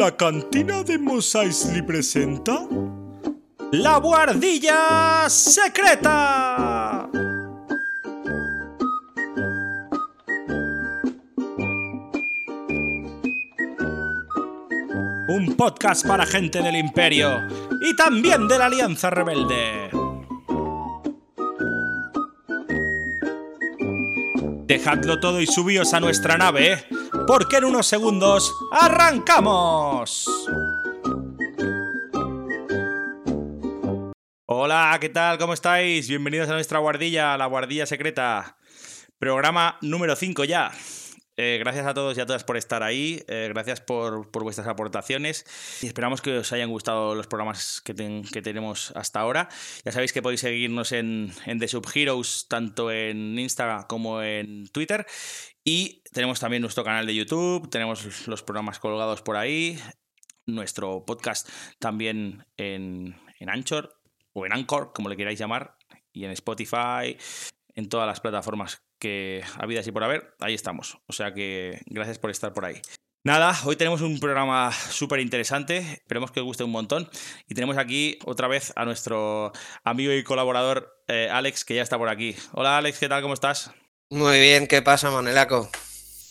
[0.00, 2.66] La cantina de Mos Eisley presenta.
[3.70, 7.06] ¡La Guardilla Secreta!
[15.28, 17.46] Un podcast para gente del Imperio
[17.82, 19.90] y también de la Alianza Rebelde.
[24.66, 26.86] Dejadlo todo y subíos a nuestra nave,
[27.30, 30.26] porque en unos segundos arrancamos.
[34.46, 35.38] Hola, ¿qué tal?
[35.38, 36.08] ¿Cómo estáis?
[36.08, 38.56] Bienvenidos a nuestra guardilla, la guardilla secreta.
[39.20, 40.72] Programa número 5 ya.
[41.42, 43.24] Eh, gracias a todos y a todas por estar ahí.
[43.26, 45.46] Eh, gracias por, por, vuestras aportaciones.
[45.80, 47.94] Y esperamos que os hayan gustado los programas que,
[48.30, 49.48] que tenemos hasta ahora.
[49.82, 55.06] Ya sabéis que podéis seguirnos en, en The Subheroes, tanto en Instagram como en Twitter.
[55.64, 57.70] Y tenemos también nuestro canal de YouTube.
[57.70, 59.80] Tenemos los programas colgados por ahí.
[60.44, 61.48] Nuestro podcast
[61.78, 63.98] también en, en Anchor
[64.34, 65.78] o en Anchor, como le queráis llamar.
[66.12, 67.16] Y en Spotify,
[67.74, 70.98] en todas las plataformas que habidas y por haber, ahí estamos.
[71.08, 72.80] O sea que gracias por estar por ahí.
[73.22, 77.10] Nada, hoy tenemos un programa súper interesante, esperemos que os guste un montón.
[77.48, 79.52] Y tenemos aquí otra vez a nuestro
[79.84, 82.34] amigo y colaborador eh, Alex, que ya está por aquí.
[82.52, 83.20] Hola Alex, ¿qué tal?
[83.20, 83.72] ¿Cómo estás?
[84.08, 85.68] Muy bien, ¿qué pasa, Manelaco?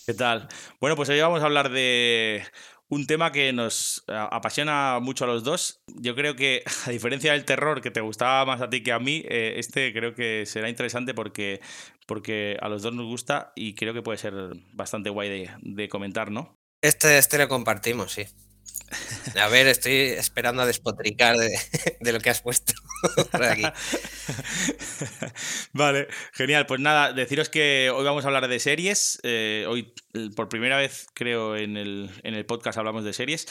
[0.06, 0.48] ¿Qué tal?
[0.80, 2.44] Bueno, pues hoy vamos a hablar de
[2.90, 5.82] un tema que nos apasiona mucho a los dos.
[5.88, 9.00] Yo creo que, a diferencia del terror que te gustaba más a ti que a
[9.00, 11.62] mí, eh, este creo que será interesante porque,
[12.08, 14.34] porque a los dos nos gusta y creo que puede ser
[14.73, 16.56] bastante guay de, de comentar, ¿no?
[16.82, 18.23] Este, este lo compartimos, sí.
[19.36, 21.52] A ver, estoy esperando a despotricar de,
[22.00, 22.73] de lo que has puesto
[23.31, 23.64] por aquí.
[25.73, 26.66] Vale, genial.
[26.66, 29.20] Pues nada, deciros que hoy vamos a hablar de series.
[29.23, 29.94] Eh, hoy,
[30.36, 33.48] por primera vez, creo, en el, en el podcast hablamos de series.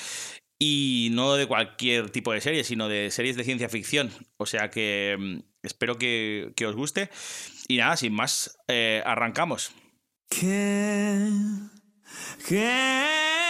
[0.59, 4.11] Y no de cualquier tipo de serie, sino de series de ciencia ficción.
[4.39, 7.11] O sea que mm, espero que, que, os guste.
[7.69, 9.71] Y nada, sin más, eh, arrancamos.
[10.29, 11.29] ¿Qué?
[12.49, 13.48] ¿Qué?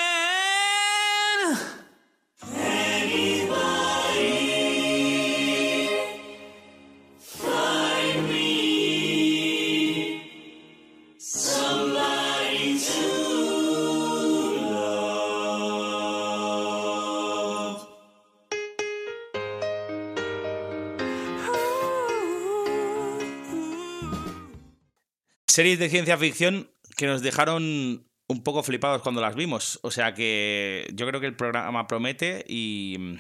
[25.59, 29.81] Series de ciencia ficción que nos dejaron un poco flipados cuando las vimos.
[29.83, 33.17] O sea que yo creo que el programa promete y,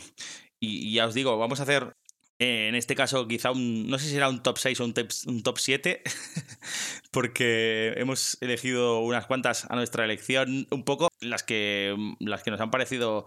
[0.61, 1.97] y, ya os digo, vamos a hacer
[2.39, 5.59] en este caso quizá un, no sé si será un top 6 o un top
[5.59, 6.01] 7,
[7.11, 12.61] porque hemos elegido unas cuantas a nuestra elección, un poco las que, las que nos
[12.61, 13.27] han parecido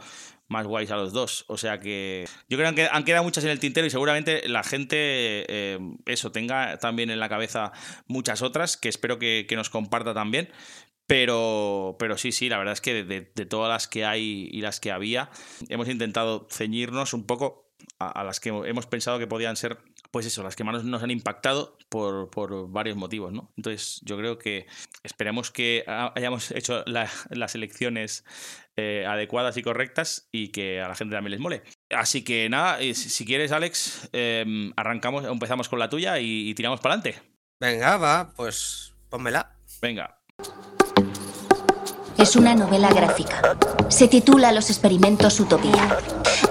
[0.52, 1.46] más guays a los dos.
[1.48, 4.64] O sea que yo creo que han quedado muchas en el tintero y seguramente la
[4.64, 4.98] gente,
[5.48, 7.72] eh, eso, tenga también en la cabeza
[8.08, 10.50] muchas otras que espero que, nos comparta también.
[11.08, 14.80] Pero, pero sí, sí, la verdad es que de, todas las que hay y las
[14.80, 15.30] que había,
[15.68, 19.78] hemos intentado ceñirnos un poco a, las que hemos pensado que podían ser,
[20.12, 23.52] pues eso, las que más nos han impactado por, por varios motivos, ¿no?
[23.58, 24.68] Entonces, yo creo que
[25.04, 28.26] esperemos que hayamos hecho la, las elecciones
[28.76, 31.64] eh, adecuadas y correctas y que a la gente también les mole.
[31.90, 36.82] Así que nada, si quieres, Alex, eh, arrancamos, empezamos con la tuya y, y tiramos
[36.82, 37.22] para adelante.
[37.60, 39.56] Venga, va, pues pónmela.
[39.82, 40.18] Venga.
[42.22, 43.42] Es una novela gráfica.
[43.90, 45.98] Se titula Los experimentos Utopía.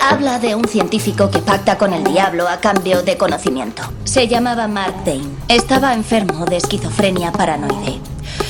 [0.01, 3.85] Habla de un científico que pacta con el diablo a cambio de conocimiento.
[4.03, 5.31] Se llamaba Mark Dane.
[5.47, 8.01] Estaba enfermo de esquizofrenia paranoide.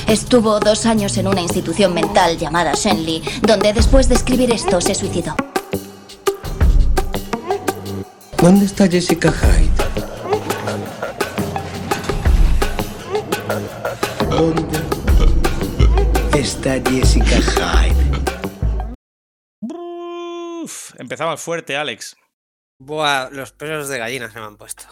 [0.07, 4.95] Estuvo dos años en una institución mental llamada Shenley, donde después de escribir esto se
[4.95, 5.35] suicidó.
[8.41, 9.69] ¿Dónde está Jessica Hyde?
[14.27, 14.90] ¿Dónde
[16.41, 18.95] está Jessica Hyde?
[19.61, 22.17] Uf, empezamos fuerte, Alex.
[22.79, 24.85] Buah, los pelos de gallina se me han puesto.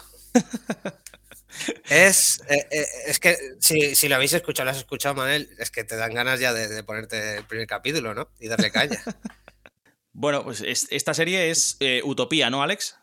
[1.88, 5.72] es, eh, eh, es que si, si, lo habéis escuchado, lo has escuchado, Manel, es
[5.72, 8.30] que te dan ganas ya de, de ponerte el primer capítulo, ¿no?
[8.38, 9.02] Y darle caña.
[10.12, 12.96] bueno, pues es, esta serie es eh, Utopía, ¿no, Alex?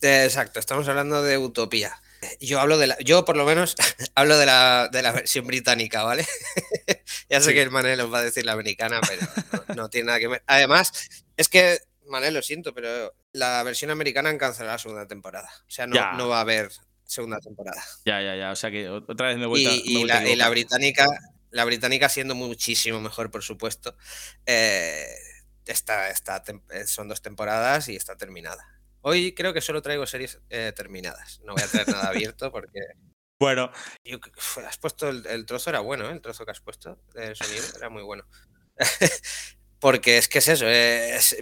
[0.00, 2.00] Exacto, estamos hablando de Utopía.
[2.40, 3.76] Yo hablo de la, yo por lo menos
[4.14, 6.26] hablo de la, de la versión británica, ¿vale?
[7.28, 7.54] ya sé sí.
[7.54, 9.22] que el Manel os va a decir la americana, pero
[9.68, 10.42] no, no, tiene nada que ver.
[10.46, 15.48] Además, es que, Manel, lo siento, pero la versión americana han cancelado la segunda temporada.
[15.66, 16.70] O sea, no, no va a haber
[17.04, 17.82] segunda temporada.
[18.04, 18.50] Ya, ya, ya.
[18.50, 21.06] O sea que otra vez me he vuelto, y, y, la, y la, británica,
[21.50, 23.96] la británica siendo muchísimo mejor, por supuesto.
[24.46, 25.06] Eh,
[25.66, 28.66] está, eh, son dos temporadas y está terminada.
[29.06, 31.38] Hoy creo que solo traigo series eh, terminadas.
[31.44, 32.80] No voy a traer nada abierto porque.
[33.36, 33.70] Bueno.
[34.64, 36.12] has puesto el, trozo, era bueno, ¿eh?
[36.12, 38.24] el trozo que has puesto de sonido, era muy bueno.
[39.80, 40.64] porque es que es eso.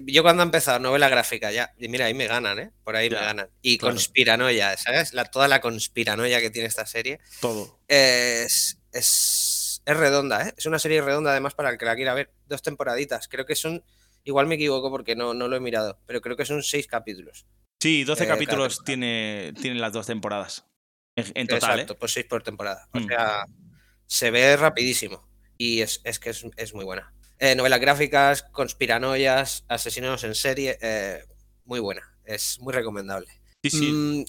[0.06, 2.72] yo cuando he empezado novela gráfica ya, y mira, ahí me ganan, ¿eh?
[2.82, 3.50] Por ahí me ganan.
[3.60, 5.12] Y conspiranoia, ¿sabes?
[5.12, 7.20] La, toda la conspiranoia que tiene esta serie.
[7.40, 7.78] Todo.
[7.86, 10.54] Es, es, es redonda, ¿eh?
[10.56, 12.32] Es una serie redonda además para el que la quiera ver.
[12.46, 13.28] Dos temporaditas.
[13.28, 13.84] Creo que son
[14.24, 17.46] Igual me equivoco porque no, no lo he mirado, pero creo que son seis capítulos.
[17.82, 20.64] Sí, 12 eh, capítulos tiene, tienen las dos temporadas.
[21.16, 21.80] En, total.
[21.80, 22.88] Exacto, pues seis por temporada.
[22.94, 23.06] O mm.
[23.08, 23.46] sea,
[24.06, 25.28] se ve rapidísimo.
[25.58, 27.12] Y es, que es, muy buena.
[27.40, 30.78] Eh, novelas gráficas, conspiranoias, asesinos en serie.
[30.80, 31.24] Eh,
[31.64, 32.02] muy buena.
[32.24, 33.28] Es muy recomendable.
[33.64, 33.92] Sí, sí.
[33.92, 34.24] Mm,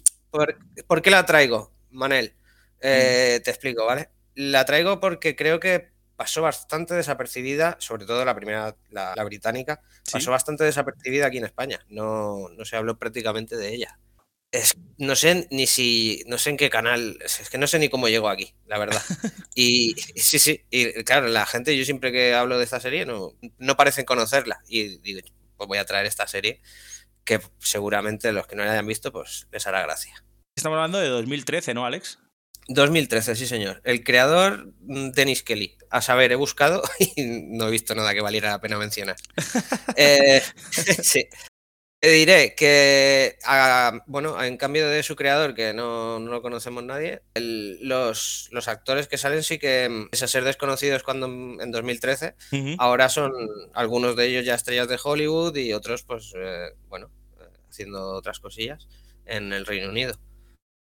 [0.88, 2.34] ¿por, qué la traigo, Manel?
[2.78, 2.82] Mm.
[2.82, 4.10] Te explico, ¿vale?
[4.34, 5.93] La traigo porque creo que
[6.24, 11.82] pasó bastante desapercibida, sobre todo la primera, la, británica, pasó bastante desapercibida aquí en España.
[11.90, 14.00] No, no se habló prácticamente de ella.
[14.50, 17.90] Es, no sé ni si, no sé en qué canal, es que no sé ni
[17.90, 19.02] cómo llegó aquí, la verdad.
[19.54, 23.34] Y sí, sí, y claro, la gente, yo siempre que hablo de esta serie no,
[23.58, 24.62] no parecen conocerla.
[24.70, 25.20] Y digo,
[25.58, 26.62] pues voy a traer esta serie
[27.26, 30.24] que seguramente los que no la hayan visto, pues les hará gracia.
[30.56, 32.20] Estamos hablando de 2013, ¿no, Alex?
[32.68, 33.82] 2013, sí, señor.
[33.84, 35.78] El creador, mm, Dennis Kelly.
[35.94, 36.82] A saber, he buscado
[37.16, 39.16] y no he visto nada que valiera la pena mencionar.
[39.96, 40.42] Eh,
[41.04, 41.30] sí.
[42.00, 43.38] Te diré que,
[44.08, 49.20] bueno, en cambio de su creador, que no, lo conocemos nadie, los, los, actores que
[49.20, 52.36] salen sí que, pese a ser desconocidos cuando en 2013,
[52.80, 53.32] ahora son
[53.74, 58.40] algunos de ellos ya estrellas de Hollywood y otros, pues, eh, bueno, eh, haciendo otras
[58.40, 58.90] cosillas
[59.26, 60.20] en el Reino Unido.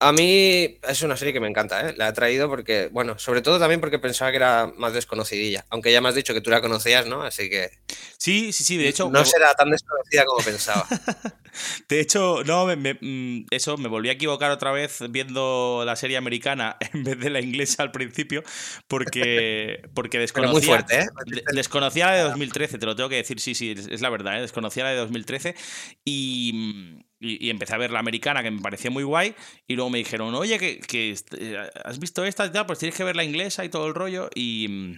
[0.00, 1.94] A mí es una serie que me encanta, ¿eh?
[1.96, 5.66] La he traído porque, bueno, sobre todo también porque pensaba que era más desconocidilla.
[5.70, 7.22] Aunque ya me has dicho que tú la conocías, ¿no?
[7.22, 7.70] Así que.
[8.16, 9.10] Sí, sí, sí, de hecho.
[9.10, 10.86] No será tan desconocida como pensaba.
[11.88, 16.76] de hecho, no, mm, eso, me volví a equivocar otra vez viendo la serie americana
[16.92, 18.44] en vez de la inglesa al principio,
[18.86, 20.52] porque, porque desconocía.
[20.52, 21.06] muy fuerte, ¿eh?
[21.52, 24.42] Desconocía la de 2013, te lo tengo que decir, sí, sí, es la verdad, ¿eh?
[24.42, 25.56] Desconocía la de 2013
[26.04, 29.34] y y, empecé a ver la americana, que me pareció muy guay.
[29.66, 33.04] Y luego me dijeron, oye, que, eh, has visto esta y tal, pues tienes que
[33.04, 34.30] ver la inglesa y todo el rollo.
[34.34, 34.96] Y,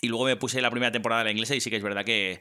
[0.00, 2.04] y luego me puse la primera temporada de la inglesa y sí que es verdad
[2.04, 2.40] que,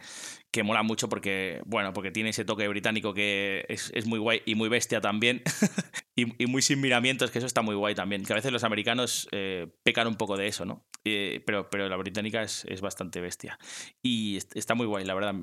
[0.51, 4.41] que mola mucho porque, bueno, porque tiene ese toque británico que es, es muy guay
[4.45, 5.43] y muy bestia también.
[6.15, 8.23] y, y, muy sin miramientos, que eso está muy guay también.
[8.23, 10.85] Que a veces los americanos eh, pecan un poco de eso, ¿no?
[11.05, 13.59] Eh, pero, pero la británica es, es, bastante bestia.
[14.01, 15.35] Y está muy guay, la verdad.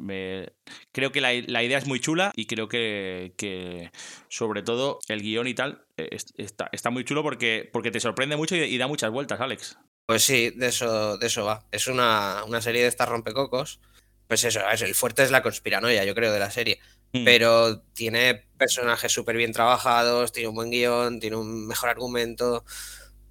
[0.93, 3.91] Creo que la, la, idea es muy chula y creo que, que
[4.29, 8.37] sobre todo el guion y tal eh, está, está, muy chulo porque, porque te sorprende
[8.37, 9.79] mucho y, y da muchas vueltas, Alex.
[10.07, 11.65] Pues sí, de eso, de eso va.
[11.73, 13.81] Es una, una serie de estas rompecocos
[14.29, 16.81] pues eso, el fuerte es la conspiranoia, yo creo, de la serie.
[17.13, 17.25] Mm.
[17.25, 22.65] Pero tiene personajes súper bien trabajados, tiene un buen guion, tiene un mejor argumento.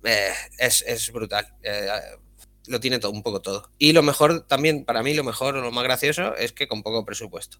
[0.03, 1.47] Eh, es, brutal.
[1.63, 1.87] Eh,
[2.67, 3.71] lo tiene todo, un poco todo.
[3.77, 6.83] Y lo mejor también, para mí, lo mejor o lo más gracioso es que con
[6.83, 7.59] poco presupuesto.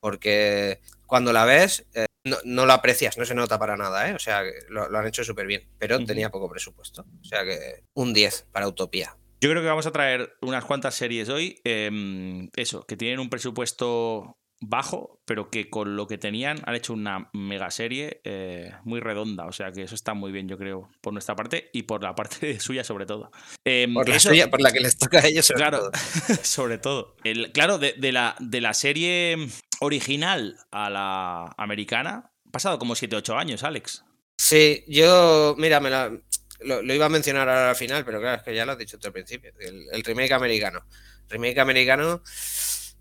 [0.00, 4.14] Porque cuando la ves, eh, no, no, lo aprecias, no se nota para nada, ¿eh?
[4.14, 7.06] O sea, lo, lo han hecho súper bien, pero tenía poco presupuesto.
[7.22, 9.16] O sea que un 10 para Utopía.
[9.44, 13.28] Yo creo que vamos a traer unas cuantas series hoy, em, eso, que tienen un
[13.28, 19.00] presupuesto bajo, pero que con lo que tenían han hecho una mega serie eh, muy
[19.00, 19.44] redonda.
[19.44, 22.14] O sea que eso está muy bien, yo creo, por nuestra parte y por la
[22.14, 23.30] parte suya sobre todo.
[23.66, 25.92] Em, por la suya, por la que les toca a ellos sobre claro, todo.
[26.42, 27.14] sobre todo.
[27.22, 29.36] El, claro, de, la, de la serie
[29.80, 34.06] original a la americana, pasado como 7-8 años, Alex.
[34.38, 36.18] Sí, yo, mira, me la,
[36.64, 38.98] lo, iba a mencionar ahora al final, pero claro, es que ya lo has dicho
[38.98, 39.52] tú al principio.
[39.58, 40.84] El, remake americano.
[41.28, 42.22] remake americano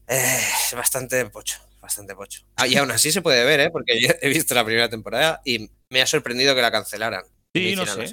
[0.07, 2.41] eh, es bastante pocho, bastante pocho.
[2.55, 3.69] Ah, y aún así se puede ver, ¿eh?
[3.69, 7.23] porque yo he visto la primera temporada y me ha sorprendido que la cancelaran.
[7.53, 8.11] Sí, no sé.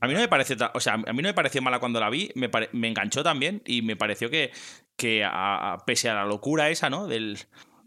[0.00, 2.10] A mí no me parece, o sea, a mí no me pareció mala cuando la
[2.10, 4.50] vi, me, me enganchó también y me pareció que,
[4.96, 7.06] que a, pese a la locura esa, ¿no?
[7.06, 7.38] Del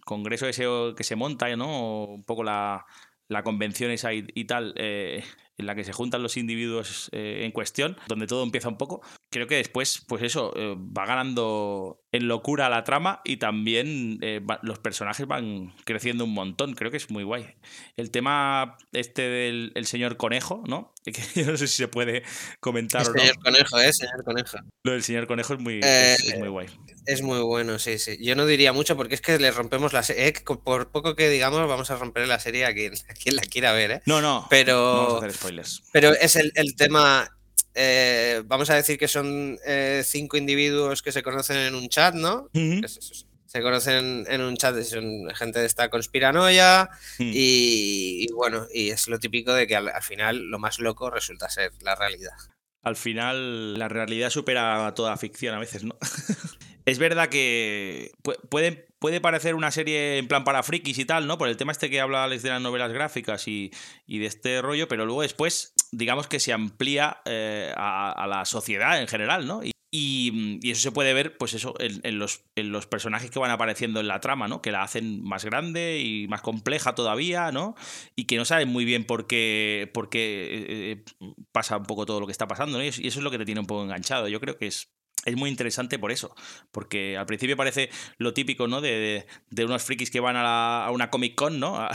[0.06, 2.06] congreso ese que se monta, ¿no?
[2.06, 2.86] Un poco la,
[3.28, 5.26] la convención esa y, y tal, eh,
[5.58, 9.02] en la que se juntan los individuos eh, en cuestión, donde todo empieza un poco.
[9.30, 14.42] Creo que después, pues eso, eh, va ganando en locura la trama y también eh,
[14.62, 16.74] los personajes van creciendo un montón.
[16.74, 17.56] Creo que es muy guay.
[17.98, 20.94] El tema este del señor conejo, ¿no?
[21.06, 22.24] Que yo no sé si se puede
[22.60, 23.20] comentar o no.
[23.20, 23.94] Señor conejo, ¿eh?
[23.94, 24.58] Señor conejo.
[24.84, 26.68] Lo del señor conejo es muy, es, muy guay.
[27.06, 28.18] Es muy bueno, sí, sí.
[28.20, 30.34] Yo no diría mucho porque es que le rompemos la serie.
[30.64, 32.96] por poco que digamos, vamos a romper la serie a quien,
[33.36, 34.02] la quiera ver, ¿eh?
[34.06, 34.48] No, no.
[34.50, 35.20] Pero.
[35.22, 35.84] No spoilers.
[35.92, 37.30] Pero es el, el tema
[37.76, 42.16] eh, vamos a decir que son eh, cinco individuos que se conocen en un chat,
[42.16, 42.50] ¿no?
[42.88, 43.00] Se
[43.46, 46.90] Se conocen en un chat, son gente de esta conspiranoia
[47.20, 51.10] y, y bueno, y es lo típico de que al, al final lo más loco
[51.10, 52.34] resulta ser la realidad.
[52.82, 55.96] Al final, la realidad supera toda ficción a veces, ¿no?
[56.86, 58.38] es verdad que pu-
[59.06, 61.38] puede, parecer una serie en plan para frikis y tal, ¿no?
[61.38, 63.70] Por el tema este que habla Alex de las novelas gráficas y,
[64.08, 69.00] y de este rollo, pero luego después, digamos que se amplía eh, a, la sociedad
[69.00, 69.62] en general, ¿no?
[69.64, 73.52] Y, y- eso se puede ver, pues eso, en, los, en los personajes que van
[73.52, 74.64] apareciendo en la trama, ¿no?
[74.64, 77.76] Que la hacen más grande y más compleja todavía, ¿no?
[78.16, 82.08] Y que no saben muy bien por qué, por qué eh, eh, pasa un poco
[82.08, 82.84] todo lo que está pasando, ¿no?
[82.84, 84.28] Y eso es lo que te tiene un poco enganchado.
[84.28, 84.95] Yo creo que es,
[85.26, 86.34] es muy interesante por eso.
[86.72, 88.82] Porque al principio parece lo típico, ¿no?
[88.82, 91.76] De, de- unos frikis que van a, la- a una Comic Con, ¿no?
[91.78, 91.90] A,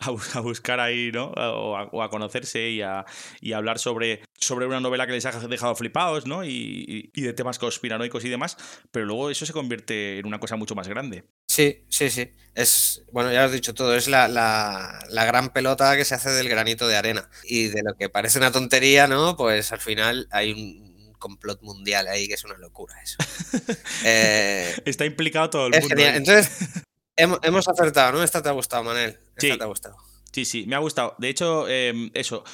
[0.00, 1.28] a bus- a buscar ahí, ¿no?
[1.36, 3.04] O a, conocerse y a,
[3.40, 6.44] y a hablar sobre, sobre una novela que les ha dejado flipados, ¿no?
[6.44, 6.50] Y,
[6.86, 8.56] y- y de temas conspiranoicos y demás.
[8.90, 11.24] Pero luego eso se convierte en una cosa mucho más grande.
[11.46, 12.32] Sí, sí, sí.
[12.54, 16.14] Es, bueno, ya lo has dicho todo, es la, la- la gran pelota que se
[16.14, 17.28] hace del granito de arena.
[17.44, 19.36] Y de lo que parece una tontería, ¿no?
[19.36, 20.87] Pues al final hay un
[21.18, 23.16] complot mundial ahí que es una locura eso.
[24.04, 25.96] Eh, Está implicado todo el es mundo.
[25.96, 26.16] genial.
[26.16, 26.50] Entonces,
[27.16, 28.22] hemos, hemos acertado, ¿no?
[28.22, 29.10] Esta te ha gustado, Manel.
[29.10, 29.58] Esta Sí.
[29.58, 29.96] te ha gustado.
[30.32, 31.14] Sí, sí, me ha gustado.
[31.18, 32.44] De hecho, eh, eso,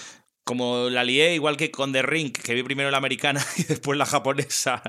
[0.45, 3.99] como la lié igual que con The Ring, que vi primero la americana y después
[3.99, 4.83] la japonesa,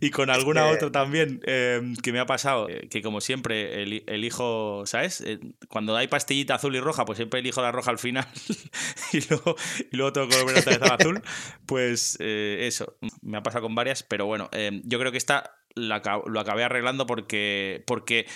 [0.00, 3.82] y, y con alguna otra también eh, que me ha pasado, eh, que como siempre
[3.82, 5.20] eli- elijo, ¿sabes?
[5.22, 5.38] Eh,
[5.68, 8.26] Cuando hay pastillita azul y roja, pues siempre elijo la roja al final
[9.12, 9.56] y, luego,
[9.90, 11.22] y luego tengo que volver otra vez al azul.
[11.66, 15.52] Pues eh, eso, me ha pasado con varias, pero bueno, eh, yo creo que esta
[15.74, 18.26] la lo acabé arreglando porque, porque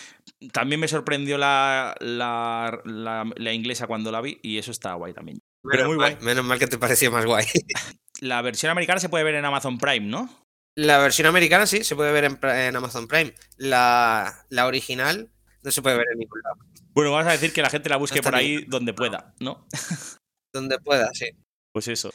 [0.52, 5.12] también me sorprendió la, la, la- la inglesa cuando la vi y eso está guay
[5.12, 5.42] también.
[5.70, 6.24] Pero muy mal, guay.
[6.24, 7.46] menos mal que te pareció más guay.
[8.20, 10.46] La versión americana se puede ver en Amazon Prime, ¿no?
[10.74, 13.34] La versión americana sí, se puede ver en, Amazon Prime.
[13.56, 15.30] La, la original
[15.62, 16.56] no se puede ver en ningún lado.
[16.92, 19.66] Bueno, vamos a decir que la gente la busque por ahí donde pueda, ¿no?
[20.52, 21.26] Donde pueda, sí.
[21.72, 22.10] Pues eso.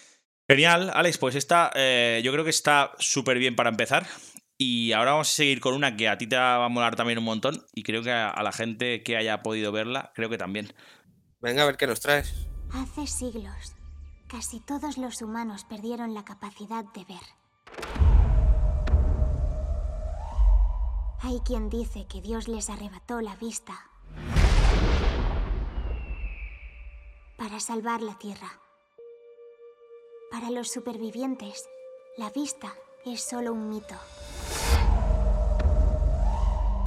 [0.50, 4.08] Genial, Alex, pues esta eh, yo creo que está súper bien para empezar.
[4.58, 7.20] Y ahora vamos a seguir con una que a ti te va a molar también
[7.20, 10.40] un montón y creo que a, a la gente que haya podido verla, creo que
[10.40, 10.74] también.
[11.40, 12.51] Venga, a ver qué nos traes.
[12.74, 13.76] Hace siglos,
[14.28, 17.22] casi todos los humanos perdieron la capacidad de ver.
[21.22, 23.74] Hay quien dice que Dios les arrebató la vista
[27.38, 28.60] para salvar la Tierra.
[30.32, 31.68] Para los supervivientes,
[32.18, 32.74] la vista
[33.06, 33.96] es solo un mito.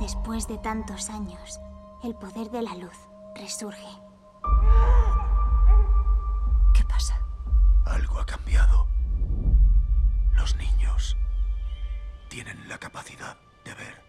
[0.01, 1.61] Después de tantos años,
[2.03, 2.97] el poder de la luz
[3.35, 4.04] resurge.
[7.85, 8.87] Algo ha cambiado.
[10.35, 11.17] Los niños
[12.29, 14.05] tienen la capacidad de ver.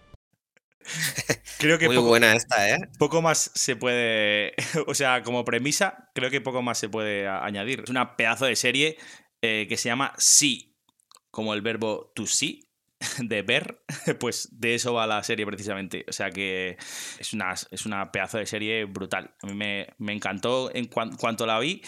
[1.60, 2.78] Creo que Muy poco, buena esta, ¿eh?
[3.00, 4.54] poco más se puede,
[4.88, 7.82] o sea, como premisa, creo que poco más se puede añadir.
[7.84, 8.98] Es una pedazo de serie
[9.42, 10.76] eh, que se llama See,
[11.32, 12.70] como el verbo to see,
[13.20, 13.84] de ver,
[14.20, 16.06] pues de eso va la serie precisamente.
[16.08, 16.78] O sea que
[17.20, 19.34] es una, es una pedazo de serie brutal.
[19.42, 21.82] A mí me, me encantó en cuan- cuanto la vi.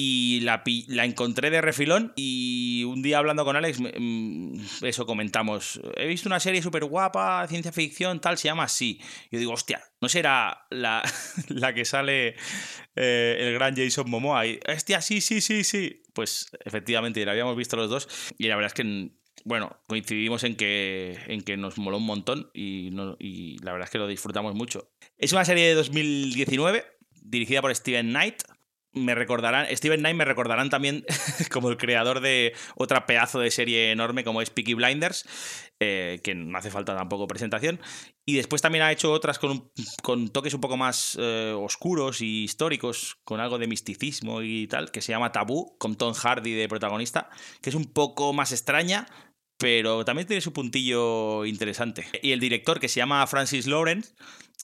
[0.00, 0.62] Y la,
[1.04, 5.80] encontré de refilón y un día hablando con Alex, mm, eso comentamos.
[5.96, 9.00] He visto una serie súper guapa, ciencia ficción, tal, se llama así.
[9.32, 11.02] Yo digo, hostia, ¿no será la,
[11.48, 12.36] la que sale
[12.94, 14.46] eh, el gran Jason Momoa?
[14.46, 16.02] Y, hostia, sí, sí, sí, sí.
[16.12, 19.10] Pues efectivamente, la habíamos visto los dos y la verdad es que,
[19.44, 23.86] bueno, coincidimos en que, en que nos moló un montón y, no- y la verdad
[23.88, 24.92] es que lo disfrutamos mucho.
[25.16, 26.84] Es una serie de 2019
[27.20, 28.42] dirigida por Steven Knight.
[28.92, 31.04] Me recordarán, Steven Knight me recordarán también
[31.52, 35.26] como el creador de otra pedazo de serie enorme como es Peaky Blinders,
[35.78, 37.80] eh, que no hace falta tampoco presentación.
[38.26, 39.70] Y después también ha hecho otras con,
[40.02, 44.90] con toques un poco más eh, oscuros y históricos, con algo de misticismo y tal,
[44.90, 47.28] que se llama Tabú, con Tom Hardy de protagonista,
[47.60, 49.06] que es un poco más extraña,
[49.58, 52.06] pero también tiene su puntillo interesante.
[52.22, 54.14] Y el director, que se llama Francis Lawrence,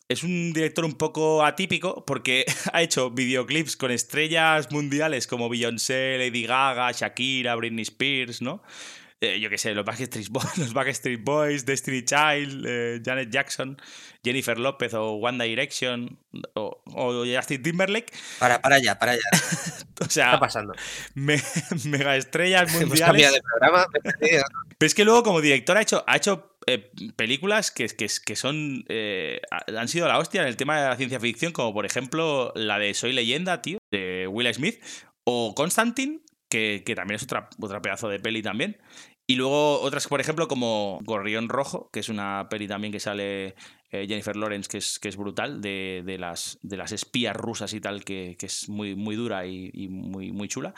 [0.08, 6.18] es un director un poco atípico porque ha hecho videoclips con estrellas mundiales como Beyoncé,
[6.18, 8.62] Lady Gaga, Shakira, Britney Spears, ¿no?
[9.24, 13.76] Eh, yo qué sé, los Backstreet, Boys, los Backstreet Boys, Destiny Child, eh, Janet Jackson,
[14.22, 16.18] Jennifer López o One Direction
[16.54, 18.12] o, o Justin Timberlake.
[18.38, 19.22] Para, para allá, para allá.
[20.00, 20.74] O ¿Qué sea, está pasando?
[21.14, 21.40] me-
[21.84, 23.06] mega estrellas Hemos mundiales.
[23.06, 23.86] cambiado de programa.
[24.20, 28.34] Pero es que luego, como director, ha hecho, ha hecho eh, películas que, que, que
[28.36, 28.84] son.
[28.88, 29.40] eh,
[29.76, 32.80] han sido la hostia en el tema de la ciencia ficción, como por ejemplo la
[32.80, 34.82] de Soy Leyenda, tío, de Will Smith,
[35.22, 36.18] o Constantine,
[36.50, 38.76] que, que también es otra, otra pedazo de peli también.
[39.26, 43.54] Y luego otras, por ejemplo, como Gorrión Rojo, que es una peli también que sale
[43.90, 47.72] eh, Jennifer Lawrence, que es, que es brutal, de, de, las, de las espías rusas
[47.72, 50.74] y tal, que, que es muy, muy dura y, muy, muy chula.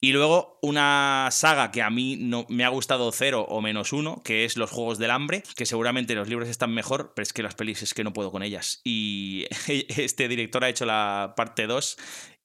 [0.00, 4.22] Y luego una saga que a mí no, me ha gustado cero o menos uno,
[4.22, 7.42] que es Los Juegos del Hambre, que seguramente los libros están mejor, pero es que
[7.42, 8.80] las pelis es que no puedo con ellas.
[8.84, 11.96] Y este director ha hecho la parte 2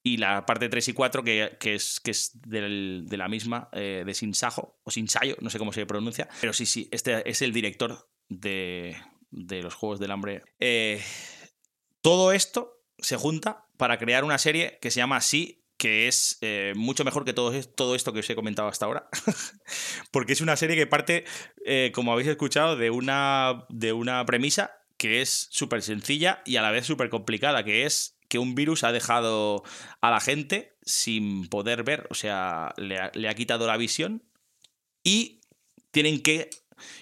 [0.03, 3.69] y la parte 3 y 4, que, que es, que es del, de la misma,
[3.72, 7.41] eh, de Sinsajo, o Sinsayo, no sé cómo se pronuncia, pero sí, sí, este es
[7.41, 8.98] el director de,
[9.31, 10.43] de los Juegos del Hambre.
[10.60, 11.01] Eh,
[12.01, 16.74] todo esto se junta para crear una serie que se llama Sí, que es eh,
[16.75, 19.10] mucho mejor que todo, todo, esto que os he comentado hasta ahora,
[20.12, 21.25] porque es una serie que parte,
[21.65, 26.62] eh, como habéis escuchado, de una, de una premisa que es súper sencilla y a
[26.62, 29.62] la vez súper complicada, que es que un virus ha dejado
[30.02, 34.24] a la gente sin poder ver, o sea, le ha, quitado la visión
[35.04, 35.42] y
[35.92, 36.50] tienen que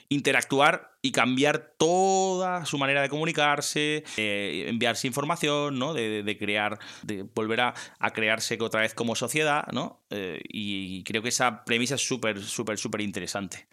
[0.10, 5.94] interactuar y cambiar toda su manera de comunicarse, eh, enviarse información, ¿no?
[5.94, 10.04] De, crear, de volver a, a, crearse otra vez como sociedad, ¿no?
[10.10, 13.68] Eh, y creo que esa premisa es súper, súper, súper interesante.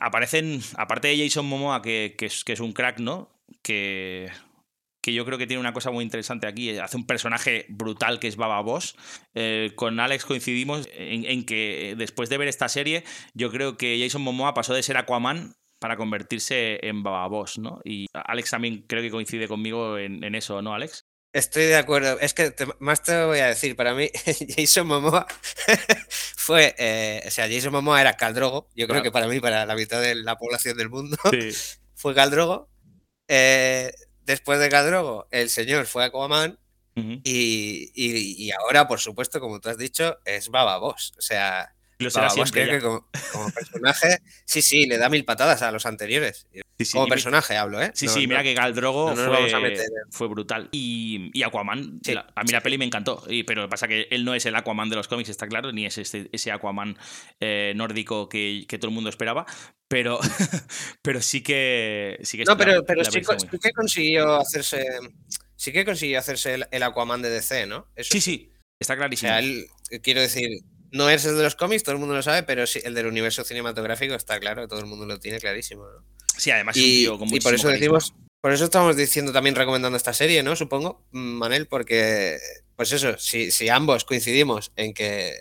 [0.00, 3.30] Aparecen, aparte de Jason Momoa, que, que, es, que es un crack, ¿no?
[3.62, 4.32] Que
[5.08, 6.76] que yo creo que tiene una cosa muy interesante aquí.
[6.76, 8.94] Hace un personaje brutal que es Baba Boss.
[9.34, 13.98] Eh, con Alex coincidimos en, en, que después de ver esta serie, yo creo que
[13.98, 17.80] Jason Momoa pasó de ser Aquaman para convertirse en Baba Boss, ¿no?
[17.84, 21.06] Y Alex también creo que coincide conmigo en, en eso, ¿no, Alex?
[21.32, 22.20] Estoy de acuerdo.
[22.20, 24.10] Es que te, más te voy a decir, para mí
[24.56, 25.26] Jason Momoa
[26.36, 28.68] fue, eh, o sea, Jason Momoa era Caldrogo.
[28.74, 31.48] Yo creo que para mí, para la mitad de la población del mundo, sí.
[31.94, 32.68] fue Caldrogo.
[33.26, 33.90] Eh,
[34.28, 36.58] después de Caldrogo, el señor fue Aquaman.
[36.94, 37.20] Uh -huh.
[37.24, 41.14] y, y, y, ahora, por supuesto, como tú has dicho, es Baba Boss.
[41.16, 45.72] O sea, lo será que como, como, personaje, sí, sí, le da mil patadas a
[45.72, 46.46] los anteriores.
[46.52, 47.90] Sí, sí, como personaje hablo, ¿eh?
[47.94, 49.76] Sí, no, sí, no, mira que Gal Drogo no, fue,
[50.10, 50.68] fue, brutal.
[50.70, 54.06] Y, y Aquaman, sí, la, a mí la peli me encantó, y, pero pasa que
[54.10, 56.96] él no es el Aquaman de los cómics, está claro, ni es este, ese Aquaman
[57.40, 59.44] eh, nórdico que, que, todo el mundo esperaba,
[59.88, 60.20] pero,
[61.02, 62.20] pero sí que...
[62.22, 64.86] Sí que no, pero, pero sí, que consiguió hacerse...
[65.56, 67.88] Sí que consiguió hacerse el, el Aquaman de DC, ¿no?
[67.96, 69.32] Eso sí, sí, está clarísimo.
[69.32, 69.66] O sea, él,
[70.02, 70.48] quiero decir,
[70.90, 73.06] no es el de los cómics, todo el mundo lo sabe, pero sí, el del
[73.06, 75.84] universo cinematográfico está claro, todo el mundo lo tiene clarísimo.
[75.84, 76.04] ¿no?
[76.36, 77.72] Sí, además y, es un tío con y por eso carisma.
[77.72, 80.54] decimos, por eso estamos diciendo también recomendando esta serie, ¿no?
[80.54, 82.38] Supongo, Manel, porque,
[82.76, 85.34] pues eso, si, si ambos coincidimos en que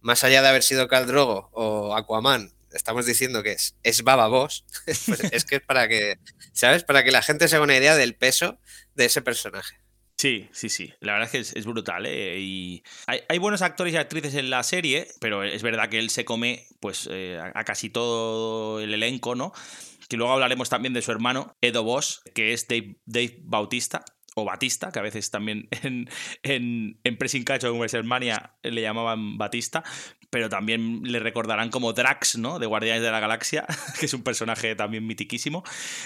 [0.00, 4.28] más allá de haber sido Cal Drogo o Aquaman, estamos diciendo que es, es Baba
[4.28, 6.18] Boss, pues es que es para que,
[6.52, 6.84] ¿sabes?
[6.84, 8.58] Para que la gente se haga una idea del peso
[8.94, 9.81] de ese personaje.
[10.22, 10.94] Sí, sí, sí.
[11.00, 12.38] La verdad es que es, brutal, ¿eh?
[12.38, 16.24] Y hay, buenos actores y actrices en la serie, pero es verdad que él se
[16.24, 19.52] come pues eh, a casi todo el elenco, ¿no?
[20.08, 24.04] Que luego hablaremos también de su hermano, Edo Boss, que es Dave, Dave Bautista,
[24.34, 26.08] o Batista, que a veces también en,
[26.42, 29.82] en, en Pressing Catch o en le llamaban Batista,
[30.30, 32.58] pero también le recordarán como Drax, ¿no?
[32.58, 33.66] De Guardianes de la Galaxia,
[34.00, 35.62] que es un personaje también mitiquísimo.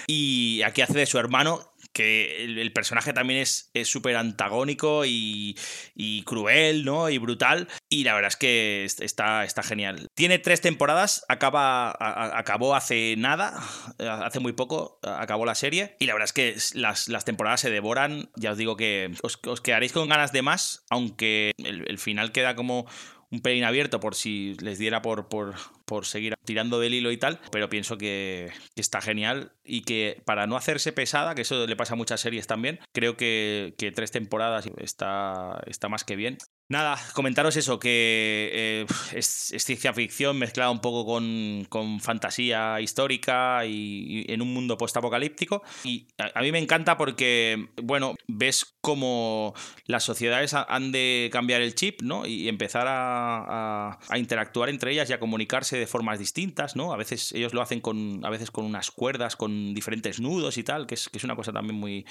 [0.06, 5.56] Y aquí hace de su hermano, que el, personaje también es súper antagónico y,
[5.94, 7.08] y, cruel, ¿no?
[7.08, 7.68] Y brutal.
[7.88, 10.06] Y la verdad es que está, está genial.
[10.14, 11.96] Tiene tres temporadas, acaba,
[12.38, 13.58] acabó hace nada,
[13.98, 15.96] hace muy poco, acabó la serie.
[15.98, 18.28] Y la verdad es que las, las temporadas se devoran.
[18.36, 22.54] Ya os digo que os, os quedaréis con ganas de más, aunque el final queda
[22.56, 22.86] como
[23.30, 27.16] un pelín abierto por si les diera por, por, por seguir tirando del hilo y
[27.16, 31.76] tal, pero pienso que, está genial y que para no hacerse pesada, que eso le
[31.76, 36.38] pasa a muchas series también, creo que, que tres temporadas está, está más que bien.
[36.68, 44.24] Nada, comentaros eso, que eh, es, ciencia ficción mezclada un poco con, fantasía histórica y,
[44.28, 45.62] en un mundo postapocalíptico.
[45.84, 51.76] Y a, mí me encanta porque, bueno, ves cómo las sociedades han de cambiar el
[51.76, 52.26] chip, ¿no?
[52.26, 56.92] Y empezar a, a, a, interactuar entre ellas y a comunicarse de formas distintas, ¿no?
[56.92, 60.64] A veces ellos lo hacen con, a veces con unas cuerdas, con diferentes nudos y
[60.64, 62.04] tal, que es, que es una cosa también muy,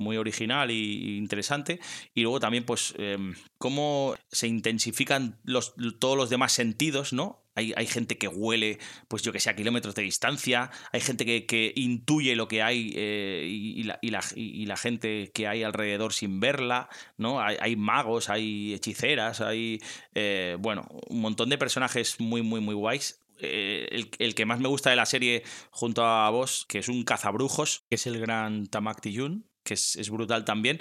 [0.00, 1.78] muy original y interesante.
[2.14, 3.18] Y luego también, pues, eh,
[3.58, 7.44] cómo se intensifican los, todos los demás sentidos, ¿no?
[7.56, 11.26] Hay, hay, gente que huele, pues yo que sé, a kilómetros de distancia, hay gente
[11.26, 16.12] que, que intuye lo que hay eh, y, la, y, la, gente que hay alrededor
[16.12, 17.40] sin verla, ¿no?
[17.40, 19.82] Hay, hay magos, hay hechiceras, hay,
[20.14, 23.20] eh, bueno, un montón de personajes muy, muy, muy guays.
[23.42, 26.88] Eh, el, el, que más me gusta de la serie junto a vos, que es
[26.88, 30.80] un cazabrujos, que es el gran Tamak Tiyun, que es, es, brutal también.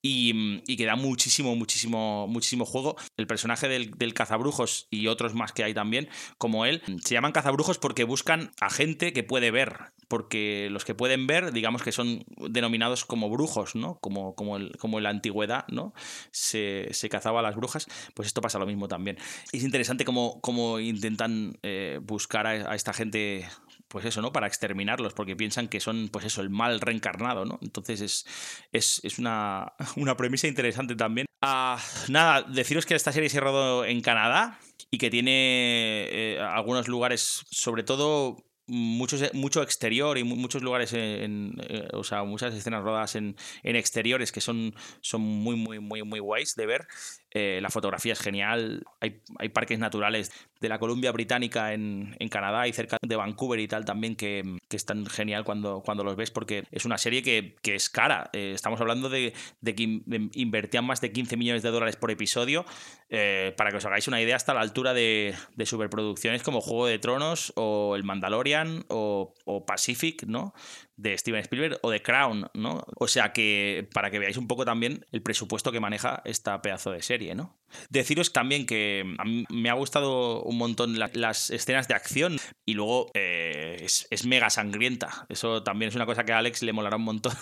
[0.00, 2.96] y, y, que da muchísimo, muchísimo, muchísimo juego.
[3.16, 7.32] El personaje del, del, cazabrujos y otros más que hay también, como él, se llaman
[7.32, 11.92] cazabrujos porque buscan a gente que puede ver, porque los que pueden ver, digamos que
[11.92, 13.98] son denominados como brujos, ¿no?
[13.98, 15.92] Como, como, el, como en la antigüedad, ¿no?
[16.30, 19.18] Se, se, cazaba a las brujas, pues esto pasa lo mismo también.
[19.52, 23.48] Es interesante cómo, cómo intentan eh, buscar a esta gente
[23.88, 24.32] pues eso, ¿no?
[24.32, 27.58] Para exterminarlos, porque piensan que son, pues eso, el mal reencarnado, ¿no?
[27.62, 28.26] Entonces es,
[28.72, 31.26] es, es una, una, premisa interesante también.
[31.42, 34.58] Ah, nada, deciros que esta serie se rodó en Canadá
[34.90, 38.36] y que tiene eh, algunos lugares, sobre todo
[38.68, 43.76] muchos, mucho exterior y muchos lugares en, eh, o sea, muchas escenas rodadas en, en,
[43.76, 46.86] exteriores que son, son muy, muy, muy, muy guays de ver.
[47.30, 48.84] Eh, la fotografía es genial.
[49.00, 53.60] Hay, hay, parques naturales de la Columbia Británica en, en, Canadá y cerca de Vancouver
[53.60, 57.22] y tal también que, que están genial cuando, cuando los ves porque es una serie
[57.22, 58.30] que, que es cara.
[58.32, 62.64] Eh, estamos hablando de, de, que invertían más de 15 millones de dólares por episodio.
[63.10, 66.86] Eh, para que os hagáis una idea, hasta la altura de, de superproducciones como Juego
[66.86, 69.34] de Tronos o El Mandalorian o
[69.66, 70.54] Pacific, ¿no?
[70.98, 72.84] De Steven Spielberg o de Crown, ¿no?
[72.96, 76.90] O sea que para que veáis un poco también el presupuesto que maneja esta pedazo
[76.90, 77.56] de serie, ¿no?
[77.88, 82.38] Deciros también que a mí me ha gustado un montón la, las escenas de acción
[82.66, 85.26] y luego eh, es, mega sangrienta.
[85.28, 87.34] Eso también es una cosa que a Alex le molará un montón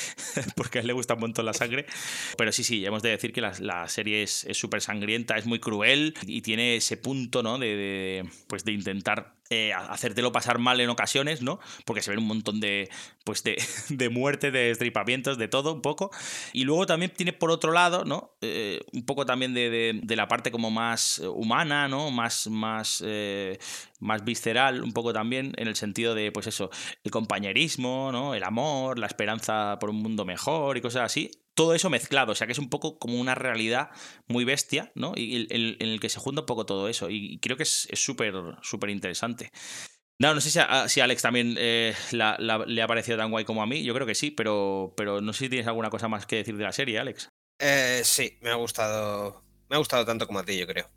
[0.56, 1.84] porque a él le gusta un montón la sangre.
[2.38, 6.14] Pero sí, sí, hemos de decir que la, serie es súper sangrienta, es muy cruel
[6.22, 7.58] y tiene ese punto, ¿no?
[7.58, 11.60] De, pues de intentar eh, hacértelo pasar mal en ocasiones, ¿no?
[11.84, 12.88] Porque se ven un montón de,
[13.22, 16.10] pues de, de muerte, de estripamientos, de todo un poco.
[16.54, 18.34] Y luego también tiene por otro lado, ¿no?
[18.40, 22.10] Eh, un poco también de, de, la parte como más humana, ¿no?
[22.10, 23.58] Más, más, eh,
[24.00, 26.70] más visceral, un poco también en el sentido de, pues eso,
[27.04, 28.34] el compañerismo, ¿no?
[28.34, 32.34] El amor, la esperanza por un mundo mejor y cosas así todo eso mezclado, o
[32.34, 33.90] sea que es un poco como una realidad
[34.26, 35.12] muy bestia, ¿no?
[35.16, 37.10] Y en el, que se junta un poco todo eso.
[37.10, 39.50] Y creo que es súper, súper interesante.
[40.22, 43.60] No, no sé si a, si Alex también eh, le ha parecido tan guay como
[43.60, 43.82] a mí.
[43.82, 46.56] Yo creo que sí, pero, pero no sé si tienes alguna cosa más que decir
[46.56, 47.28] de la serie, Alex.
[47.58, 49.42] Eh, sí, me ha gustado.
[49.68, 50.88] Me ha gustado tanto como a ti, yo creo.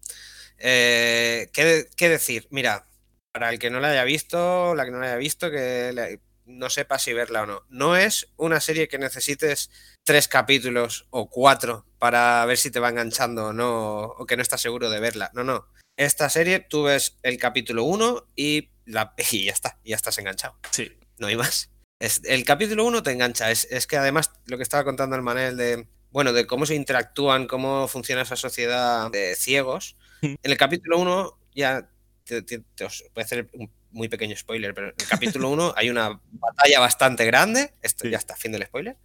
[0.59, 2.47] Eh, ¿qué, ¿qué, decir?
[2.51, 2.87] Mira,
[3.31, 6.69] para el que no la haya visto, la que no la haya visto, que no
[6.69, 7.63] sepa si verla o no.
[7.69, 9.71] No es una serie que necesites
[10.05, 14.43] tres capítulos o cuatro para ver si te va enganchando o no, o que no
[14.43, 15.31] estás seguro de verla.
[15.33, 15.67] No, no.
[15.97, 20.57] Esta serie tú ves el capítulo uno y, la, y ya está, ya estás enganchado.
[20.71, 20.91] Sí.
[21.17, 21.71] No hay más.
[21.99, 23.51] Es, el capítulo uno te engancha.
[23.51, 26.75] Es, es, que además lo que estaba contando el Manel de, bueno, de cómo se
[26.75, 29.97] interactúan, cómo funciona esa sociedad de ciegos.
[30.21, 31.89] En el capítulo uno ya
[32.25, 35.49] te, te, te, os voy a hacer un muy pequeño spoiler, pero en el capítulo
[35.49, 37.73] 1 hay una batalla bastante grande.
[37.81, 38.11] Esto sí.
[38.11, 38.97] ya está, fin del spoiler.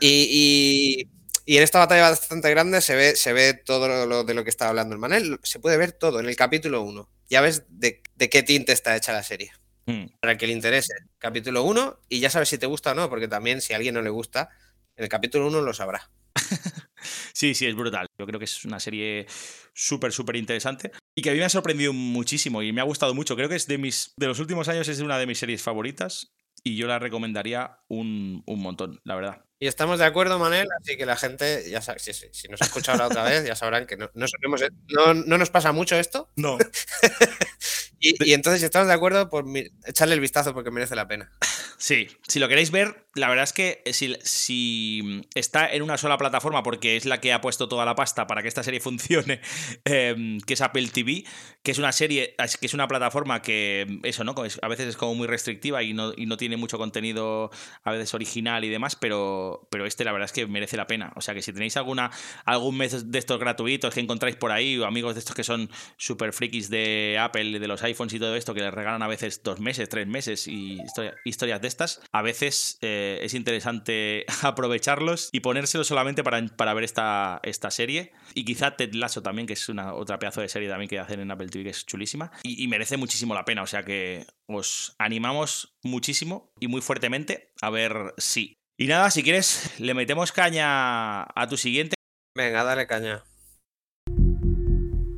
[0.00, 1.10] Y, y,
[1.46, 4.50] y, en esta batalla bastante grande se ve, se ve todo lo de lo que
[4.50, 5.38] estaba hablando el Manel.
[5.42, 7.08] Se puede ver todo en el capítulo 1.
[7.30, 9.52] Ya ves de, de, qué tinte está hecha la serie.
[9.86, 10.06] Mm.
[10.20, 10.92] Para el que le interese.
[11.18, 13.94] Capítulo 1 y ya sabes si te gusta o no, porque también si a alguien
[13.94, 14.50] no le gusta,
[14.96, 16.10] en el capítulo 1 lo sabrá.
[17.32, 18.08] sí, sí, es brutal.
[18.18, 19.26] Yo creo que es una serie
[19.72, 23.14] súper, súper interesante y que a mí me ha sorprendido muchísimo y me ha gustado
[23.14, 23.36] mucho.
[23.36, 26.36] Creo que es de mis, de los últimos años es una de mis series favoritas
[26.62, 29.46] y yo la recomendaría un, un montón, la verdad.
[29.58, 32.60] Y estamos de acuerdo, Manel, así que la gente, ya sabe, si, si, si nos
[32.60, 35.72] ha escuchado la otra vez, ya sabrán que no, no, solemos, no, no nos pasa
[35.72, 36.30] mucho esto.
[36.36, 36.58] No.
[37.98, 39.46] y, y, entonces, si estamos de acuerdo, pues
[39.86, 41.32] echarle el vistazo porque merece la pena.
[41.78, 46.18] Sí, si lo queréis ver, la verdad es que si, si, está en una sola
[46.18, 49.40] plataforma, porque es la que ha puesto toda la pasta para que esta serie funcione,
[49.84, 51.24] eh, que es Apple TV,
[51.62, 54.34] que es una serie, que es una plataforma que, eso, ¿no?
[54.62, 57.50] A veces es como muy restrictiva y no, y no tiene mucho contenido,
[57.84, 61.12] a veces original y demás, pero, pero este la verdad es que merece la pena.
[61.16, 62.10] O sea que si tenéis alguna,
[62.44, 65.70] algún mes de estos gratuitos que encontráis por ahí, o amigos de estos que son
[65.96, 69.42] súper frikis de Apple, de los iPhones y todo esto, que les regalan a veces
[69.42, 75.28] dos meses, tres meses y historia, historias de estas, a veces eh, es interesante aprovecharlos
[75.32, 78.12] y ponérselos solamente para, para ver esta, esta serie.
[78.34, 81.20] Y quizá Ted Lasso también, que es una otra pedazo de serie también que hacen
[81.20, 82.32] en Apple TV, que es chulísima.
[82.42, 83.62] Y, y merece muchísimo la pena.
[83.62, 88.54] O sea que os animamos muchísimo y muy fuertemente a ver si.
[88.78, 91.94] Y nada, si quieres, le metemos caña a tu siguiente.
[92.36, 93.24] Venga, dale caña.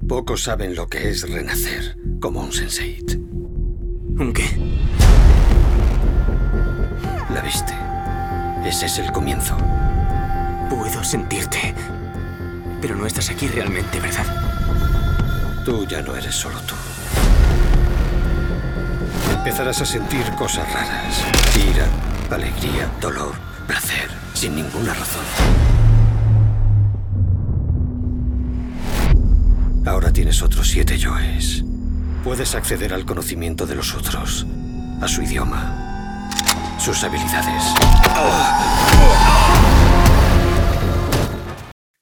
[0.08, 2.98] Pocos saben lo que es renacer como un sensei.
[4.18, 4.44] ¿Un qué?
[7.40, 7.74] viste.
[8.64, 9.56] Ese es el comienzo.
[10.68, 11.74] Puedo sentirte.
[12.80, 14.26] Pero no estás aquí realmente, ¿verdad?
[15.64, 16.74] Tú ya no eres solo tú.
[19.32, 21.24] Empezarás a sentir cosas raras.
[21.56, 21.86] Ira,
[22.30, 23.34] alegría, dolor,
[23.66, 25.24] placer, sin ninguna razón.
[29.86, 31.64] Ahora tienes otros siete yoes.
[32.22, 34.46] Puedes acceder al conocimiento de los otros,
[35.00, 35.88] a su idioma,
[36.78, 37.62] sus habilidades.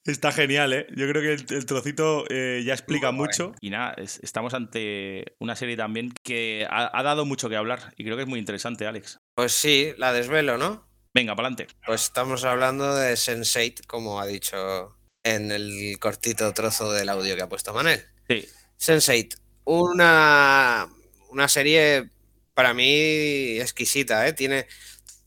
[0.04, 0.86] Está genial, ¿eh?
[0.90, 3.54] Yo creo que el, el trocito eh, ya explica mucho.
[3.60, 7.92] Y nada, es- estamos ante una serie también que ha, ha dado mucho que hablar
[7.96, 9.18] y creo que es muy interesante, Alex.
[9.34, 10.86] Pues sí, la desvelo, ¿no?
[11.12, 11.74] Venga, para adelante.
[11.84, 17.42] Pues estamos hablando de Sense8, como ha dicho en el cortito trozo del audio que
[17.42, 18.04] ha puesto Manel.
[18.28, 18.46] Sí.
[18.78, 20.86] Sense8, una,
[21.30, 22.10] una serie
[22.56, 24.32] para mí exquisita, ¿eh?
[24.32, 24.66] Tiene...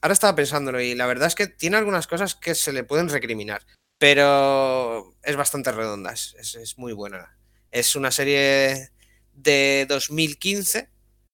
[0.01, 3.07] Ahora estaba pensándolo y la verdad es que tiene algunas cosas que se le pueden
[3.09, 3.65] recriminar,
[3.99, 7.37] pero es bastante redonda, es, muy buena.
[7.69, 8.89] Es una serie
[9.33, 10.89] de 2015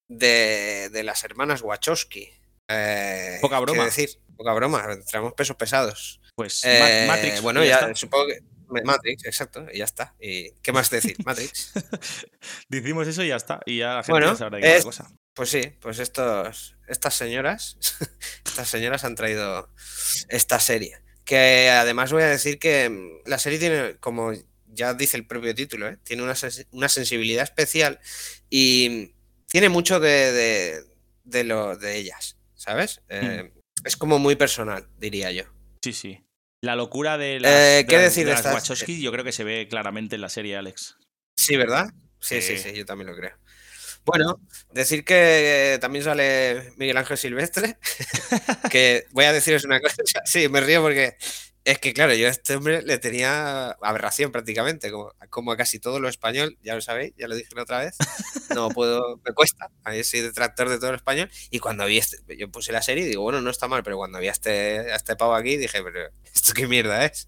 [0.10, 2.30] de, de las hermanas Wachowski.
[2.68, 3.86] Eh, Poca ¿qué broma.
[3.86, 4.10] decir?
[4.36, 6.20] Poca broma, traemos pesos pesados.
[6.36, 7.42] Pues Eh, Ma- Matrix.
[7.42, 7.96] Bueno, ya, está.
[7.96, 8.40] supongo que.
[8.84, 10.16] Matrix, exacto, y ya está.
[10.20, 11.16] ¿Y qué más decir?
[11.26, 11.72] Matrix.
[12.68, 13.62] Decimos eso y ya está.
[13.66, 15.08] Y ya la gente Bueno, sabrá de es- cosa.
[15.36, 17.78] Pues sí, pues estos, estas señoras,
[18.45, 19.69] estas señoras han traído
[20.30, 20.98] esta serie.
[21.26, 24.32] Que además voy a decir que mm, la serie tiene, como
[24.67, 25.98] ya dice el propio título, ¿eh?
[26.04, 28.00] tiene una, sens- una sensibilidad especial
[28.50, 29.13] y
[29.48, 30.84] tiene mucho de, de,
[31.24, 33.02] de lo de ellas, ¿sabes?
[33.10, 33.52] Eh,
[33.84, 35.43] Es como muy personal, diría yo.
[35.84, 36.21] Sí, sí.
[36.62, 39.32] La locura de las, Eh, ¿qué decir de de las estas- Wachowski yo creo que
[39.32, 40.95] se ve claramente en la serie, Alex.
[41.38, 41.89] Sí, ¿verdad?
[42.19, 42.69] Sí, sí, Sí.
[42.71, 43.38] sí, yo también lo creo.
[44.06, 44.39] Bueno,
[44.72, 47.78] decir que también sale Miguel Ángel Silvestre,
[48.72, 51.15] que voy a deciros una cosa, sí, me río porque
[51.63, 55.80] es que, claro, yo a este hombre le tenía aberración prácticamente, como, como a casi
[55.80, 57.96] todo lo español, ya lo sabéis, ya lo dije la otra vez,
[58.54, 61.98] no puedo, me cuesta, a mí soy detractor de todo lo español, y cuando vi
[61.98, 64.32] este, yo puse la serie y digo, bueno, no está mal, pero cuando vi a
[64.32, 67.28] este, a este pavo aquí dije, pero ¿esto qué mierda es?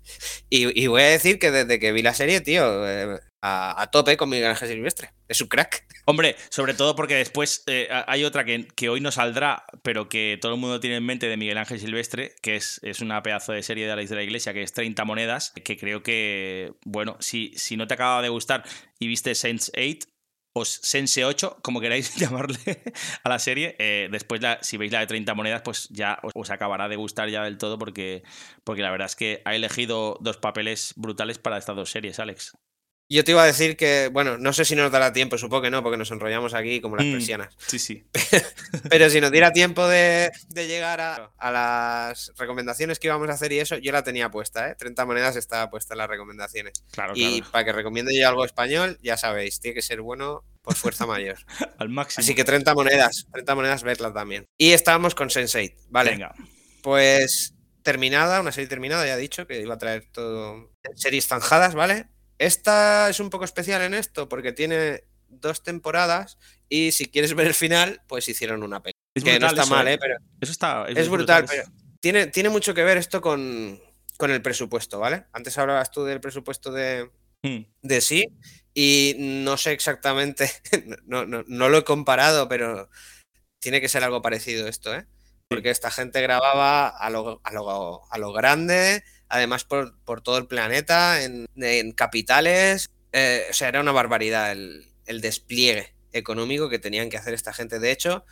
[0.49, 4.17] Y, y voy a decir que desde que vi la serie, tío, eh, a, tope
[4.17, 5.85] con Miguel Ángel Silvestre, es un crack.
[6.05, 10.09] Hombre, sobre todo porque después eh, ha- hay otra que, que hoy no saldrá, pero
[10.09, 13.21] que todo el mundo tiene en mente de Miguel Ángel Silvestre, que es, es una
[13.23, 16.73] pedazo de serie de Alex de la Iglesia, que es 30 monedas, que creo que,
[16.85, 18.63] bueno, si, si no te acaba de gustar
[18.99, 20.07] y viste Sense 8
[20.53, 22.57] o Sense 8, como queráis llamarle
[23.23, 26.49] a la serie, eh, después si veis la de 30 monedas, pues ya os, os
[26.49, 28.23] acabará de gustar ya del todo, porque,
[28.63, 32.57] porque la verdad es que ha elegido dos papeles brutales para estas dos series, Alex.
[33.09, 35.69] Yo te iba a decir que, bueno, no sé si nos dará tiempo, supongo que
[35.69, 37.11] no, porque nos enrollamos aquí como las Mm.
[37.13, 37.55] persianas.
[37.65, 38.05] Sí, sí.
[38.89, 43.33] Pero si nos diera tiempo de, de llegar a, a las recomendaciones que íbamos a
[43.33, 44.75] hacer y eso, yo la tenía puesta, ¿eh?
[44.77, 46.83] 30 monedas estaba puesta en las recomendaciones.
[46.91, 47.51] Claro, Y claro.
[47.53, 51.37] para que recomiende yo algo español, ya sabéis, tiene que ser bueno por fuerza mayor.
[51.77, 52.23] Al máximo.
[52.23, 54.47] Así que 30 monedas, 30 monedas, verla también.
[54.57, 56.11] Y estábamos con Sense8, ¿vale?
[56.11, 56.35] Venga.
[56.83, 61.73] Pues terminada, una serie terminada, ya he dicho que iba a traer todo series zanjadas,
[61.73, 62.07] ¿vale?
[62.37, 66.37] Esta es un poco especial en esto porque tiene dos temporadas
[66.69, 68.93] y si quieres ver el final, pues hicieron una peli.
[69.15, 69.93] Es que no está eso, mal, ¿eh?
[69.93, 69.97] ¿eh?
[69.99, 70.85] Pero Eso está.
[70.87, 71.53] es brutal, eso.
[71.55, 71.69] pero
[71.99, 73.81] tiene, tiene mucho que ver esto con,
[74.17, 75.25] con el presupuesto, ¿vale?
[75.33, 77.09] Antes hablabas tú del presupuesto de,
[77.43, 77.65] Mm.
[77.83, 78.27] de sí
[78.73, 80.49] y no sé exactamente,
[81.05, 82.89] no, no, no lo he comparado, pero
[83.59, 85.05] tiene que ser algo parecido esto, ¿eh?
[85.47, 90.37] Porque esta gente grababa a lo, a lo, a lo grande, además por, por todo
[90.37, 96.69] el planeta, en, en capitales, eh, o sea, era una barbaridad el, el despliegue económico
[96.69, 97.79] que tenían que hacer esta gente.
[97.79, 98.25] De hecho,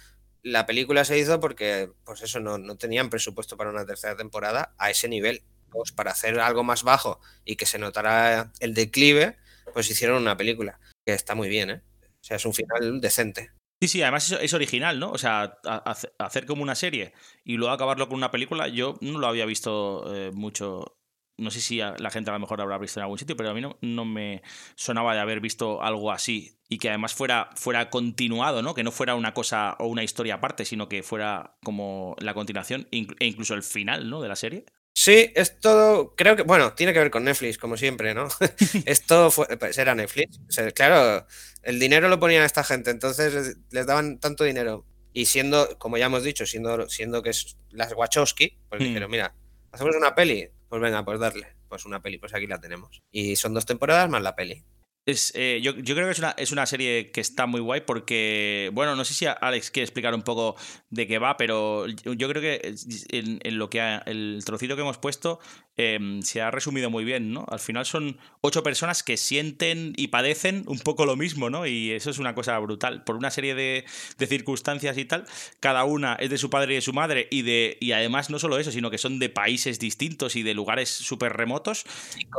[0.43, 4.75] la película se hizo porque, pues eso, no, no tenían presupuesto para una tercera temporada
[4.77, 5.43] a ese nivel.
[5.69, 9.37] Pues para hacer algo más bajo y que se notara el declive,
[9.73, 11.81] pues hicieron una película que está muy bien, ¿eh?
[12.01, 13.51] O sea, es un final decente.
[13.85, 15.11] Sí, sí, además es, original, ¿no?
[15.11, 18.95] O sea, ha- hace- hacer como una serie y luego acabarlo con una película, yo
[19.01, 20.97] no lo había visto eh, mucho.
[21.37, 23.53] No sé si la gente a lo mejor habrá visto en algún sitio, pero a
[23.53, 24.41] mí no, no me
[24.75, 28.73] sonaba de haber visto algo así y que además fuera, fuera continuado, ¿no?
[28.73, 32.87] Que no fuera una cosa o una historia aparte, sino que fuera como la continuación
[32.91, 34.21] e incluso el final, ¿no?
[34.21, 34.65] De la serie.
[34.97, 38.29] Sí, es todo, creo que, bueno, tiene que ver con Netflix, como siempre, ¿no?
[38.85, 40.39] Esto fue, pues era Netflix.
[40.47, 41.27] O sea, claro,
[41.63, 44.85] el dinero lo ponían a esta gente, entonces les, les daban tanto dinero.
[45.11, 48.85] Y siendo, como ya hemos dicho, siendo, siendo que es las Wachowski, pues Mm.
[48.85, 49.35] dijeron, mira,
[49.73, 51.47] hacemos una peli, pues venga, pues darle.
[51.67, 53.01] Pues una peli, pues aquí la tenemos.
[53.11, 54.63] Y son dos temporadas más la peli.
[55.07, 57.81] Es, eh, yo, yo creo que es una, es una serie que está muy guay
[57.81, 60.55] porque, bueno, no sé si Alex quiere explicar un poco
[60.89, 62.73] de qué va, pero yo, creo que
[63.09, 65.39] en, en lo que ha- el trocito que hemos puesto
[65.77, 67.45] eh, se ha resumido muy bien, ¿no?
[67.49, 71.65] Al final son ocho personas que sienten y padecen un poco lo mismo, ¿no?
[71.67, 73.03] Y eso es una cosa brutal.
[73.03, 73.85] Por una serie de,
[74.17, 75.25] de circunstancias y tal,
[75.59, 78.39] cada una es de su padre y de su madre y, de, y además no
[78.39, 81.85] solo eso, sino que son de países distintos y de lugares súper remotos.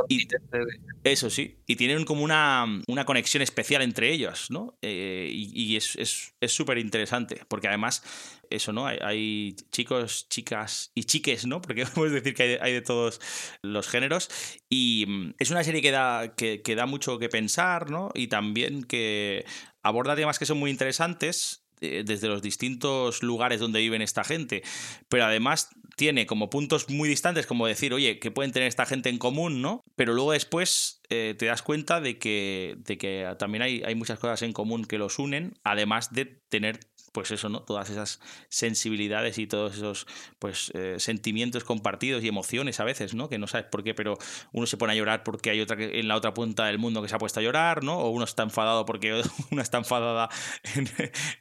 [0.09, 0.27] Y-
[1.05, 4.77] eso sí, y tienen como una, una, conexión especial entre ellos, ¿no?
[4.83, 8.03] Eh, y, y es súper interesante, porque además
[8.51, 8.87] eso, ¿no?
[8.87, 11.61] Hay, hay, chicos, chicas y chiques, ¿no?
[11.63, 13.21] Porque podemos decir que hay, de todos
[13.63, 14.31] los géneros.
[14.69, 18.11] Y mm, es una serie que da, que, que da mucho que pensar, ¿no?
[18.15, 19.45] Y también que
[19.83, 24.63] aborda temas que son muy interesantes eh, desde los distintos lugares donde viven esta gente,
[25.11, 29.11] pero además tiene como puntos muy distantes, como decir, oye, que pueden tener esta gente
[29.11, 29.83] en común, ¿no?
[29.95, 34.19] Pero luego después eh, te das cuenta de que, de que también hay, hay muchas
[34.19, 36.81] cosas en común que los unen, además de tener
[37.17, 37.63] pues eso, ¿no?
[37.63, 40.07] Todas esas sensibilidades y todos esos
[40.39, 43.31] pues eh, sentimientos compartidos y emociones a veces, ¿no?
[43.31, 44.19] Que no sabes por qué, pero
[44.53, 47.01] uno se pone a llorar porque hay otra que, en la otra punta del mundo
[47.01, 47.97] que se ha puesto a llorar, ¿no?
[48.01, 50.29] O uno está enfadado porque una está enfadada
[50.75, 50.91] en,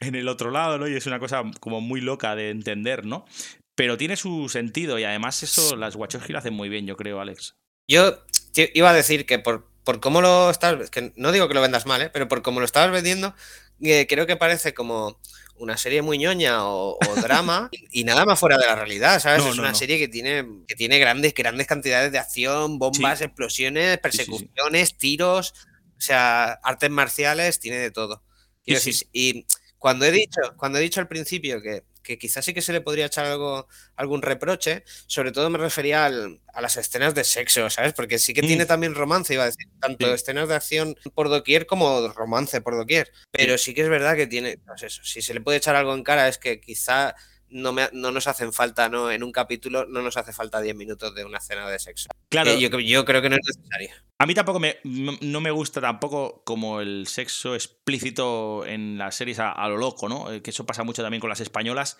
[0.00, 0.88] en el otro lado, ¿no?
[0.88, 3.26] Y es una cosa como muy loca de entender, ¿no?
[3.74, 7.20] Pero tiene su sentido y además eso las Wachowski lo hacen muy bien, yo creo,
[7.20, 7.54] Alex.
[7.86, 8.24] Yo
[8.72, 11.84] iba a decir que por, por cómo lo estás, que no digo que lo vendas
[11.84, 12.10] mal, ¿eh?
[12.10, 13.34] pero por cómo lo estabas vendiendo,
[13.82, 15.20] eh, creo que parece como
[15.58, 19.42] una serie muy ñoña o, o drama y, nada más fuera de la realidad, ¿sabes?
[19.42, 19.76] No, es no, una no.
[19.76, 23.24] serie que tiene, que tiene grandes, grandes cantidades de acción, bombas, sí.
[23.24, 25.54] explosiones, persecuciones, sí, sí, tiros,
[25.96, 28.22] o sea, artes marciales, tiene de todo.
[28.64, 29.46] Decir, y
[29.78, 32.80] cuando he dicho, cuando he dicho al principio que, que quizás sí que se le
[32.80, 33.66] podría echar algo,
[33.96, 37.92] algún reproche, sobre todo me refería al, a las escenas de sexo, ¿sabes?
[37.92, 38.46] Porque sí que mm.
[38.46, 40.12] tiene también romance, iba a decir, tanto sí.
[40.12, 44.26] escenas de acción por doquier como romance por doquier, pero sí que es verdad que
[44.26, 47.16] tiene, pues eso, si se le puede echar algo en cara es que quizá
[47.48, 49.10] no, me, no, nos hacen falta, ¿no?
[49.10, 52.08] En un capítulo no nos hace falta 10 minutos de una escena de sexo.
[52.28, 52.50] Claro.
[52.50, 53.90] Eh, yo, yo, creo que no es necesario.
[54.18, 59.38] A mí tampoco me, no me gusta tampoco como el sexo explícito en las series
[59.38, 60.32] a, lo loco, ¿no?
[60.32, 61.98] Eh, que eso pasa mucho también con las españolas,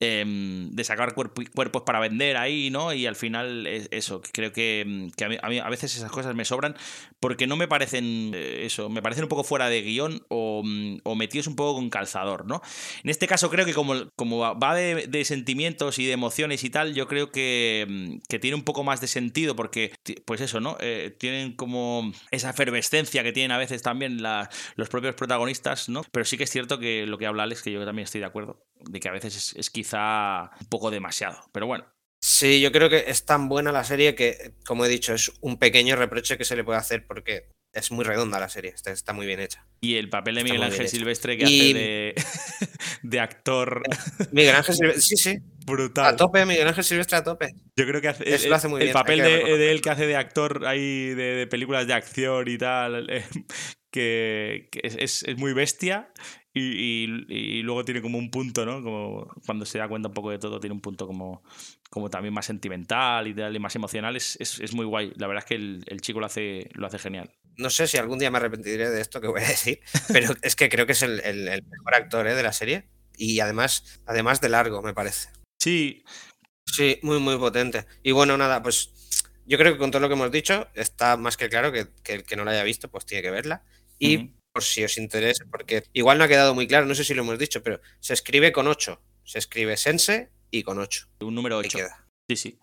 [0.00, 2.94] eh, de sacar cuerpo, cuerpos para vender ahí, ¿no?
[2.94, 6.34] Y al final eso, creo que, que a, mí, a, mí, a, veces esas cosas
[6.34, 6.74] me sobran
[7.20, 10.62] porque no me parecen eh, eso, me parecen un poco fuera de guion o,
[11.02, 12.62] o, metidos un poco con calzador, ¿no?
[13.04, 16.94] En este caso creo que como, como va de, sentimientos y de emociones y tal,
[16.94, 19.92] yo creo que, que tiene un poco más de sentido porque,
[20.24, 20.78] pues eso, ¿no?
[20.80, 26.02] Eh, tienen como esa efervescencia que tienen a veces también la, los propios protagonistas, ¿no?
[26.10, 28.26] Pero sí que es cierto que lo que habla Alex, que yo también estoy de
[28.26, 31.38] acuerdo, de que a veces es, es quizá un poco demasiado.
[31.52, 31.84] Pero bueno,
[32.20, 35.56] Sí, yo creo que es tan buena la serie que, como he dicho, es un
[35.56, 39.12] pequeño reproche que se le puede hacer porque es muy redonda la serie, está, está
[39.12, 39.66] muy bien hecha.
[39.80, 41.70] Y el papel de Miguel Ángel Silvestre que y...
[41.70, 42.14] hace de,
[43.02, 43.82] de, actor.
[44.32, 45.38] Miguel Ángel Silvestre, sí, sí.
[45.68, 46.06] Brutal.
[46.06, 47.54] A tope, Miguel Ángel Silvestre a tope.
[47.76, 49.90] Yo creo que hace, Eso lo hace muy el bien, papel de, de, él que
[49.90, 53.24] hace de actor ahí de, de películas de acción y tal, eh,
[53.90, 56.12] que, que es, es, muy bestia
[56.52, 58.82] y, y, y, luego tiene como un punto, ¿no?
[58.82, 61.42] Como cuando se da cuenta un poco de todo, tiene un punto como,
[61.90, 64.16] como también más sentimental y, tal, y más emocional.
[64.16, 65.12] Es, es, es, muy guay.
[65.16, 67.30] La verdad es que el, el, chico lo hace, lo hace genial.
[67.56, 69.80] No sé si algún día me arrepentiré de esto que voy a decir,
[70.12, 72.34] pero es que creo que es el, el, el mejor actor ¿eh?
[72.34, 75.28] de la serie y además, además de largo, me parece.
[75.60, 76.04] Sí.
[76.66, 77.86] Sí, muy, muy potente.
[78.02, 78.90] Y bueno, nada, pues
[79.46, 82.12] yo creo que con todo lo que hemos dicho está más que claro que, que
[82.14, 83.64] el que no la haya visto pues tiene que verla.
[83.98, 84.34] Y uh -huh.
[84.52, 87.22] por si os interesa, porque igual no ha quedado muy claro, no sé si lo
[87.22, 89.00] hemos dicho, pero se escribe con 8.
[89.24, 91.08] Se escribe Sense y con 8.
[91.20, 91.78] Un número 8.
[92.30, 92.58] Sí, sí.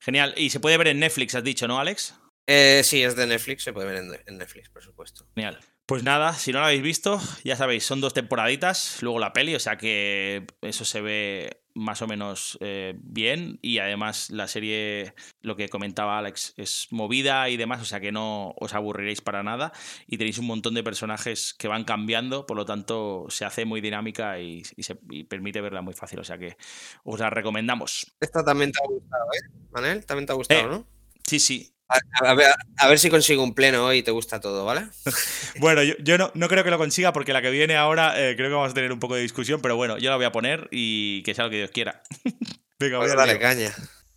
[0.00, 0.34] Genial.
[0.36, 2.14] Y se puede ver en Netflix, has dicho, ¿no, Alex?
[2.46, 5.26] Eh, sí, es de Netflix, se puede ver en, en Netflix, por supuesto.
[5.34, 5.58] Genial.
[5.88, 9.54] Pues nada, si no lo habéis visto, ya sabéis, son dos temporaditas, luego la peli,
[9.54, 15.14] o sea que eso se ve más o menos eh, bien y además la serie,
[15.40, 19.42] lo que comentaba Alex, es movida y demás, o sea que no os aburriréis para
[19.42, 19.72] nada
[20.06, 23.80] y tenéis un montón de personajes que van cambiando, por lo tanto se hace muy
[23.80, 26.58] dinámica y, y se y permite verla muy fácil, o sea que
[27.02, 28.14] os la recomendamos.
[28.20, 29.50] Esta también te ha gustado, ¿eh?
[29.70, 30.86] Manel, también te ha gustado, eh, ¿no?
[31.24, 32.46] Sí, sí, a, a, ver,
[32.76, 34.86] a, ver, si consigo un pleno hoy y te gusta todo, ¿vale?
[35.60, 38.36] bueno, yo, yo no, no, creo que lo consiga porque la que viene ahora eh,
[38.36, 40.32] creo que vamos a tener un poco de discusión, pero bueno, yo la voy a
[40.32, 42.02] poner y que sea lo que Dios quiera.
[42.78, 43.72] Venga, pues voy a darle caña.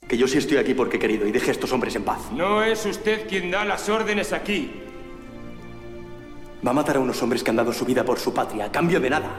[0.08, 2.32] Que yo sí estoy aquí porque he querido y deje a estos hombres en paz.
[2.34, 4.72] No es usted quien da las órdenes aquí.
[6.66, 8.72] Va a matar a unos hombres que han dado su vida por su patria, a
[8.72, 9.32] cambio de nada.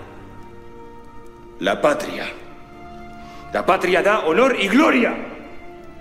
[1.61, 2.33] La patria.
[3.53, 5.15] La patria da honor y gloria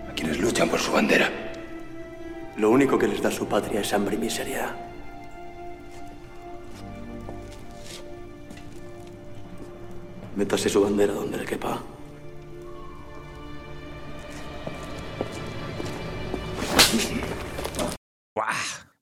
[0.09, 1.50] a quienes luchan por su bandera.
[2.57, 4.75] Lo único que les da su patria es hambre y miseria.
[10.35, 11.81] Métase su bandera donde le quepa.
[18.35, 18.55] ¡Buah!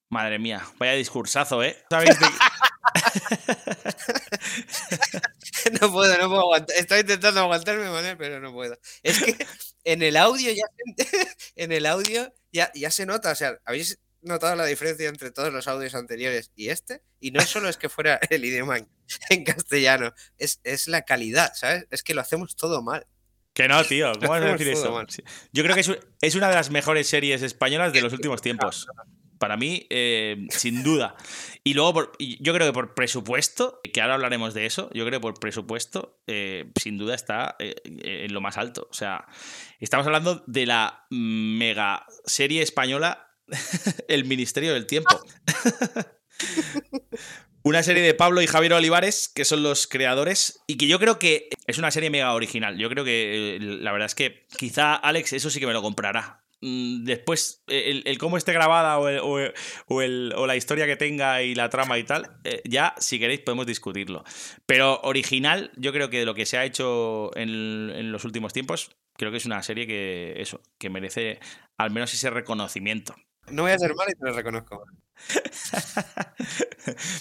[0.09, 1.77] Madre mía, vaya discursazo, ¿eh?
[1.89, 2.25] ¿Sabéis de...
[5.81, 6.75] no puedo, no puedo aguantar.
[6.77, 8.75] Estoy intentando aguantarme, pero no puedo.
[9.03, 9.45] Es que
[9.83, 10.65] en el audio ya
[11.55, 15.53] en el audio ya, ya se nota, o sea, habéis notado la diferencia entre todos
[15.53, 17.01] los audios anteriores y este?
[17.19, 18.87] Y no solo es que fuera el idioma en,
[19.29, 21.87] en castellano, es, es la calidad, ¿sabes?
[21.91, 23.07] Es que lo hacemos todo mal.
[23.53, 25.05] Que no, tío, ¿cómo vas a decir eso?
[25.51, 25.91] Yo creo que es,
[26.21, 28.87] es una de las mejores series españolas de los últimos tiempos.
[29.39, 31.15] Para mí, eh, sin duda.
[31.63, 35.19] Y luego, por- yo creo que por presupuesto, que ahora hablaremos de eso, yo creo
[35.19, 38.87] que por presupuesto, eh, sin duda está eh, en lo más alto.
[38.91, 39.25] O sea,
[39.79, 43.27] estamos hablando de la mega serie española
[44.07, 45.19] El Ministerio del Tiempo.
[47.61, 51.19] Una serie de Pablo y Javier Olivares, que son los creadores, y que yo creo
[51.19, 52.77] que es una serie mega original.
[52.77, 56.41] Yo creo que la verdad es que quizá Alex eso sí que me lo comprará.
[56.61, 59.19] Mm, Después, eh, el, el cómo esté grabada o, el-
[59.87, 63.19] o el- o la historia que tenga y la trama y tal, eh, ya si
[63.19, 64.23] queréis podemos discutirlo.
[64.65, 68.53] Pero original, yo creo que de lo que se ha hecho en, en los últimos
[68.53, 71.39] tiempos, creo que es una serie que eso, que merece
[71.77, 73.15] al menos ese reconocimiento.
[73.51, 74.83] No voy a ser mal y te lo reconozco.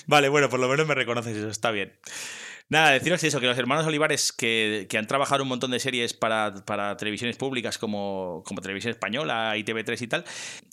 [0.06, 1.98] vale, bueno, por lo menos me reconoces eso, está bien.
[2.70, 6.12] Nada, deciros eso, que los hermanos Olivares, que, que han trabajado un montón de series
[6.12, 10.24] para, para televisiones públicas como, como Televisión Española y TV3 y tal,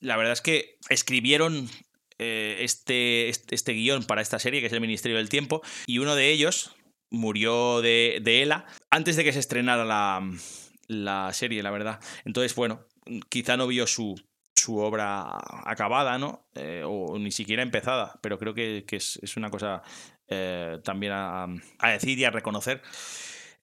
[0.01, 1.69] la verdad es que escribieron
[2.19, 5.99] eh, este, este, este guion para esta serie, que es El Ministerio del Tiempo, y
[5.99, 6.75] uno de ellos
[7.11, 10.21] murió de, de ELA antes de que se estrenara la,
[10.87, 12.01] la serie, la verdad.
[12.25, 12.85] Entonces, bueno,
[13.29, 14.15] quizá no vio su,
[14.55, 15.29] su obra
[15.65, 16.47] acabada, ¿no?
[16.55, 19.81] Eh, o ni siquiera empezada, pero creo que, que es, es una cosa
[20.27, 21.47] eh, también a,
[21.91, 22.81] decir y a reconocer.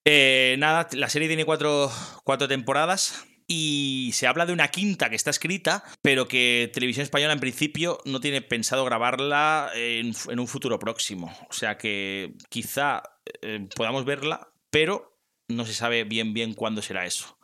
[0.05, 1.91] Eh, nada, la serie tiene cuatro,
[2.25, 3.27] cuatro temporadas.
[3.49, 7.99] Y se habla de una quinta que está escrita, pero que Televisión Española en principio
[8.07, 11.37] no tiene pensado grabarla en, en un futuro próximo.
[11.51, 13.03] O sea que quizá
[13.43, 17.39] eh, podamos verla, pero no se sabe bien bien cuándo será eso.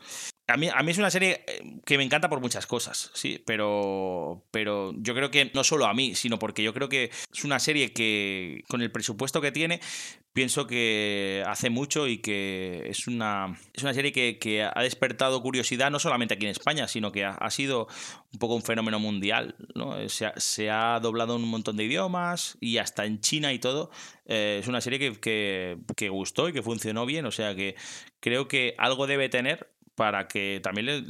[0.49, 3.43] A mí, a mí es una serie eh, que me encanta por muchas cosas, sí,
[3.45, 7.45] pero, pero yo creo que no solo a mí, sino porque yo creo que es
[7.45, 9.81] una serie que con el presupuesto que tiene,
[10.33, 15.43] pienso que hace mucho y que es una, es una serie que, que ha despertado
[15.43, 17.89] curiosidad no solamente aquí en España, sino que ha, sido
[18.33, 20.09] un poco un fenómeno mundial, ¿no?
[20.09, 23.59] Se ha, se ha doblado en un montón de idiomas y hasta en China y
[23.59, 23.91] todo.
[24.27, 27.75] Eh, es una serie que, que, que gustó y que funcionó bien, o sea que
[28.21, 29.69] creo que algo debe tener
[29.99, 31.03] para que también le-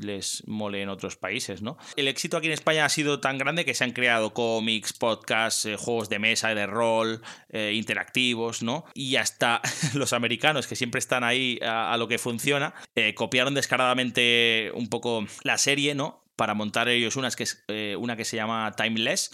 [0.00, 1.76] les, mole en otros países, ¿no?
[1.94, 5.66] El éxito aquí en España ha sido tan grande que se han creado cómics, podcasts,
[5.66, 7.20] eh, juegos de mesa, de rol,
[7.50, 8.86] eh, interactivos, ¿no?
[8.94, 9.60] Y hasta
[9.94, 15.26] los americanos, que siempre están ahí a, lo que funciona, eh, copiaron descaradamente un poco
[15.42, 16.24] la serie, ¿no?
[16.36, 17.62] Para montar ellos unas que es,
[17.98, 19.30] una que se llama Timeless,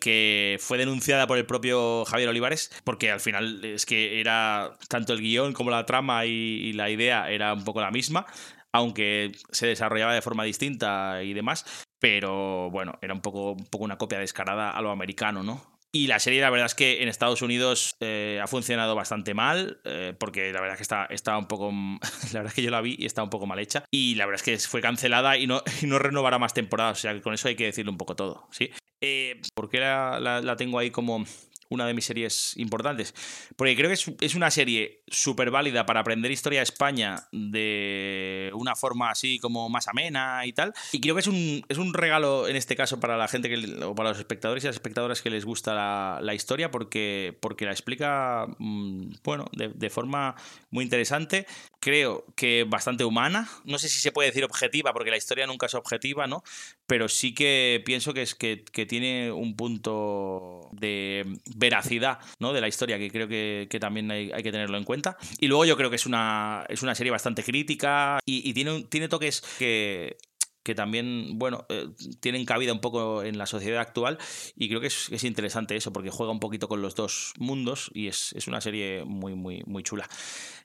[0.00, 5.12] que fue denunciada por el propio Javier Olivares, porque al final es que era tanto
[5.12, 8.26] el guion como la trama y, y la idea era un poco la misma,
[8.72, 13.84] aunque se desarrollaba de forma distinta y demás, pero bueno, era un poco, un poco
[13.84, 15.79] una copia descarada a lo americano, ¿no?
[15.92, 19.80] Y la serie, la verdad es que en Estados Unidos eh, ha funcionado bastante mal,
[19.84, 21.72] eh, porque la verdad es que está, está un poco.
[22.32, 23.84] La verdad es que yo la vi y está un poco mal hecha.
[23.90, 26.98] Y la verdad es que fue cancelada y no, no renovará más temporadas.
[26.98, 28.70] O sea que con eso hay que decirle un poco todo, ¿sí?
[29.00, 31.24] Eh, ¿Por qué la, la- la tengo ahí como
[31.70, 33.14] una de mis series importantes?
[33.56, 38.50] Porque creo que es, es una serie súper válida para aprender historia de España de
[38.54, 40.74] una forma así como más amena y tal.
[40.92, 43.84] Y creo que es un, es un regalo en este caso para la gente que,
[43.84, 47.64] o para los espectadores y las espectadoras que les gusta la, la historia porque, porque
[47.64, 50.34] la explica, mm, bueno, de, de forma
[50.70, 51.46] muy interesante.
[51.80, 53.48] Creo que bastante humana.
[53.64, 56.42] No sé si se puede decir objetiva porque la historia nunca es objetiva, ¿no?
[56.90, 61.24] pero sí que pienso que, es, que, que tiene un punto de
[61.54, 62.52] veracidad ¿no?
[62.52, 65.16] de la historia, que creo que, que también hay, hay que tenerlo en cuenta.
[65.38, 68.82] Y luego yo creo que es una, es una serie bastante crítica y, y tiene,
[68.88, 70.16] tiene toques que
[70.62, 71.88] que también, bueno, eh,
[72.20, 74.18] tienen cabida un poco en la sociedad actual
[74.56, 77.90] y creo que es, es interesante eso porque juega un poquito con los dos mundos
[77.94, 80.08] y es, es una serie muy, muy, muy chula.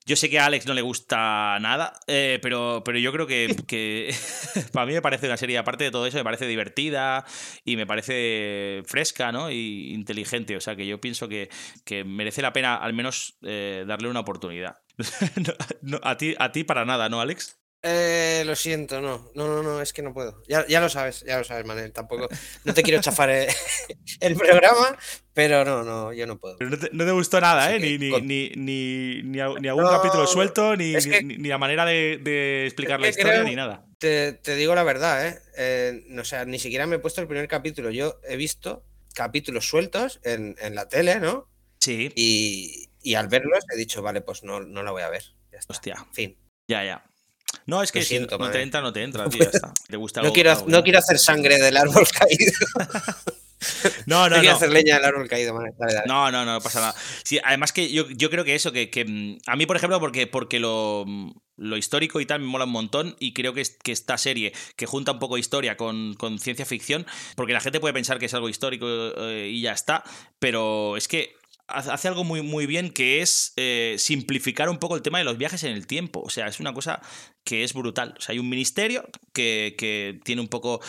[0.08, 3.56] Yo sé que a Alex no le gusta nada, eh, pero, pero yo creo que,
[3.68, 4.14] que
[4.72, 7.26] para mí me parece una serie, aparte de todo eso, me parece divertida
[7.64, 9.50] y me parece fresca, ¿no?
[9.50, 10.56] Y inteligente.
[10.58, 11.50] O sea que yo pienso que,
[11.86, 14.78] que merece la pena al menos eh, darle una oportunidad.
[15.36, 17.60] No, no, a, ti, a ti para nada, ¿no, Alex?
[17.88, 20.42] Eh, lo siento, no, no, no, no, es que no puedo.
[20.48, 21.92] Ya, ya lo sabes, ya lo sabes, Manel.
[21.92, 22.28] Tampoco,
[22.64, 23.48] no te quiero chafar eh,
[24.22, 24.98] el programa,
[25.34, 26.58] pero no, no, yo no puedo.
[26.58, 27.80] Pero no te, no te gustó nada, ¿eh?
[27.80, 31.48] Ni, ni, con- ni, ni, ni, a- ni No, capítulo suelto, ni, es que- ni,
[31.48, 33.86] la manera de, de explicar la historia, creo- ni nada.
[34.00, 35.40] Te, te digo la verdad, ¿eh?
[35.56, 37.92] Eh, no, O sea, ni siquiera me he puesto el primer capítulo.
[37.92, 38.84] Yo he visto
[39.14, 41.48] capítulos sueltos en, en la tele, ¿no?
[41.80, 42.12] Sí.
[42.16, 45.24] Y, y al verlos he dicho, vale, pues no, no la voy a ver.
[45.52, 45.74] Ya está.
[45.74, 46.04] Hostia.
[46.14, 46.36] Fin.
[46.68, 47.06] Ya, ya.
[47.66, 48.62] No, es que si siento, no te Manuel.
[48.64, 49.74] entra, no te entra, tío, está.
[49.88, 52.54] Te gusta No algo- quiero, algo no quiero hacer sangre del árbol caído.
[54.06, 54.58] No, no, no quiero no.
[54.58, 55.74] hacer leña del árbol caído, Manuel.
[55.78, 56.08] Dale, dale.
[56.08, 56.96] No, no, no, no pasa nada.
[57.24, 60.00] Sí, además que yo, yo creo que eso, que, que, mm, a mí, por ejemplo,
[60.00, 63.62] porque, porque lo, mm, lo histórico y tal me mola un montón y creo que,
[63.62, 67.62] es- que esta serie que junta un poco historia con, con ciencia ficción, porque la
[67.62, 70.04] gente puede pensar que es algo histórico eh, y ya está,
[70.38, 71.36] pero es que
[71.68, 75.38] hace algo muy, muy bien que es eh, simplificar un poco el tema de los
[75.38, 76.22] viajes en el tiempo.
[76.22, 77.02] O sea, es una cosa
[77.44, 78.14] que es brutal.
[78.18, 80.80] O sea, hay un ministerio que, que tiene un poco,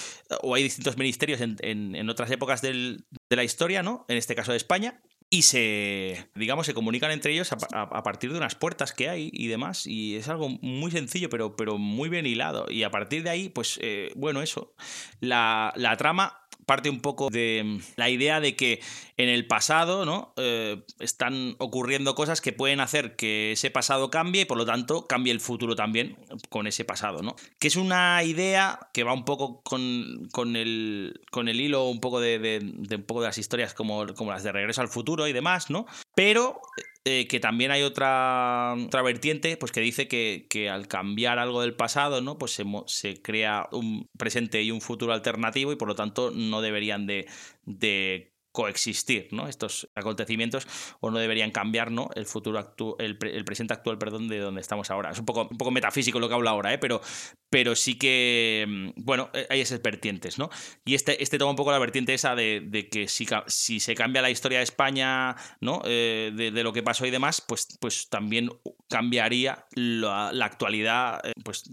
[0.42, 4.04] o hay distintos ministerios en, en- en otras épocas del- de la historia, ¿no?
[4.08, 5.00] En este caso de España.
[5.28, 8.92] Y se, digamos, se comunican entre ellos a, pa- a- a partir de unas puertas
[8.92, 9.86] que hay y demás.
[9.86, 12.66] Y es algo muy sencillo, pero, pero muy bien hilado.
[12.70, 14.74] Y a partir de ahí, pues, eh, bueno, eso.
[15.20, 18.80] La, la trama parte un poco de la idea de que
[19.18, 20.34] en el pasado, ¿no?
[20.36, 25.06] Eh, están ocurriendo cosas que pueden hacer que ese pasado cambie y por lo tanto
[25.06, 26.16] cambie el futuro también
[26.50, 27.34] con ese pasado, ¿no?
[27.58, 32.00] Que es una idea que va un poco con, con, el, con el hilo un
[32.00, 35.26] poco de, de- un poco de las historias como, como las de Regreso al Futuro
[35.26, 35.86] y demás, ¿no?
[36.14, 36.60] Pero
[37.06, 41.62] eh, que también hay otra, otra vertiente pues que dice que, que al cambiar algo
[41.62, 42.36] del pasado, ¿no?
[42.36, 46.60] Pues se, se crea un presente y un futuro alternativo y por lo tanto no
[46.60, 47.26] deberían de,
[47.64, 49.48] de coexistir, ¿no?
[49.48, 50.66] Estos acontecimientos
[51.00, 52.08] o no deberían cambiar, ¿no?
[52.14, 55.10] El futuro actu- el, pre- el presente actual, perdón, de donde estamos ahora.
[55.10, 56.78] Es un poco, un poco metafísico lo que hablo ahora, ¿eh?
[56.78, 57.02] Pero,
[57.50, 60.48] pero sí que, mm, bueno, eh, hay esas vertientes, ¿no?
[60.86, 64.22] Y este, este toma un poco la vertiente esa de, que si, si se cambia
[64.22, 65.82] la historia de España, ¿no?
[65.84, 68.48] Eh, de, de lo que pasó y demás, pues, pues también
[68.88, 71.64] cambiaría la, la actualidad, eh, pues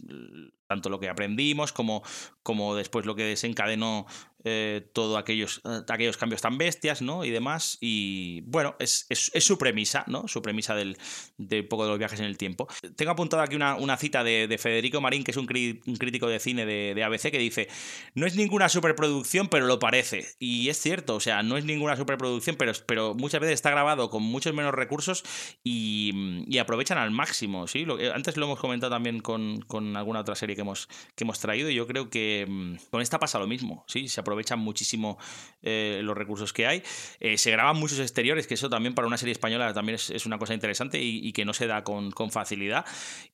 [0.68, 2.02] tanto lo que aprendimos como,
[2.42, 4.08] como después lo que desencadenó
[4.44, 7.24] eh, todos aquellos, eh, aquellos cambios tan bestias, ¿no?
[7.26, 7.78] Y demás.
[7.82, 10.28] Y bueno, es, es- su premisa, ¿no?
[10.28, 10.98] Su premisa del,
[11.38, 12.68] de un poco de los viajes en el tiempo.
[12.96, 16.40] Tengo apuntado aquí una, una cita de, de Federico Marín, que es un, crítico de
[16.40, 17.68] cine de, ABC, que dice:
[18.16, 20.28] No es ninguna superproducción, pero lo parece.
[20.40, 24.10] Y es cierto, o sea, no es ninguna superproducción, pero, pero muchas veces está grabado
[24.10, 25.24] con muchos menos recursos
[25.64, 27.84] y, aprovechan al máximo, ¿sí?
[27.84, 31.40] Lo antes lo hemos comentado también con, con alguna otra serie que hemos, que hemos
[31.40, 34.08] traído y yo creo que mm, con esta pasa lo mismo, ¿sí?
[34.34, 35.18] Aprovechan muchísimo
[35.62, 36.84] eh, los recursos que hay.
[37.20, 40.38] Eh, se graban muchos exteriores, que eso también para una serie española también es, una
[40.38, 42.86] cosa interesante y, que no se da con, facilidad.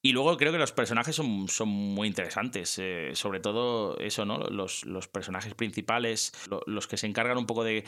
[0.01, 4.39] Y luego creo que los personajes son, muy interesantes, eh, sobre todo eso, ¿no?
[4.39, 7.83] Los, personajes principales, lo- los que se encargan un poco de,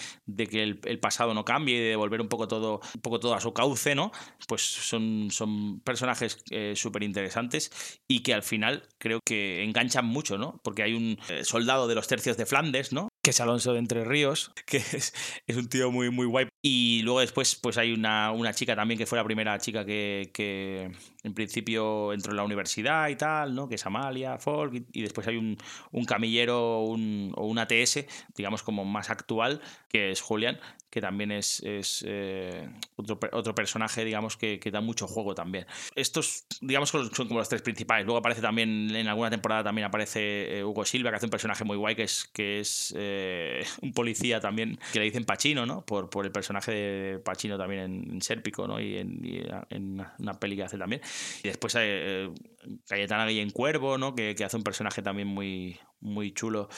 [0.50, 3.42] que el, pasado no cambie y de devolver un poco todo, un poco todo a
[3.42, 4.12] su cauce, ¿no?
[4.48, 6.44] Pues son, son personajes
[6.76, 10.60] súper interesantes y que al final creo que enganchan mucho, ¿no?
[10.64, 13.01] Porque hay un soldado de los tercios de Flandes, ¿no?
[13.02, 13.10] ¿no?
[13.22, 15.14] Que es Alonso de Entre Ríos, que es,
[15.46, 16.48] es un tío muy, muy guay.
[16.62, 20.32] Y luego después, pues hay una, una chica también que fue la primera chica que,
[20.34, 20.92] que
[21.24, 23.68] en principio entró en la universidad y tal, ¿no?
[23.68, 25.58] Que es Amalia, Folk, y, después hay un,
[25.92, 28.06] un camillero un, o un ATS,
[28.36, 30.60] digamos como más actual, que es Julián,
[30.90, 35.66] que también es, es eh, otro, otro personaje, digamos, que, que da mucho juego también.
[35.96, 38.06] Estos, digamos, son como los tres principales.
[38.06, 41.64] Luego aparece también, en alguna temporada también aparece eh, Hugo Silva, que hace un personaje
[41.64, 43.11] muy guay, que es, que es eh,
[43.82, 45.86] un policía también, que le dicen Pachino, ¿no?
[45.86, 48.80] Por, el personaje de Pachino también en, en Sérpico, ¿no?
[48.80, 51.02] Y en, una, peli que hace también.
[51.44, 52.30] Y después hay eh,
[52.88, 54.16] Cayetana Guillén Cuervo, ¿no?
[54.16, 56.70] Que, que hace un personaje también muy, muy chulo.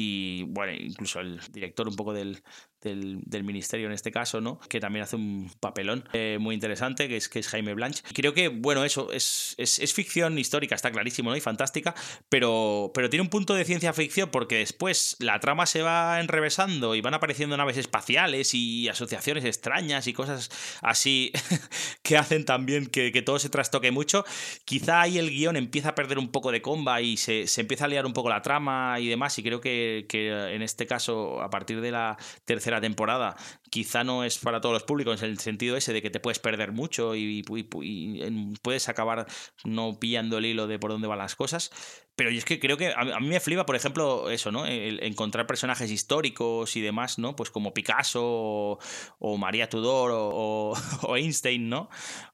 [0.00, 2.40] Y bueno, incluso el director un poco del,
[2.82, 4.60] del, ministerio en este caso, ¿no?
[4.68, 8.02] Que también hace un papelón eh, muy interesante, que es, que es Jaime Blanch.
[8.10, 9.56] Y creo que, bueno, eso es,
[9.94, 11.36] ficción histórica, está clarísimo, ¿no?
[11.36, 11.94] Y fantástica,
[12.28, 16.94] pero, pero tiene un punto de ciencia ficción porque después la trama se va enrevesando
[16.94, 20.50] y van apareciendo naves espaciales y asociaciones extrañas y cosas
[20.82, 21.32] así
[22.02, 24.24] que hacen también que, todo se trastoque mucho.
[24.64, 27.86] Quizá ahí el guion empieza a perder un poco de comba y se, se empieza
[27.86, 29.36] a liar un poco la trama y demás.
[29.38, 33.36] Y creo que en este caso, a partir de la tercera temporada,
[33.70, 36.38] quizá no es para todos los públicos en el sentido ese de que te puedes
[36.38, 37.42] perder mucho y,
[38.62, 39.26] puedes acabar
[39.64, 41.70] no pillando el hilo de por dónde van las cosas.
[42.16, 44.66] Pero yo es que creo que a, mí me flipa, por ejemplo, eso, ¿no?
[44.66, 47.36] El encontrar personajes históricos y demás, ¿no?
[47.36, 48.78] Pues como Picasso
[49.18, 51.88] o, María Tudor o, Einstein, ¿no?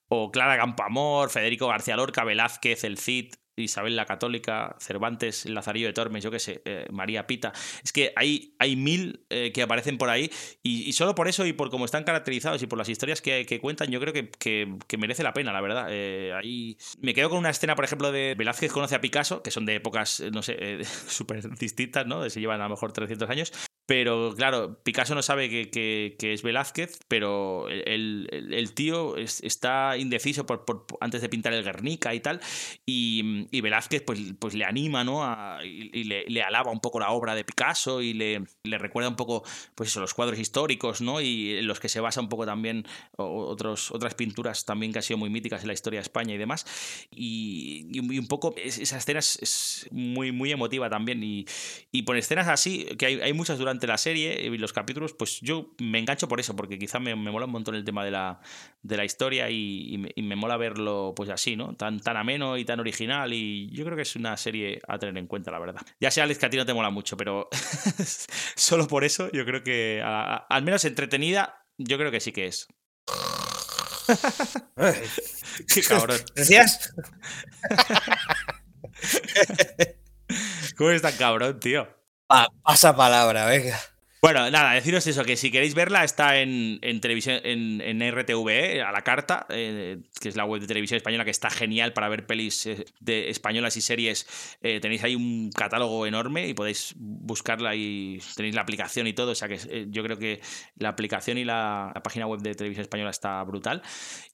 [0.09, 5.93] O Clara Campoamor, Federico García Lorca, Velázquez, el Cid, Isabel la Católica, Cervantes, Lazarillo de
[5.93, 7.53] Tormes, yo qué sé, eh, María Pita.
[7.83, 10.31] Es que hay, hay mil eh, que aparecen por ahí
[10.63, 13.91] y, solo por eso y por cómo están caracterizados y por las historias que, cuentan,
[13.91, 15.89] yo creo que, que- merece la pena, la verdad.
[15.91, 19.51] Eh, ahí me quedo con una escena, por ejemplo, de Velázquez conoce a Picasso, que
[19.51, 22.29] son de épocas, no sé, súper distintas, ¿no?
[22.31, 23.53] Se llevan a lo mejor 300 años.
[23.87, 29.17] Pero claro, Picasso no sabe que, que- que es Velázquez, pero el, el- el tío
[29.19, 32.41] es- está indeciso por, por- antes de pintar el Guernica y tal.
[32.87, 35.23] Y, y Velázquez pues, pues le anima, ¿no?
[35.25, 38.79] A- y y le, le alaba un poco la obra de Picasso y le, le
[38.79, 41.21] recuerda un poco, pues eso, los cuadros históricos, ¿no?
[41.21, 45.03] Y en los que se basa un poco también otros, otras pinturas también que han
[45.03, 46.65] sido muy míticas en la historia de España y demás.
[47.11, 51.23] Y, y un poco es- esa escena es, es muy, muy emotiva también.
[51.23, 51.45] Y,
[51.93, 55.41] y por escenas así, que hay, hay muchas durante la serie y los capítulos, pues
[55.41, 58.11] yo me engancho por eso, porque quizá me, me mola un montón el tema de
[58.11, 58.41] la,
[58.83, 61.75] de la historia y, y me, y me mola verlo pues así, ¿no?
[61.77, 63.33] Tan, tan ameno y tan original.
[63.33, 65.83] Y yo creo que es una serie a tener en cuenta, la verdad.
[66.01, 67.49] Ya sé, Alex, que a ti no te mola mucho, pero
[68.57, 72.33] solo por eso yo creo que a- a- al menos entretenida, yo creo que sí
[72.33, 72.69] que es.
[75.73, 76.21] Qué cabrón.
[80.77, 81.89] ¿Cómo es tan cabrón, tío?
[82.29, 83.94] Pa- pasa palabra, venga.
[84.25, 88.81] Bueno, nada, deciros eso, que si queréis verla está en, en televisión, en, en RTV,
[88.81, 92.09] a la carta, eh, que es la web de televisión española, que está genial para
[92.09, 94.27] ver pelis eh, de españolas y series.
[94.63, 99.33] Eh, tenéis ahí un catálogo enorme y podéis buscarla y tenéis la aplicación y todo.
[99.33, 100.41] O sea que eh, yo creo que
[100.79, 103.83] la aplicación y la, página web de televisión española está brutal.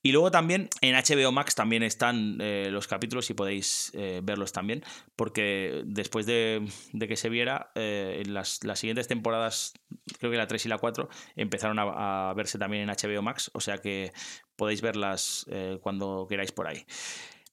[0.02, 4.52] Y luego también en HBO Max también están eh, los capítulos y podéis eh, verlos
[4.52, 4.82] también,
[5.14, 6.66] porque después de,
[6.98, 9.74] que se viera, eh, en las, las siguientes temporadas,
[10.18, 13.60] creo que la 3 y la 4, empezaron a, verse también en HBO Max, o
[13.60, 14.12] sea que
[14.56, 16.84] podéis verlas eh, cuando queráis por ahí.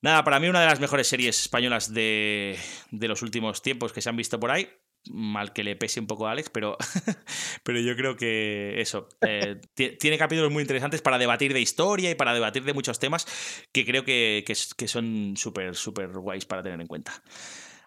[0.01, 2.57] Nada, para mí una de las mejores series españolas de,
[2.91, 4.69] de los últimos tiempos que se han visto por ahí.
[5.09, 6.77] Mal que le pese un poco a Alex, pero,
[7.63, 9.07] pero yo creo que eso.
[9.25, 12.99] eh, ti- tiene capítulos muy interesantes para debatir de historia y para debatir de muchos
[12.99, 13.25] temas
[13.71, 17.23] que creo que, que que son súper, súper guays para tener en cuenta.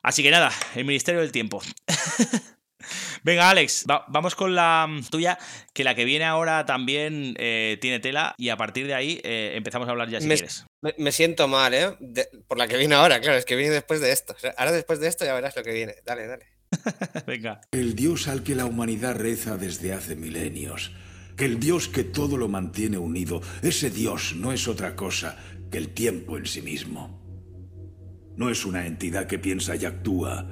[0.03, 1.61] Así que nada, el Ministerio del Tiempo.
[3.25, 5.39] Venga, Alex, va- vamos con la mm, tuya,
[5.73, 9.53] que la que viene ahora también eh, tiene tela y a partir de ahí eh,
[9.57, 10.65] empezamos a hablar ya si Me- quieres.
[10.83, 11.97] Me, me siento mal, ¿eh?
[12.01, 14.35] De- por la que viene ahora, claro, es que viene después de esto.
[14.35, 15.95] O sea, ahora después de esto ya verás lo que viene.
[16.05, 16.47] Dale, dale.
[17.27, 17.61] Venga.
[17.73, 20.93] El Dios al que la humanidad reza desde hace milenios.
[21.37, 25.37] Que el Dios que todo lo mantiene unido, ese Dios no es otra cosa
[25.71, 27.19] que el tiempo en sí mismo.
[28.37, 30.49] No es una entidad que piensa y actúa,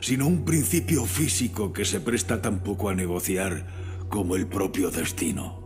[0.00, 3.66] sino un principio físico que se presta tan poco a negociar
[4.08, 5.62] como el propio destino.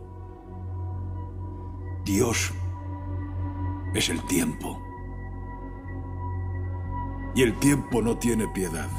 [2.05, 2.51] Dios
[3.93, 4.81] es el tiempo.
[7.35, 8.89] Y el tiempo no tiene piedad.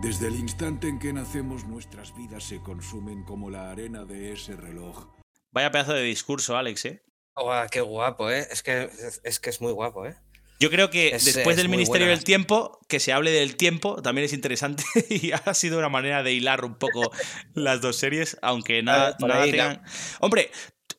[0.00, 4.56] Desde el instante en que nacemos nuestras vidas se consumen como la arena de ese
[4.56, 5.08] reloj.
[5.50, 7.02] Vaya pedazo de discurso, Alex, ¿eh?
[7.34, 8.46] Guau, qué guapo, ¿eh?
[8.50, 10.16] Es que es, es que es muy guapo, ¿eh?
[10.58, 12.16] Yo creo que Es- después es del Ministerio buena.
[12.16, 16.22] del Tiempo, que se hable del tiempo también es interesante y ha sido una manera
[16.22, 17.10] de hilar un poco
[17.54, 19.82] las dos series, aunque nada, Ah, nada ahí, tengan...
[20.20, 20.50] Hombre,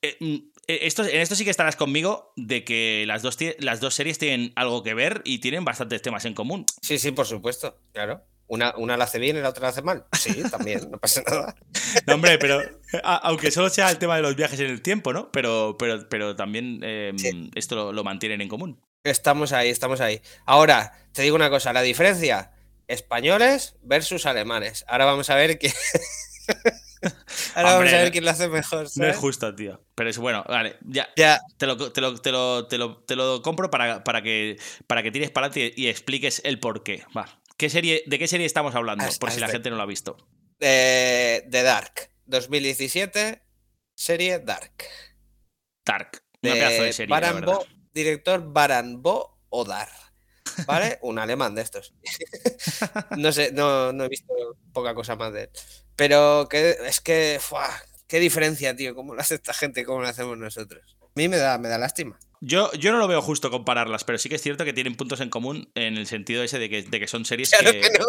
[0.02, 0.36] eh, mm,
[0.68, 4.20] eh, esto, en esto sí que estarás conmigo de que las dos, las dos series
[4.20, 6.66] tienen algo que ver y tienen bastantes temas en común.
[6.82, 8.22] Sí, sí, por supuesto, claro.
[8.50, 10.06] Una, una la hace bien y la otra la hace mal.
[10.18, 11.56] Sí, también, no pasa nada.
[12.08, 12.62] No, hombre, pero
[13.04, 15.32] a- aunque solo sea el tema de los viajes en el tiempo, ¿no?
[15.32, 17.50] Pero, pero, pero también eh, Sí.
[17.56, 18.80] esto lo, lo mantienen en común.
[19.10, 20.22] Estamos ahí, estamos ahí.
[20.46, 22.52] Ahora, te digo una cosa, la diferencia,
[22.88, 24.86] españoles versus alemanes.
[24.88, 25.74] Ahora vamos a ver quién...
[27.56, 28.88] Ahora vamos a ver quién lo hace mejor.
[28.96, 29.84] No es justo, tío.
[29.96, 31.08] Pero es bueno, vale, ya.
[31.16, 34.58] Ya, Te lo, te lo, te lo, te lo, te lo compro para, para, que,
[34.88, 37.04] para que tires para adelante y, expliques el por qué.
[37.16, 37.40] Va.
[37.56, 39.04] ¿Qué serie, ¿De qué serie estamos hablando?
[39.04, 40.18] Hasta- por si la hasta- gente no lo ha visto.
[40.60, 43.42] eh, The Dark, 2017,
[43.96, 44.84] serie Dark.
[45.86, 46.24] Dark.
[46.44, 47.16] Una pedazo de serie,
[47.98, 49.90] director Baran Bo Odar.
[50.66, 51.00] ¿Vale?
[51.02, 51.94] Un alemán de estos.
[53.18, 54.34] no sé, no, no he visto
[54.72, 55.50] poca cosa más de él.
[55.96, 57.68] Pero que, es que, ¡fua!
[58.08, 58.96] qué diferencia, tío.
[58.96, 59.84] ¿Cómo lo hace esta gente?
[59.84, 60.96] ¿Cómo lo hacemos nosotros?
[61.02, 62.20] A mí me da, me da lástima.
[62.40, 65.22] Yo, yo no lo veo justo compararlas, pero sí que es cierto que tienen puntos
[65.22, 67.98] en común en el sentido ese de que, de que son series Claro que, que
[67.98, 68.06] no.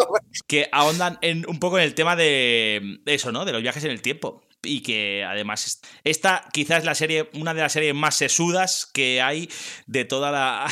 [0.46, 3.46] que ahondan en, un poco en el tema de eso, ¿no?
[3.46, 4.42] De los viajes en el tiempo.
[4.68, 8.86] Y que además es- esta quizás es la serie, una de las series más sesudas
[8.92, 9.48] que hay
[9.86, 10.66] de toda la,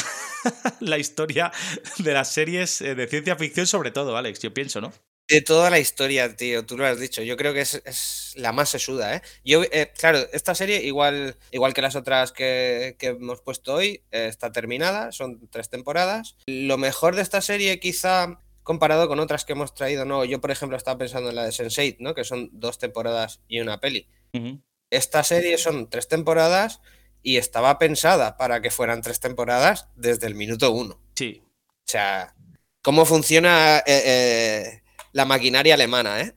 [0.81, 1.51] la historia
[1.99, 4.93] de las series eh, de ciencia ficción, sobre todo, Alex, yo pienso, ¿no?
[5.29, 7.21] De toda la historia, tío, tú lo has dicho.
[7.21, 9.23] Yo creo que es, es la más sesuda, ¿eh?
[9.45, 14.05] Yo, eh, claro, esta serie, igual, igual que las otras que, que hemos puesto hoy,
[14.13, 16.37] eh, está terminada, son tres temporadas.
[16.47, 20.25] Lo mejor de esta serie, quizá comparado con otras que hemos traído, no.
[20.25, 22.17] Yo, por ejemplo, estaba pensando en la de Sense8, ¿no?
[22.17, 24.09] Que son dos temporadas y una peli.
[24.35, 24.61] Ujú.
[24.91, 26.81] Esta serie son tres temporadas
[27.23, 31.01] y estaba pensada para que fueran tres temporadas desde el minuto uno.
[31.15, 31.45] Sí.
[31.45, 32.35] O sea,
[32.83, 36.35] cómo funciona eh, eh, la maquinaria alemana, ¿eh?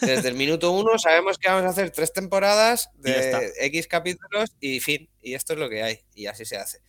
[0.00, 4.80] Desde el minuto uno sabemos que vamos a hacer tres temporadas de X capítulos y
[4.80, 5.10] fin.
[5.20, 6.00] Y esto es lo que hay.
[6.14, 6.80] Y así se hace.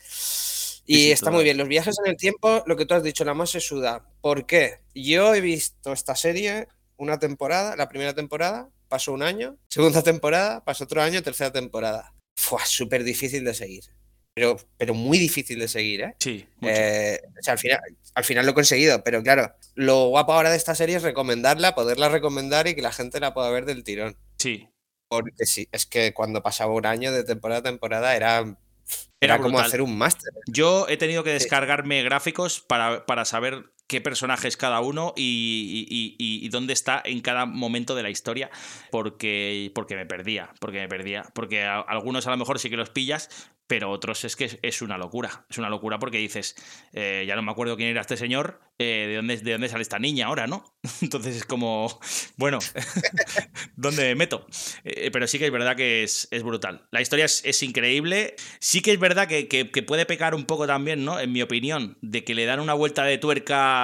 [0.86, 1.58] Y sí, está muy bien.
[1.58, 4.06] Los viajes en el tiempo, lo que tú has dicho, la más se suda.
[4.22, 4.80] ¿Por qué?
[4.94, 6.68] Yo he visto esta serie
[6.98, 12.14] una temporada, la primera temporada, pasó un año, segunda temporada, pasó otro año, tercera temporada.
[12.36, 13.86] Fue súper difícil de seguir.
[14.34, 16.16] Pero, pero muy difícil de seguir, ¿eh?
[16.20, 16.46] Sí.
[16.62, 17.80] Eh, o sea, al final,
[18.14, 21.76] al final lo he conseguido, pero claro, lo guapo ahora de esta serie es recomendarla,
[21.76, 24.18] poderla recomendar y que la gente la pueda ver del tirón.
[24.38, 24.68] sí.
[25.10, 28.58] Porque sí, es que cuando pasaba un año de temporada a temporada era,
[29.20, 30.34] Era era como hacer un máster.
[30.48, 31.44] Yo he tenido que Sí.
[31.44, 37.46] descargarme gráficos para, para saber qué personaje es cada uno y, dónde está en cada
[37.46, 38.50] momento de la historia,
[38.90, 41.24] porque, porque me perdía, porque me perdía.
[41.36, 43.30] Porque algunos a lo mejor sí que los pillas,
[43.68, 45.46] pero otros es que es, una locura.
[45.50, 46.56] Es una locura porque dices,
[46.94, 49.82] eh, ya no me acuerdo quién era este señor, eh, de, dónde, de dónde sale
[49.82, 50.64] esta niña ahora, ¿no?
[51.02, 52.00] Entonces es como,
[52.38, 52.60] bueno,
[53.76, 54.46] ¿dónde me meto?
[54.84, 56.88] Eh, pero sí que es verdad que es, brutal.
[56.92, 58.36] La historia es, es increíble.
[58.60, 61.20] Sí que es verdad que, que- que puede pecar un poco también, ¿no?
[61.20, 63.81] En mi opinión, de que le dan una vuelta de tuerca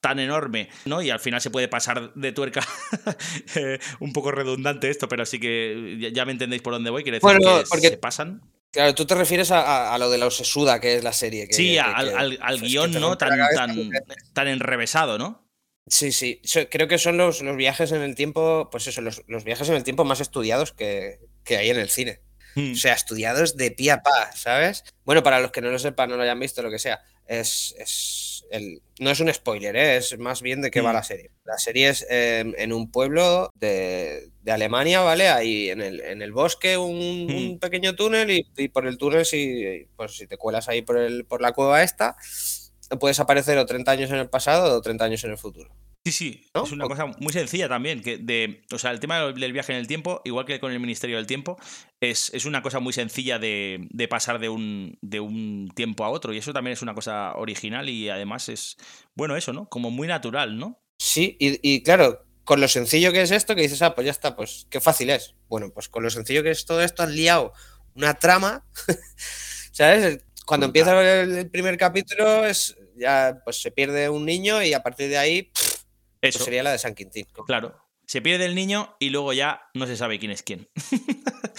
[0.00, 1.02] tan enorme, ¿no?
[1.02, 2.60] Y al final se puede pasar de tuerca
[3.56, 7.02] eh, un poco redundante esto, pero sí que ya, me entendéis por dónde voy.
[7.02, 8.42] Quiere decir Bueno, que porque- se pasan.
[8.72, 11.46] Claro, tú te refieres a, a- a lo de la Osesuda, que es la serie.
[11.48, 13.16] Que, Sí, que- al, que- al- al es que guion, ¿no?
[13.16, 13.90] Tan, tan,
[14.34, 15.48] tan enrevesado, ¿no?
[15.86, 16.42] Sí, sí.
[16.70, 19.76] Creo que son los, los viajes en el tiempo, pues eso, los, los viajes en
[19.76, 22.20] el tiempo más estudiados que, que hay en el cine.
[22.56, 22.72] Hmm.
[22.72, 24.82] O sea, estudiados de pie a pa, ¿sabes?
[25.04, 27.74] Bueno, para los que no lo sepan, no lo hayan visto, lo que sea, es,
[27.78, 29.96] es el, no es un spoiler, ¿eh?
[29.96, 31.30] es más bien de qué va la serie.
[31.44, 35.28] La serie es eh, en un pueblo de, de Alemania, ¿vale?
[35.28, 37.36] Ahí en el, en el bosque un, Mm.
[37.36, 40.98] un pequeño túnel y, y por el túnel, si, pues, si te cuelas ahí por,
[40.98, 42.16] el, por la cueva esta,
[43.00, 45.70] puedes aparecer o 30 años en el pasado o 30 años en el futuro.
[46.06, 46.62] Sí, sí, ¿No?
[46.62, 49.78] es una cosa muy sencilla también, que de, o sea, el tema del viaje en
[49.80, 51.56] el tiempo, igual que con el Ministerio del Tiempo,
[52.00, 56.10] es, es una cosa muy sencilla de, de pasar de un, de un tiempo a
[56.10, 58.76] otro, y eso también es una cosa original y además es,
[59.16, 59.68] bueno, eso, ¿no?
[59.68, 60.80] Como muy natural, ¿no?
[60.96, 64.12] Sí, y, y claro, con lo sencillo que es esto, que dices, ah, pues ya
[64.12, 65.34] está, pues qué fácil es.
[65.48, 67.52] Bueno, pues con lo sencillo que es todo esto, han liado
[67.96, 68.64] una trama,
[69.72, 70.20] ¿sabes?
[70.46, 74.82] Cuando empieza el, el primer capítulo, es ya pues se pierde un niño y a
[74.82, 75.75] partir de ahí pff,
[76.20, 77.26] pues Eso, sería la de San Quintín.
[77.46, 77.74] claro.
[78.08, 80.68] Se pierde el niño y luego ya no se sabe quién es quién.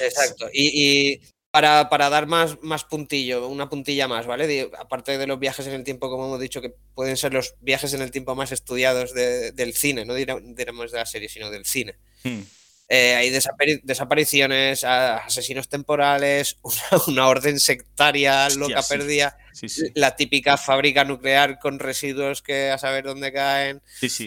[0.00, 0.48] Exacto.
[0.52, 1.20] Y, y
[1.50, 4.70] para, para dar más, más puntillo, una puntilla más, ¿vale?
[4.78, 7.94] Aparte de los viajes en el tiempo, como hemos dicho, que pueden ser los viajes
[7.94, 11.64] en el tiempo más estudiados de- del cine, no diremos de la serie, sino del
[11.64, 11.94] cine.
[12.24, 12.40] Hmm.
[12.88, 18.94] Eh, hay desapari- desapariciones, asesinos temporales, una, una orden sectaria Hostia, loca sí.
[18.96, 23.80] perdida, Sí, sí, la típica fábrica nuclear con residuos que a saber dónde caen,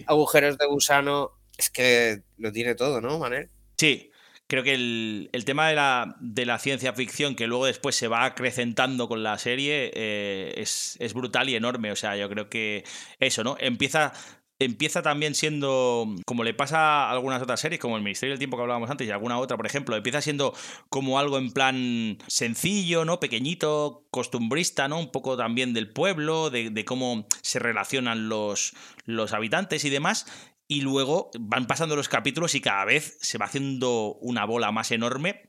[0.08, 1.32] agujeros de gusano.
[1.58, 3.50] Es que lo tiene todo, ¿no, Manel?
[3.78, 4.12] Sí,
[4.48, 8.08] creo que el, el tema de la, de la ciencia ficción, que luego después se
[8.08, 11.92] va acrecentando con la serie, eh, es, es brutal y enorme.
[11.92, 12.84] O sea, yo creo que
[13.20, 13.58] eso, ¿no?
[13.60, 14.14] Empieza.
[14.60, 18.58] Empieza también siendo, como le pasa a algunas otras series, como el Ministerio del Tiempo
[18.58, 20.56] que hablábamos antes y alguna otra, por ejemplo, empieza siendo
[20.90, 23.20] como algo en plan sencillo, ¿no?
[23.20, 25.00] Pequeñito, costumbrista, ¿no?
[25.00, 28.74] Un poco también del pueblo, de, cómo se relacionan los,
[29.06, 30.26] los habitantes y demás.
[30.68, 34.92] Y luego van pasando los capítulos y cada vez se va haciendo una bola más
[34.92, 35.48] enorme.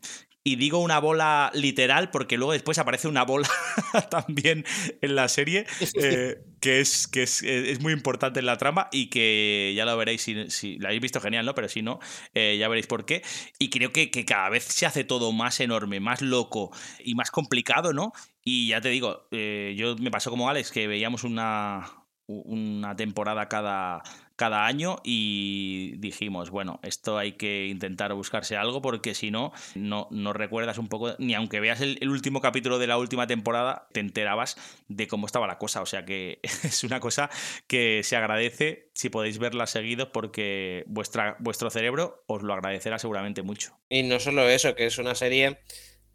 [0.48, 3.46] Y digo una bola literal porque luego después aparece una bola
[4.10, 4.64] también
[5.02, 5.66] en la serie
[6.00, 9.84] eh, que, es, que es, eh, es muy importante en la trama y que ya
[9.84, 11.54] lo veréis si, si la habéis visto genial, ¿no?
[11.54, 11.98] Pero si no,
[12.32, 13.22] eh, ya veréis por qué.
[13.58, 17.30] Y creo que, que cada vez se hace todo más enorme, más loco y más
[17.30, 18.14] complicado, ¿no?
[18.42, 23.50] Y ya te digo, eh, yo me pasó como Alex que veíamos una, una temporada
[23.50, 24.02] cada,
[24.38, 30.06] cada año y dijimos, bueno, esto hay que intentar buscarse algo porque si no, no,
[30.12, 33.88] no recuerdas un poco, ni aunque veas el, el último capítulo de la última temporada,
[33.92, 35.82] te enterabas de cómo estaba la cosa.
[35.82, 37.30] O sea que es una cosa
[37.66, 43.42] que se agradece si podéis verla seguidos porque vuestra, vuestro cerebro os lo agradecerá seguramente
[43.42, 43.76] mucho.
[43.88, 45.58] Y no solo eso, que es una serie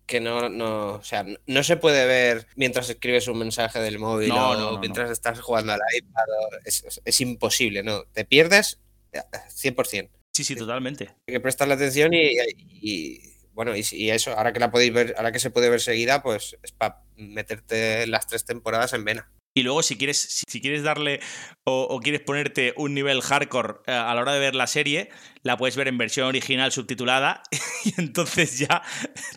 [0.06, 4.30] que no, no, o sea, no se puede ver mientras escribes un mensaje del móvil
[4.30, 6.24] No, o no, mientras estás jugando al iPad.
[6.66, 8.04] es, es- es imposible, ¿no?
[8.14, 8.80] Te pierdes
[9.12, 10.10] eh, 100%.
[10.36, 11.10] Sí, sí, totalmente.
[11.28, 13.20] Hay que prestarle atención y, y,
[13.54, 16.24] bueno, y, y eso, ahora que la podéis ver, ahora que se puede ver seguida,
[16.24, 19.32] pues es para meterte las tres temporadas en vena.
[19.54, 21.20] Y luego, si quieres, si, quieres darle
[21.64, 25.10] o, quieres ponerte un nivel hardcore eh, a la hora de ver la serie,
[25.44, 27.44] la puedes ver en versión original subtitulada
[27.86, 28.82] y entonces ya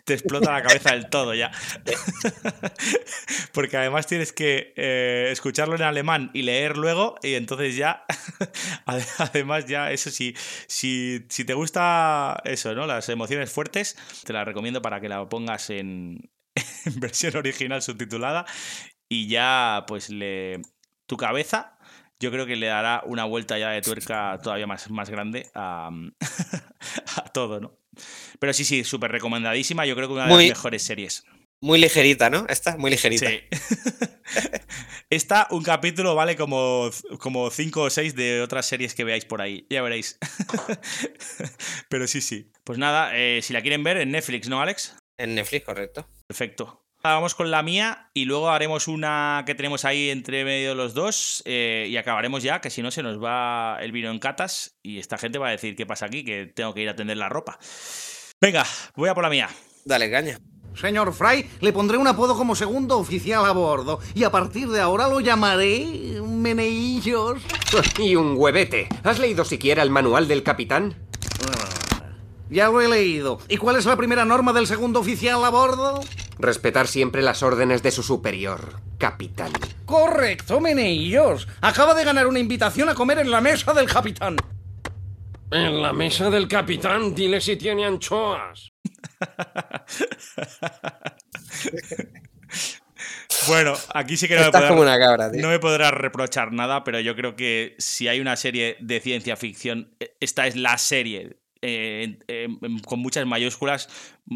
[0.05, 1.51] te explota la cabeza del todo ya.
[3.53, 8.05] Porque además tienes que eh, escucharlo en alemán y leer luego y entonces ya,
[8.85, 10.35] ade- además ya, eso sí,
[10.67, 12.87] si, si te gusta eso, ¿no?
[12.87, 16.29] Las emociones fuertes, te la recomiendo para que la pongas en
[16.99, 18.45] versión original subtitulada
[19.09, 20.61] y ya pues le
[21.07, 21.77] tu cabeza
[22.19, 25.89] yo creo que le dará una vuelta ya de tuerca todavía más, más grande a,
[27.15, 27.77] a todo, ¿no?
[28.39, 29.85] Pero sí, sí, súper recomendadísima.
[29.85, 31.23] Yo creo que una de Muy- las mejores series.
[31.61, 32.45] Muy ligerita, ¿no?
[32.49, 33.27] Esta, muy ligerita.
[33.29, 33.39] Sí.
[35.09, 36.89] Esta, un capítulo vale como,
[37.19, 39.65] como cinco o seis de otras series que veáis por ahí.
[39.69, 40.19] Ya veréis.
[41.89, 42.51] Pero sí, sí.
[42.63, 44.95] Pues nada, eh, si la quieren ver en Netflix, ¿no, Alex?
[45.17, 46.07] En Netflix, correcto.
[46.27, 46.86] Perfecto.
[47.13, 51.41] Vamos con la mía y luego haremos una que tenemos ahí entre medio los dos
[51.45, 54.99] eh, y acabaremos ya, que si no se nos va el vino en catas y
[54.99, 57.29] esta gente va a decir qué pasa aquí, que tengo que ir a tender la
[57.29, 57.57] ropa.
[58.39, 59.49] Venga, voy a por la mía.
[59.85, 60.37] Dale, caña.
[60.75, 64.79] Señor Fry, le pondré un apodo como segundo oficial a bordo y a partir de
[64.79, 67.41] ahora lo llamaré Meneillos.
[67.99, 68.87] Y un huevete.
[69.03, 70.95] ¿Has leído siquiera el manual del capitán?
[72.49, 73.39] Ya lo he leído.
[73.49, 75.99] ¿Y cuál es la primera norma del segundo oficial a bordo?
[76.39, 79.51] Respetar siempre las órdenes de su superior, capitán.
[79.85, 81.47] Correcto, Meneillos.
[81.61, 84.35] Acaba de ganar una invitación a comer en la mesa del capitán.
[85.51, 88.71] En la mesa del capitán, dile si tiene anchoas.
[93.47, 95.41] Bueno, aquí sí que no me, Estás podrá- como una cabra, tío.
[95.41, 99.35] no me podrás reprochar nada, pero yo creo que si hay una serie de ciencia
[99.37, 101.37] ficción, eh, esta es la serie.
[101.67, 103.89] Eh, eh, em, con muchas mayúsculas,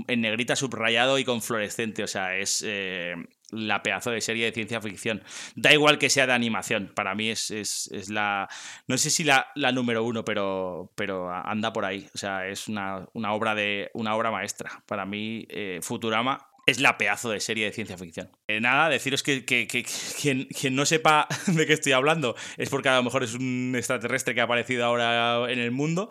[0.08, 2.04] en negrita subrayado y con fluorescente.
[2.04, 3.16] O sea, es eh,
[3.52, 5.24] la pedazo de serie de ciencia ficción.
[5.56, 6.92] Da igual que sea de animación.
[6.96, 8.48] Para mí es, es- es la.
[8.88, 12.08] No sé si la, la número uno, pero, pero anda por ahí.
[12.14, 13.90] O sea, es una, una obra de.
[13.94, 14.84] una obra maestra.
[14.86, 18.30] Para mí, eh, Futurama es la pedazo de serie de ciencia ficción.
[18.48, 22.70] Nada, deciros que, que- que- que quien, quien no sepa de qué estoy hablando es
[22.70, 26.08] porque a lo mejor es un extraterrestre que ha aparecido ahora en el mundo,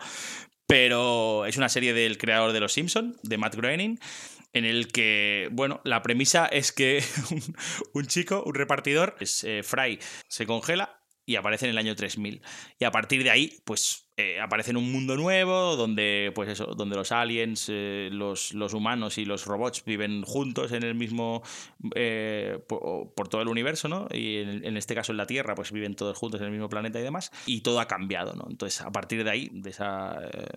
[0.71, 3.99] pero es una serie del creador de Los Simpson, de Matt Groening,
[4.53, 7.03] en el que, bueno, la premisa es que
[7.93, 9.99] un, chico, un repartidor, es eh, Fry,
[10.29, 12.41] se congela y aparece en el año 3000.
[12.79, 16.67] Y a partir de ahí, pues eh, aparece en un mundo nuevo donde, pues eso,
[16.75, 21.41] donde los aliens, eh, los, los humanos y los robots viven juntos en el mismo,
[21.95, 24.07] eh, por, todo el universo, ¿no?
[24.11, 26.69] Y en, en este caso en la Tierra, pues viven todos juntos en el mismo
[26.69, 27.31] planeta y demás.
[27.45, 28.45] Y todo ha cambiado, ¿no?
[28.49, 30.47] Entonces, a partir de ahí, de esa, eh,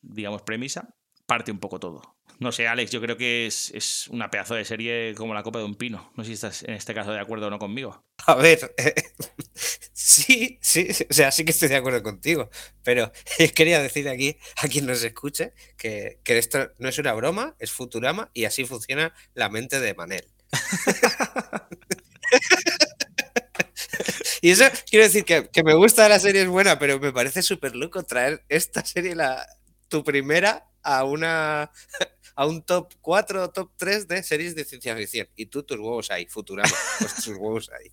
[0.00, 0.94] digamos, premisa,
[1.26, 2.02] parte un poco todo.
[2.42, 5.60] No sé, Alex, yo creo que es, es una pedazo de serie como la copa
[5.60, 6.10] de un pino.
[6.16, 8.04] No sé si estás en este caso de acuerdo o no conmigo.
[8.26, 8.94] A ver, eh,
[9.92, 12.50] sí, sí, o sea, sí que estoy de acuerdo contigo,
[12.82, 13.12] pero
[13.54, 17.70] quería decir aquí a quien nos escuche que, que esto no es una broma, es
[17.70, 20.26] Futurama y así funciona la mente de Manel.
[24.40, 27.42] Y eso quiero decir que, que me gusta la serie, es buena, pero me parece
[27.42, 29.46] súper loco traer esta serie, la,
[29.88, 31.70] tu primera, a una
[32.34, 35.28] a un top 4 o top 3 de series de ciencia ficción.
[35.36, 37.90] Y tú tus huevos ahí, Futurama, pues tus huevos ahí.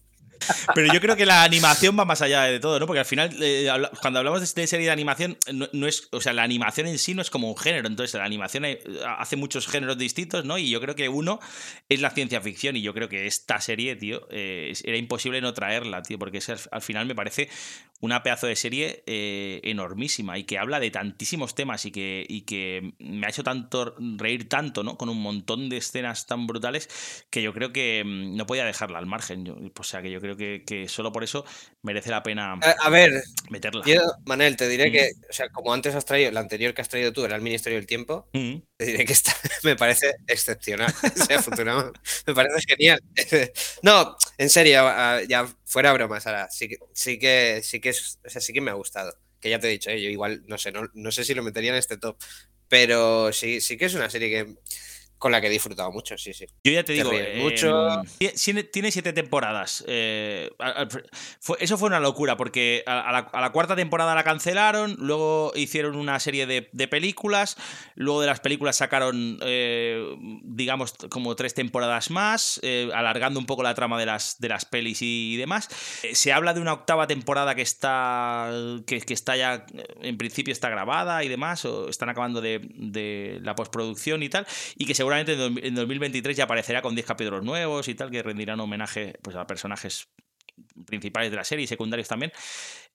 [0.73, 2.87] Pero yo creo que la animación va más allá de todo, ¿no?
[2.87, 3.69] Porque al final, eh,
[4.01, 7.21] cuando hablamos de, serie de animación, no, es, o sea, la animación en sí no
[7.21, 7.87] es como un género.
[7.87, 8.79] Entonces, la animación eh,
[9.17, 10.57] hace muchos géneros distintos, ¿no?
[10.57, 11.39] Y yo creo que uno
[11.89, 12.75] es la ciencia ficción.
[12.75, 16.59] Y yo creo que esta serie, tío, era imposible no traerla, tío, porque que al,
[16.71, 17.49] al final me parece
[18.01, 22.41] una pedazo de serie eh, enormísima y que habla de tantísimos temas y que, y
[22.41, 24.97] que me ha hecho tanto reír tanto, ¿no?
[24.97, 26.89] Con un montón de escenas tan brutales
[27.29, 29.45] que yo creo que mm, no podía dejarla al margen.
[29.45, 31.45] Yo- o sea, que yo creo que, que solo por eso
[31.83, 33.11] merece la pena A, a ver,
[33.51, 33.83] meterla.
[33.85, 34.91] yo, Manel, te diré Mm.
[34.93, 37.43] que, o sea, como antes has traído, la anterior que has traído tú era el
[37.43, 38.55] Ministerio del Tiempo, Mm.
[38.77, 39.31] te diré que esta
[39.63, 40.91] me parece excepcional.
[41.21, 41.91] O sea, Futurama
[42.25, 42.99] me parece genial.
[43.83, 44.81] No, en serio,
[45.27, 48.61] ya fuera bromas, ahora sí que sí que sí que es, o sea, sí que
[48.61, 49.13] me ha gustado.
[49.39, 51.43] Que ya te he dicho, eh, yo igual no sé, no, no sé si lo
[51.43, 52.17] metería en este top,
[52.67, 54.55] pero sí, sí que es una serie que
[55.19, 56.45] con la que he disfrutado mucho, sí, sí.
[56.63, 58.01] Yo ya te digo, eh, mucho.
[58.19, 59.83] tie- tiene, siete temporadas.
[59.87, 60.49] eh,
[61.59, 65.95] eso fue una locura, porque a, la, a la cuarta temporada la cancelaron, luego hicieron
[65.95, 67.57] una serie de, de películas,
[67.95, 73.61] luego de las películas sacaron, eh, digamos, como tres temporadas más, eh, alargando un poco
[73.61, 75.67] la trama de las, de las pelis y, demás.
[76.13, 78.49] Se habla de una octava temporada que está,
[78.87, 79.65] que, que está ya,
[80.01, 84.47] en principio está grabada y demás, o están acabando de, de la postproducción y tal,
[84.77, 88.11] y que seguramente en dos- en 2023 ya aparecerá con 10 capítulos nuevos y tal,
[88.11, 90.07] que rendirán homenaje pues, a personajes
[90.85, 92.31] principales de la serie y secundarios también.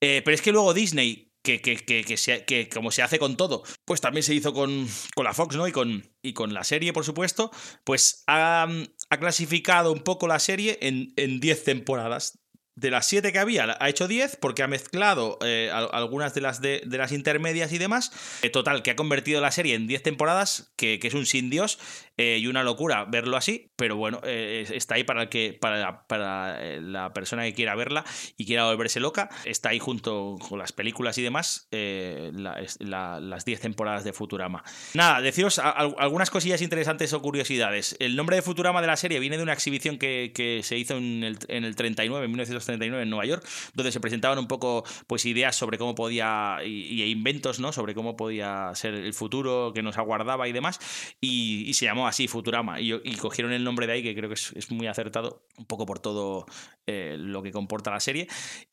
[0.01, 2.05] Eh, pero es que luego Disney, que, que, que,
[2.47, 5.67] que, como se hace con todo, pues también se hizo con, con la Fox, ¿no?
[5.69, 7.51] Y con, y con la serie, por supuesto,
[7.85, 8.67] pues ha,
[9.11, 12.39] ha clasificado un poco la serie en en 10 temporadas.
[12.77, 16.41] De las 7 que había, ha hecho 10 porque ha mezclado eh, al- algunas de
[16.41, 18.11] las, de, de las intermedias y demás.
[18.43, 21.51] Eh, total, que ha convertido la serie en 10 temporadas, que, que es un sin
[21.51, 21.79] Dios
[22.17, 25.79] eh, y una locura verlo así, pero bueno, eh, está ahí para, el que, para,
[25.79, 28.05] la, para la persona que quiera verla
[28.37, 29.29] y quiera volverse loca.
[29.45, 34.65] Está ahí junto con las películas y demás, las 10 temporadas de Futurama.
[34.95, 37.97] Nada, deciros algunas cosillas interesantes o curiosidades.
[38.01, 40.97] El nombre de Futurama de la serie viene de una exhibición que, que se hizo
[40.97, 44.85] en el, en el 39, en 1939 en Nueva York, donde se presentaban un poco
[45.07, 47.73] pues ideas sobre cómo podía y, y inventos, ¿no?
[47.73, 50.79] Sobre cómo podía ser el futuro que nos aguardaba y demás.
[51.21, 52.81] Y, se llamó así Futurama.
[52.81, 55.99] Y, cogieron el nombre de ahí, que creo que es, muy acertado, un poco por
[55.99, 56.47] todo
[56.87, 58.29] eh, lo que comporta la serie.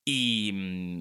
[0.05, 0.51] Y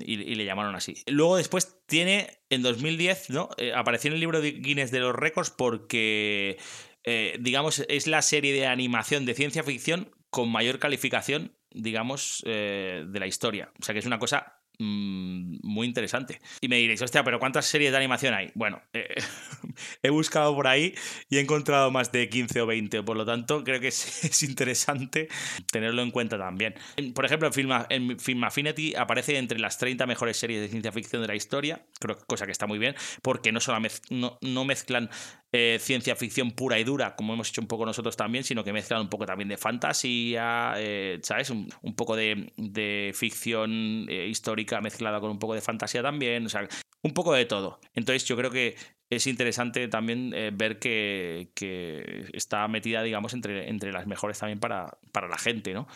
[0.00, 1.02] le llamaron así.
[1.06, 3.50] Luego después tiene, en 2010, ¿no?
[3.56, 6.58] Eh, apareció en el libro de Guinness de los récords porque,
[7.04, 13.04] eh, digamos, es la serie de animación de ciencia ficción con mayor calificación, digamos, eh,
[13.06, 13.70] de la historia.
[13.80, 16.40] O sea que es una cosa mm, muy interesante.
[16.60, 18.50] Y me diréis, hostia, pero ¿cuántas series de animación hay?
[18.54, 19.14] Bueno, eh,
[20.02, 20.94] he buscado por ahí
[21.28, 24.42] y he encontrado más de 15 o 20, por lo tanto creo que es, es
[24.42, 25.28] interesante
[25.70, 26.74] tenerlo en cuenta también.
[27.14, 30.92] Por ejemplo, en Film, en Film Affinity aparece entre las 30 mejores series de ciencia
[30.92, 35.10] ficción de la historia, creo cosa que está muy bien, porque no, solo no mezclan
[35.52, 38.72] eh, ciencia ficción pura y dura, como hemos hecho un poco nosotros también, sino que
[38.72, 41.50] mezclan un poco también de fantasía, eh, ¿sabes?
[41.50, 46.48] Un, poco de, de ficción eh, histórica mezclada con un poco de fantasía también, o
[46.48, 46.68] sea,
[47.02, 47.80] un poco de todo.
[47.94, 48.76] Entonces yo creo que
[49.10, 54.98] es interesante también ver que, que está metida, digamos, entre, entre las mejores también para,
[55.10, 55.88] para la gente, ¿no?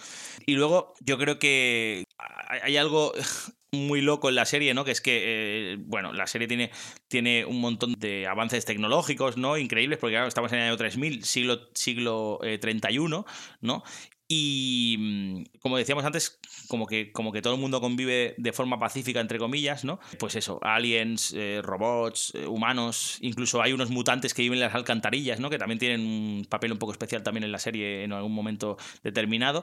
[0.47, 3.13] Y luego yo creo que hay algo
[3.75, 4.85] muy loco en la serie, ¿no?
[4.85, 6.71] Que es que, eh, bueno, la serie tiene,
[7.09, 9.59] tiene un montón de avances tecnológicos, ¿no?
[9.59, 13.25] Increíbles, porque claro, estamos en el año 3000, siglo, siglo eh, 31,
[13.61, 13.83] ¿no?
[14.27, 18.79] Y mm, como decíamos antes, como que, como que todo el mundo convive de forma
[18.79, 20.01] pacífica, entre comillas, ¿no?
[20.19, 24.75] Pues eso, aliens, eh, robots, eh, humanos, incluso hay unos mutantes que viven en las
[24.75, 25.51] alcantarillas, ¿no?
[25.51, 28.79] Que también tienen un papel un poco especial también en la serie en algún momento
[29.03, 29.63] determinado.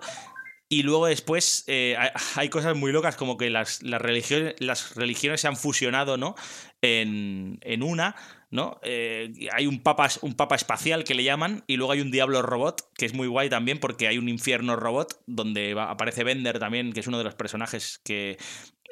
[0.72, 1.98] Y luego después eh,
[2.38, 6.34] hay, cosas muy locas como que las, las, religiones, las religiones se han fusionado, ¿no?
[6.82, 8.16] En, en una,
[8.52, 8.80] ¿no?
[8.82, 12.42] Eh, hay un papa, un papa espacial que le llaman y luego hay un diablo
[12.42, 16.94] robot, que es muy guay también porque hay un infierno robot donde aparece Bender también,
[16.94, 18.38] que es uno de los personajes que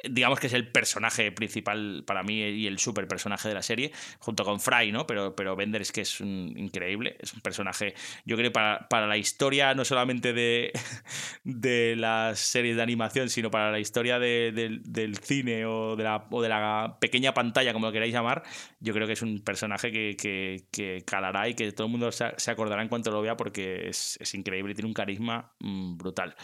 [0.03, 3.91] digamos que es el personaje principal para mí y el super personaje de la serie,
[4.19, 5.05] junto con Fry, ¿no?
[5.07, 7.93] Pero, pero Bender es que es un increíble, es un personaje,
[8.25, 10.71] yo creo, para, para la historia no solamente de,
[11.43, 14.51] de las series de animación, sino para la historia de-
[14.85, 18.43] del- cine o de, la, o de la pequeña pantalla, como lo queráis llamar,
[18.79, 22.11] yo creo que es un personaje que, que- que calará y que todo el mundo
[22.11, 25.51] se, se acordará en cuanto lo vea porque es, es increíble y tiene un carisma
[25.59, 26.35] mm, brutal.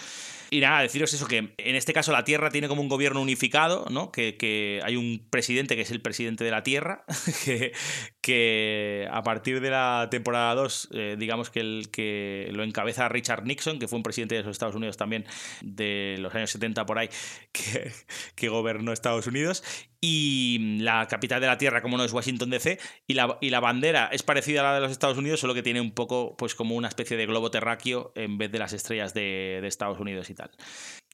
[0.51, 3.44] Y nada, deciros eso, que en este caso la Tierra tiene como un gobierno unificado,
[3.89, 4.11] ¿no?
[4.11, 7.05] Que, hay un presidente que es el presidente de la Tierra,
[8.21, 13.45] que, a partir de la temporada 2, eh, digamos que, el, que lo encabeza Richard
[13.45, 15.25] Nixon, que fue un presidente de los Estados Unidos también
[15.61, 17.09] de los años 70 por ahí,
[17.51, 17.91] que,
[18.35, 19.63] que gobernó Estados Unidos.
[20.01, 22.77] Y la capital de la Tierra, como no es Washington DC,
[23.07, 25.63] y la, y la bandera es parecida a la de los Estados Unidos, solo que
[25.63, 29.15] tiene un poco, pues como una especie de globo terráqueo en vez de las estrellas
[29.15, 30.51] de, de Estados Unidos y tal.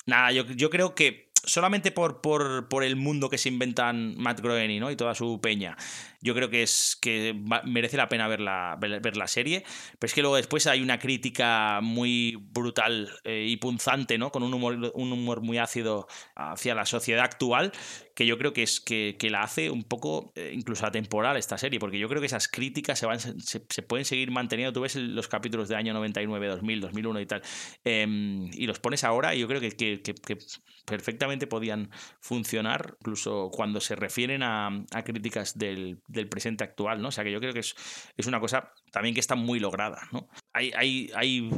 [0.05, 4.41] Nada, yo, yo creo que solamente por, por, por el mundo que se inventan Matt
[4.41, 4.91] Groening ¿no?
[4.91, 5.77] y toda su peña,
[6.21, 9.63] yo creo que es que merece la pena ver la, ver, la serie.
[9.99, 14.31] Pero es que luego después hay una crítica muy brutal eh, y punzante, ¿no?
[14.31, 17.71] Con un humor, un humor muy ácido hacia la sociedad actual,
[18.15, 21.57] que yo creo que es que, que la hace un poco eh, incluso atemporal esta
[21.57, 24.73] serie, porque yo creo que esas críticas se, van, se, pueden seguir manteniendo.
[24.73, 27.41] Tú ves los capítulos de año 99, 2000, 2001 y tal,
[27.83, 30.37] em, y los pones ahora y yo creo que- que- que
[30.85, 31.89] perfectamente podían
[32.21, 37.09] funcionar, incluso cuando se refieren a, a críticas del, del presente actual, ¿no?
[37.09, 37.75] O sea que yo creo que es,
[38.17, 40.27] es una cosa también que está muy lograda, ¿no?
[40.53, 41.49] Hay, hay, hay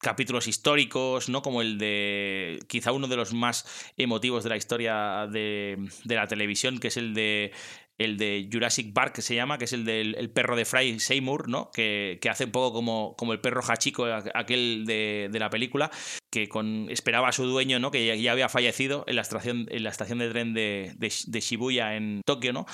[0.00, 1.42] capítulos históricos, ¿no?
[1.42, 6.26] Como el de quizá uno de los más emotivos de la historia de, de la
[6.26, 7.52] televisión, que es el de
[8.00, 10.98] el de Jurassic Park que se llama, que es el del el perro de Fry
[10.98, 11.70] Seymour, ¿no?
[11.70, 15.90] Que, que hace un poco como, como el perro Hachiko, aquel de, de la película,
[16.30, 17.90] que con, esperaba a su dueño, ¿no?
[17.90, 21.12] Que ya, ya había fallecido en la estación, en la estación de tren de, de,
[21.26, 22.64] de Shibuya en Tokio, ¿no?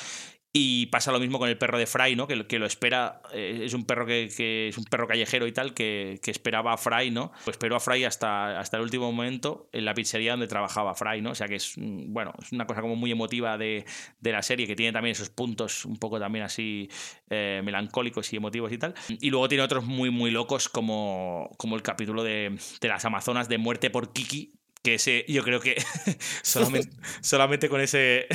[0.59, 2.27] Y pasa lo mismo con el perro de Fry, ¿no?
[2.27, 6.19] Que, lo espera, eh, es un perro que, es un perro callejero y tal, que,
[6.23, 7.31] que, esperaba a Fry, ¿no?
[7.45, 11.21] Pues esperó a Fry hasta, hasta el último momento en la pizzería donde trabajaba Fry,
[11.21, 11.33] ¿no?
[11.33, 13.85] O sea que es, mm, bueno, es una cosa como muy emotiva de,
[14.21, 16.89] de la serie, que tiene también esos puntos un poco también así
[17.29, 18.95] eh, melancólicos y emotivos y tal.
[19.09, 23.51] Y luego tiene otros muy, muy locos como, como el capítulo de, de las Amazonas
[23.51, 24.55] de Muerte por Kiki,
[24.87, 25.74] que ese, yo creo que
[26.43, 28.28] solamente, solamente, con ese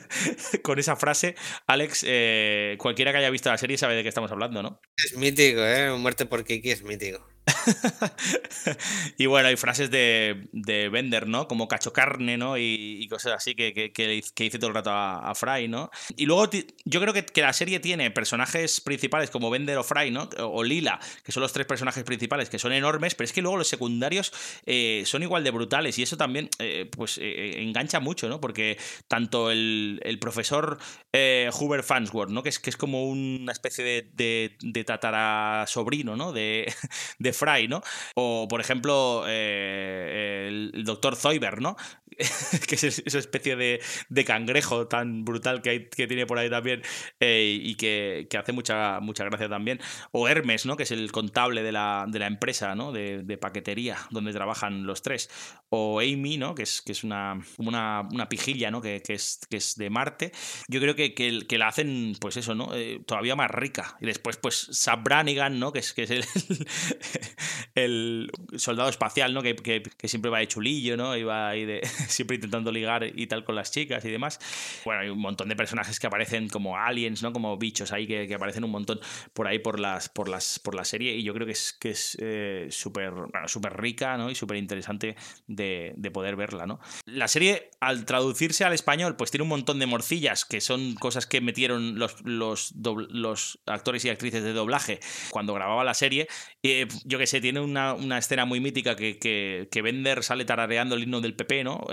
[0.62, 1.34] con esa frase,
[1.66, 4.80] Alex, eh, cualquiera que haya visto la serie sabe de qué estamos hablando, ¿no?
[4.96, 5.90] Es mítico, ¿eh?
[5.98, 7.28] Muerte por Kiki es mítico.
[9.18, 11.48] y bueno, hay frases de, de Bender, ¿no?
[11.48, 12.56] Como cacho carne, ¿no?
[12.58, 15.90] Y, cosas así que, que, que, dice todo el rato a, Fry, ¿no?
[16.16, 16.48] Y luego
[16.84, 20.28] yo creo que, que, la serie tiene personajes principales como Bender o Fry, ¿no?
[20.38, 23.56] O, Lila, que son los tres personajes principales, que son enormes, pero es que luego
[23.56, 24.32] los secundarios
[24.66, 28.40] eh, son igual de brutales y eso también, eh, pues, eh, engancha mucho, ¿no?
[28.40, 30.78] Porque tanto el, el profesor
[31.12, 32.42] Hoover Fansworth, ¿no?
[32.42, 36.32] Que es, que es como una especie de, de, de tatara sobrino, ¿no?
[36.32, 36.72] De,
[37.18, 37.82] de Fry, ¿no?
[38.14, 41.76] O, por ejemplo, eh, el, doctor Zoiber, ¿no?
[42.66, 46.50] que es esa especie de, de, cangrejo tan brutal que, hay, que tiene por ahí
[46.50, 46.82] también
[47.18, 49.80] eh, y que, que, hace mucha, mucha gracia también.
[50.12, 50.76] O Hermes, ¿no?
[50.76, 52.92] Que es el contable de la, de la empresa, ¿no?
[52.92, 55.30] De, de, paquetería, donde trabajan los tres.
[55.70, 56.54] O Amy, ¿no?
[56.54, 58.82] Que es, que es una, una, una pijilla, ¿no?
[58.82, 60.32] Que, que, es, que es de Marte.
[60.68, 62.74] Yo creo que, que, la hacen, pues eso, ¿no?
[62.74, 63.96] Eh, todavía más rica.
[64.00, 65.04] Y después, pues, Sam
[65.52, 65.72] ¿no?
[65.72, 66.24] Que es, que es el,
[67.74, 69.42] el soldado espacial, ¿no?
[69.42, 71.16] Que, que, que, siempre va de chulillo, ¿no?
[71.16, 71.80] Y va ahí de,
[72.20, 74.38] siempre intentando ligar y tal con las chicas y demás.
[74.84, 77.32] Bueno, hay un montón de personajes que aparecen como aliens, ¿no?
[77.32, 79.00] Como bichos ahí que, que aparecen un montón
[79.32, 81.14] por ahí por las, por las, por la serie.
[81.14, 84.30] Y yo creo que es, que es eh, súper bueno, rica, ¿no?
[84.30, 86.80] Y súper interesante de, de, poder verla, ¿no?
[87.06, 91.26] La serie, al traducirse al español, pues tiene un montón de morcillas, que son cosas
[91.26, 95.00] que metieron los, los, actores y actrices de doblaje
[95.30, 96.28] cuando grababa la serie.
[96.62, 100.44] Eh, yo que sé, tiene una, una escena muy mítica que, que, que, Bender sale
[100.44, 101.86] tarareando el himno del PP, ¿no?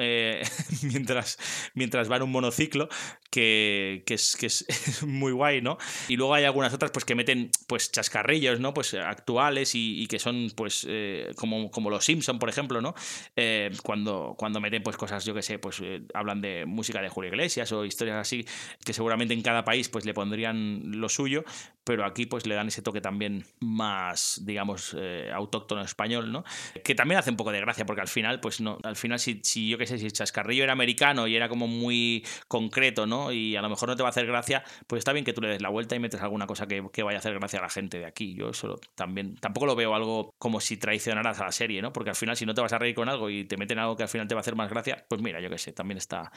[0.83, 1.37] mientras,
[1.73, 2.89] mientras va en un monociclo,
[3.29, 5.77] que, que, es, que es muy guay, ¿no?
[6.07, 8.73] Y luego hay algunas otras pues que meten pues chascarrillos, ¿no?
[8.73, 12.95] Pues actuales y, que son pues eh, como, como los Simpson, por ejemplo, ¿no?
[13.35, 17.09] Eh, cuando, cuando meten pues cosas, yo que sé, pues eh, hablan de música de
[17.09, 18.45] Julio Iglesias o historias así,
[18.85, 21.43] que seguramente en cada país pues le pondrían lo suyo,
[21.83, 24.95] pero aquí pues le dan ese toque también más, digamos,
[25.33, 26.43] autóctono español, ¿no?
[26.83, 29.39] Que también hace un poco de gracia, porque al final, pues no, al final si,
[29.43, 33.31] si yo sé, si chascarrillo era americano y era como muy concreto, ¿no?
[33.31, 35.41] Y a lo mejor no te va a hacer gracia, pues está bien que tú
[35.41, 37.63] le des la vuelta y metes alguna cosa que, que vaya a hacer gracia a
[37.63, 38.35] la gente de aquí.
[38.35, 41.93] Yo eso también, tampoco lo veo algo como si traicionaras a la serie, ¿no?
[41.93, 43.95] Porque al final si no te vas a reír con algo y te meten algo
[43.95, 45.97] que al final te va a hacer más gracia, pues mira, yo qué sé, también
[45.97, 46.31] está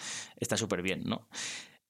[0.56, 1.28] súper bien, ¿no?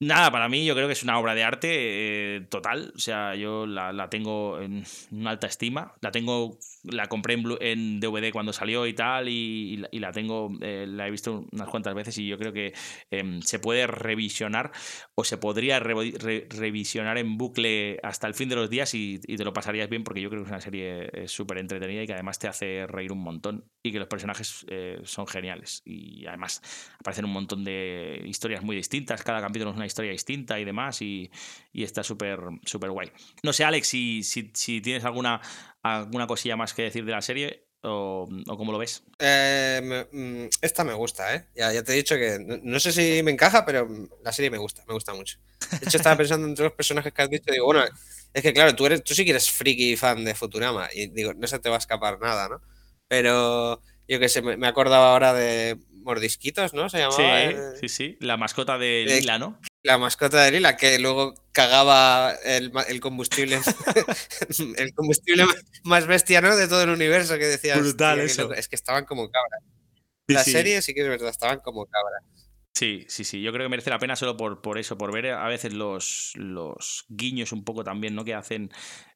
[0.01, 2.91] Nada, para mí yo creo que es una obra de arte eh, total.
[2.95, 5.93] O sea, yo la, la, tengo en una alta estima.
[6.01, 10.49] La tengo, la compré en, en DVD cuando salió y tal, y, y la tengo,
[10.61, 12.73] eh, la he visto unas cuantas veces y yo creo que
[13.11, 14.71] eh, se puede revisionar
[15.13, 19.19] o se podría re, re, revisionar en bucle hasta el fin de los días y,
[19.19, 22.13] te lo pasarías bien porque yo creo que es una serie súper entretenida y que
[22.13, 25.83] además te hace reír un montón y que los personajes eh, son geniales.
[25.85, 26.61] Y además
[26.99, 29.23] aparecen un montón de historias muy distintas.
[29.23, 31.29] Cada capítulo es una historia distinta y demás, y,
[31.71, 33.11] y está súper súper guay.
[33.43, 35.41] No sé, Alex, si, si, si, tienes alguna,
[35.83, 37.67] alguna cosilla más que decir de la serie.
[37.83, 39.03] O, o cómo lo ves?
[39.17, 41.47] Eh, me, esta me gusta, ¿eh?
[41.55, 43.89] Ya, ya, te he dicho que no, sé si me encaja, pero
[44.23, 45.39] la serie me gusta, me gusta mucho.
[45.71, 47.83] De hecho, estaba pensando entre los personajes que has dicho, digo, bueno,
[48.33, 51.33] es que claro, tú, eres, tú sí que eres friki fan de Futurama, y digo,
[51.33, 52.61] no se te va a escapar nada, ¿no?
[53.07, 56.89] Pero yo que sé, me, me acordaba ahora de Mordisquitos, ¿no?
[56.89, 57.17] Se llamaba.
[57.17, 57.77] Sí, el...
[57.79, 58.17] sí, sí.
[58.19, 59.59] La mascota de Lila, ¿no?
[59.83, 63.59] La mascota de Lila, que luego cagaba el, el combustible.
[64.77, 65.45] el combustible
[65.83, 66.55] más bestia, ¿no?
[66.55, 67.79] De todo el universo que decías.
[67.79, 68.49] Brutal, tío, eso.
[68.49, 69.63] Que es que estaban como cabras.
[70.27, 70.51] Sí, la sí.
[70.51, 72.23] serie sí que es verdad, estaban como cabras.
[72.73, 73.41] Sí, sí, sí.
[73.41, 76.33] Yo creo que merece la pena solo por, por eso, por ver a veces los,
[76.35, 78.23] los guiños un poco también, ¿no?
[78.23, 78.71] Que hacen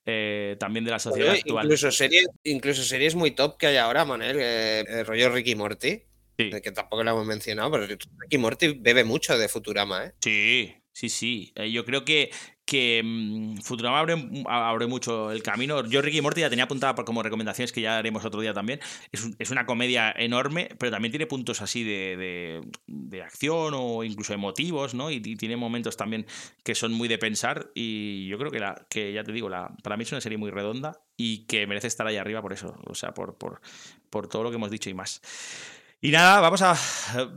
[0.06, 1.66] eh, también de la sociedad Oye, actual.
[1.66, 6.04] Incluso series, incluso series muy top que hay ahora, Manel, eh, el rollo Ricky Morty.
[6.38, 6.50] Sí.
[6.62, 10.14] Que tampoco lo hemos mencionado, pero Ricky Morty bebe mucho de Futurama, ¿eh?
[10.22, 11.54] Sí, sí, sí.
[11.56, 12.30] Eh, yo creo que,
[12.66, 14.16] que um, Futurama abre,
[14.48, 15.86] abre, mucho el camino.
[15.86, 18.82] Yo Ricky Morty ya tenía apuntada como recomendaciones que ya haremos otro día también.
[19.14, 23.74] Es, un, es una comedia enorme, pero también tiene puntos así de, de, de acción
[23.74, 25.12] o incluso emotivos, ¿no?
[25.12, 26.26] Y, y, tiene momentos también
[26.64, 27.72] que son muy de pensar.
[27.76, 30.38] Y yo creo que, la, que ya te digo, la, para mí es una serie
[30.38, 32.76] muy redonda y que merece estar ahí arriba por eso.
[32.88, 33.62] O sea, por, por,
[34.10, 35.22] por todo lo que hemos dicho y más.
[36.06, 36.78] Y nada, vamos a.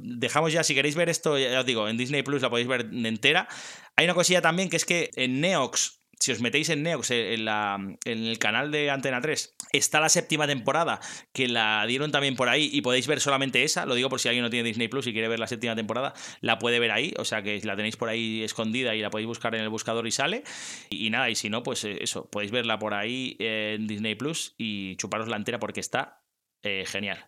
[0.02, 2.90] Dejamos ya, si queréis ver esto, ya os digo, en Disney Plus la podéis ver
[2.92, 3.48] entera.
[3.96, 7.32] Hay una cosilla también que es que en Neox si os metéis en Neox, eh,
[7.34, 11.00] en, el canal de Antena 3, está la séptima temporada,
[11.32, 13.86] que la dieron también por ahí y podéis ver solamente esa.
[13.86, 16.12] Lo digo por si alguien no tiene Disney Plus y quiere ver la séptima temporada,
[16.42, 17.14] la puede ver ahí.
[17.16, 20.06] O sea que la tenéis por ahí escondida y la podéis buscar en el buscador
[20.06, 20.42] y sale.
[20.90, 24.54] Y, nada, y si no, pues eh, eso, podéis verla por ahí en Disney Plus
[24.58, 26.20] y chuparos la entera porque está
[26.62, 27.24] eh, genial.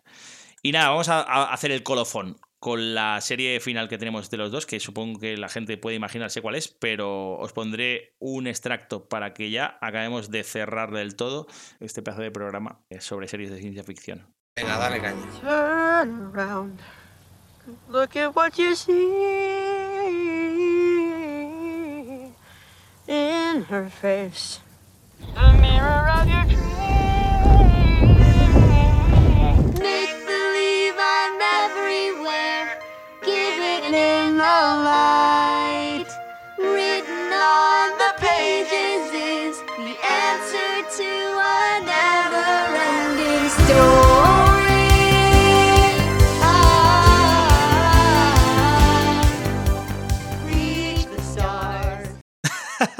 [0.63, 4.37] Y nada, vamos a, a hacer el colofón con la serie final que tenemos de
[4.37, 8.45] los dos, que supongo que la gente puede imaginarse cuál es, pero os pondré un
[8.45, 11.47] extracto para que ya acabemos de cerrar del todo
[11.79, 14.27] este pedazo de programa sobre series de ciencia ficción.
[14.55, 15.25] Venga, dale caña.
[15.41, 16.79] Turn around.
[17.89, 18.93] Look at what you see
[23.07, 24.59] in her face.
[25.33, 26.70] The mirror of your Make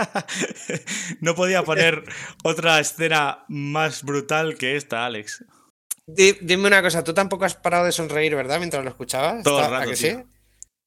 [1.22, 2.04] no podía poner
[2.44, 5.46] otra escena más brutal que esta, Alex.
[6.08, 8.58] Di- dime una cosa, tú tampoco has parado de sonreír, ¿verdad?
[8.60, 9.44] Mientras lo escuchabas.
[9.44, 10.18] Todo el ¿Está- a rato, que sí?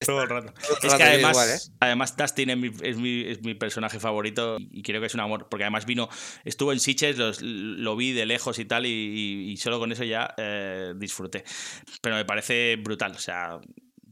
[0.04, 0.52] Todo el rato.
[0.52, 1.58] Todo el Es rato que además, igual, ¿eh?
[1.80, 5.20] además Dustin es mi, es, mi, es mi personaje favorito y creo que es un
[5.20, 6.10] amor, porque además vino,
[6.44, 10.34] estuvo en Sitges, los- lo vi de lejos y tal, y solo con eso ya
[10.36, 11.44] eh, disfruté.
[12.02, 13.60] Pero me parece brutal, o sea,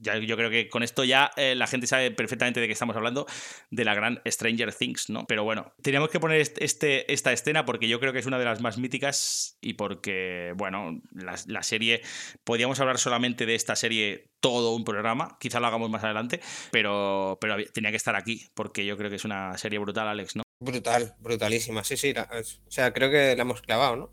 [0.02, 2.96] ya, yo creo que con esto ya eh, la gente sabe perfectamente de qué estamos
[2.96, 3.26] hablando,
[3.70, 5.24] de la gran Stranger Things, ¿no?
[5.26, 8.38] Pero bueno, teníamos que poner est- este, esta escena porque yo creo que es una
[8.38, 12.02] de las más míticas y porque, bueno, la, serie,
[12.44, 16.40] podíamos hablar solamente de esta serie todo un programa, quizá lo hagamos más adelante,
[16.72, 20.36] pero, pero tenía que estar aquí porque yo creo que es una serie brutal, Alex,
[20.36, 20.42] ¿no?
[20.58, 21.82] Brutal, brutalísima.
[21.82, 22.14] Sí, sí.
[22.16, 24.12] o sea, creo que la hemos clavado, ¿no?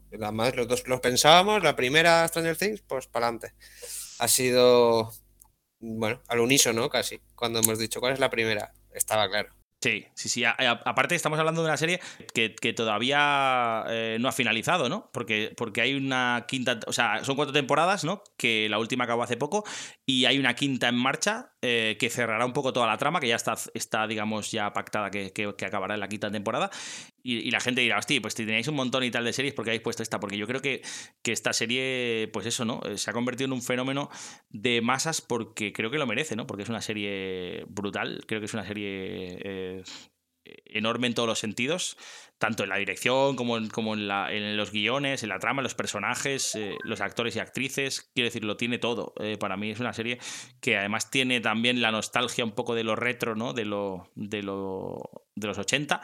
[0.56, 1.64] Los dos los pensábamos.
[1.64, 3.54] La primera, Stranger Things, pues para adelante.
[4.18, 5.12] Ha sido,
[5.80, 7.20] bueno, al unísono casi.
[7.36, 9.50] Cuando hemos dicho cuál es la primera, estaba claro.
[9.82, 10.44] Sí, sí, sí.
[10.44, 12.02] Aparte estamos hablando de una serie
[12.34, 15.10] que, que todavía eh, no ha finalizado, ¿no?
[15.14, 18.22] Porque, porque hay una quinta, o sea, son cuatro temporadas, ¿no?
[18.36, 19.64] Que la última acabó hace poco
[20.06, 23.30] y hay una quinta en marcha eh, que cerrará un poco toda la trama, que
[23.30, 26.70] ya está, está digamos, ya pactada que- que acabará en la quinta temporada.
[27.38, 29.82] Y, la gente dirá, hostia, pues tenéis un montón y tal de series, porque habéis
[29.84, 30.20] puesto esta?
[30.20, 30.82] Porque yo creo que,
[31.22, 32.82] que esta serie, pues eso, ¿no?
[32.86, 34.10] Eh, Se ha convertido en un fenómeno
[34.50, 36.48] de masas porque creo que lo merece, ¿no?
[36.48, 39.84] Porque es una serie brutal, creo que es una serie eh,
[40.66, 41.98] enorme en todos los sentidos,
[42.40, 45.60] tanto en la dirección como en, como en, la- en los guiones, en la trama,
[45.62, 49.14] en los personajes, eh, los actores y actrices, quiero decir, lo tiene todo.
[49.40, 50.18] Para mí es una serie
[50.62, 53.54] que además tiene también la nostalgia un poco de lo retro, ¿no?
[53.54, 56.02] De lo, de lo de los 80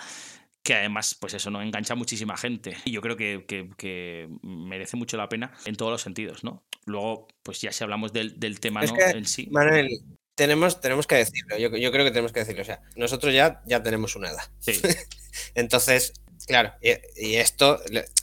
[0.66, 1.62] que además, pues eso, ¿no?
[1.62, 2.76] Engancha a muchísima gente.
[2.86, 6.66] Y yo creo que, que- que merece mucho la pena en todos los sentidos, ¿no?
[6.86, 8.98] Luego, pues ya si hablamos del, del tema, Es ¿no?
[8.98, 9.48] que, en sí.
[9.52, 9.88] Manuel,
[10.34, 11.58] tenemos, tenemos que decirlo.
[11.60, 12.64] Yo, yo creo que tenemos que decirlo.
[12.64, 14.44] O sea, nosotros ya, ya tenemos una edad.
[14.60, 14.82] Sí.
[15.54, 16.14] Entonces,
[16.48, 17.80] claro, y, y esto,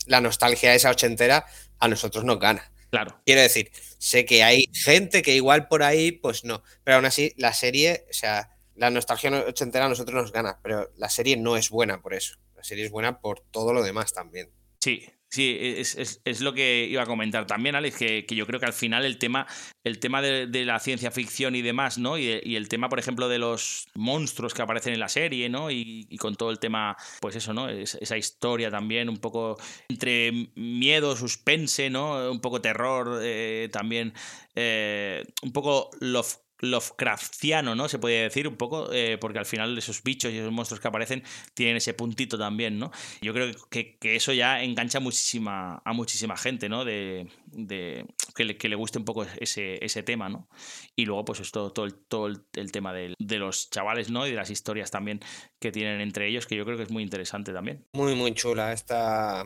[0.07, 1.47] la nostalgia esa ochentera,
[1.79, 2.73] a nosotros nos gana.
[2.91, 3.21] Claro.
[3.25, 6.63] Quiero decir, sé que hay gente que igual por ahí, pues no.
[6.85, 10.59] Pero aún así, la serie, o sea, la nostalgia no- ochentera a nosotros nos gana,
[10.63, 12.37] pero la serie no es buena por eso.
[12.57, 14.51] La serie es buena por todo lo demás también.
[14.81, 18.47] Sí, sí, es, es- es lo que iba a comentar también, Alex, que, que yo
[18.47, 19.47] creo que al final el tema,
[19.85, 22.19] el tema de, de la ciencia ficción y demás, ¿no?
[22.19, 25.71] Y, el tema, por ejemplo, de los monstruos que aparecen en la serie, ¿no?
[25.71, 27.69] Y, con todo el tema, pues eso, ¿no?
[27.69, 29.57] Es- esa historia también, un poco
[29.89, 32.31] entre miedo, suspense, ¿no?
[32.31, 34.15] Un poco terror, eh, también,
[34.57, 36.39] eh, un poco love.
[36.63, 37.89] Lovecraftiano, ¿no?
[37.89, 40.87] Se podría decir un poco, eh, porque al final esos bichos y esos monstruos que
[40.89, 41.25] aparecen
[41.55, 42.93] tienen ese puntito también, ¿no?
[43.21, 46.85] Yo creo que, eso ya engancha muchísima, a muchísima gente, ¿no?
[46.85, 48.07] De, de-
[48.37, 50.49] que, le, que le guste un poco ese, ese tema, ¿no?
[50.95, 54.25] Y luego, pues esto, todo, el, todo el, tema del- de, los chavales, ¿no?
[54.27, 55.21] Y de las historias también
[55.59, 57.85] que tienen entre ellos, que yo creo que es muy interesante también.
[57.93, 58.73] Muy, muy chula.
[58.73, 59.45] Esta,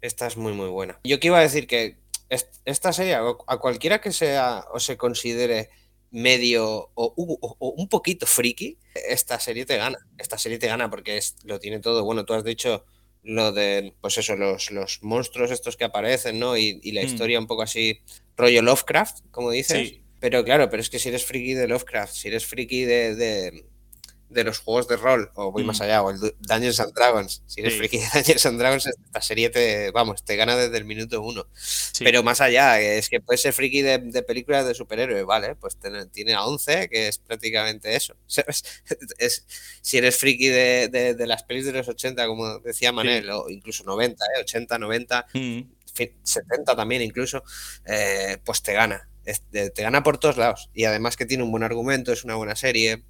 [0.00, 0.98] esta es muy, muy buena.
[1.04, 1.98] Yo que iba a decir que
[2.30, 5.68] est- esta serie, a cualquiera que sea o se considere
[6.10, 8.78] medio o, u- o- o un poquito friki,
[9.08, 9.98] esta serie te gana.
[10.18, 12.04] Esta serie te gana porque es, lo tiene todo.
[12.04, 12.84] Bueno, tú has dicho
[13.22, 16.56] lo de, pues eso, los, los monstruos estos que aparecen, ¿no?
[16.56, 17.06] Y, y la Mm.
[17.06, 18.00] historia un poco así,
[18.36, 19.88] rollo Lovecraft, como dices.
[19.88, 20.02] Sí.
[20.20, 23.64] Pero claro, pero es que si eres friki de Lovecraft, si eres friki de, de,
[24.30, 25.82] de los juegos de rol, o voy más Mm.
[25.82, 27.42] allá, o el Du- Dungeons and Dragons.
[27.46, 27.78] Si eres Sí.
[27.80, 31.46] friki de Dungeons and Dragons, esta serie te, vamos, te gana desde el minuto uno.
[31.54, 32.04] Sí.
[32.04, 35.56] Pero más allá, es que puedes ser friki de, de películas de superhéroes, ¿vale?
[35.56, 38.14] Pues tiene, tiene a 11, que es prácticamente eso.
[38.26, 38.62] ¿sabes?
[39.18, 39.44] Es,
[39.82, 43.50] si eres friki de, de- de las pelis de los 80, como decía Manel, o
[43.50, 44.40] incluso 90, ¿eh?
[44.42, 45.60] 80, 90, Mm.
[45.92, 47.42] fin- 70 también incluso,
[47.84, 49.08] eh, pues te gana.
[49.50, 50.70] Te te gana por todos lados.
[50.74, 53.04] Y además que tiene un buen argumento, es una buena serie.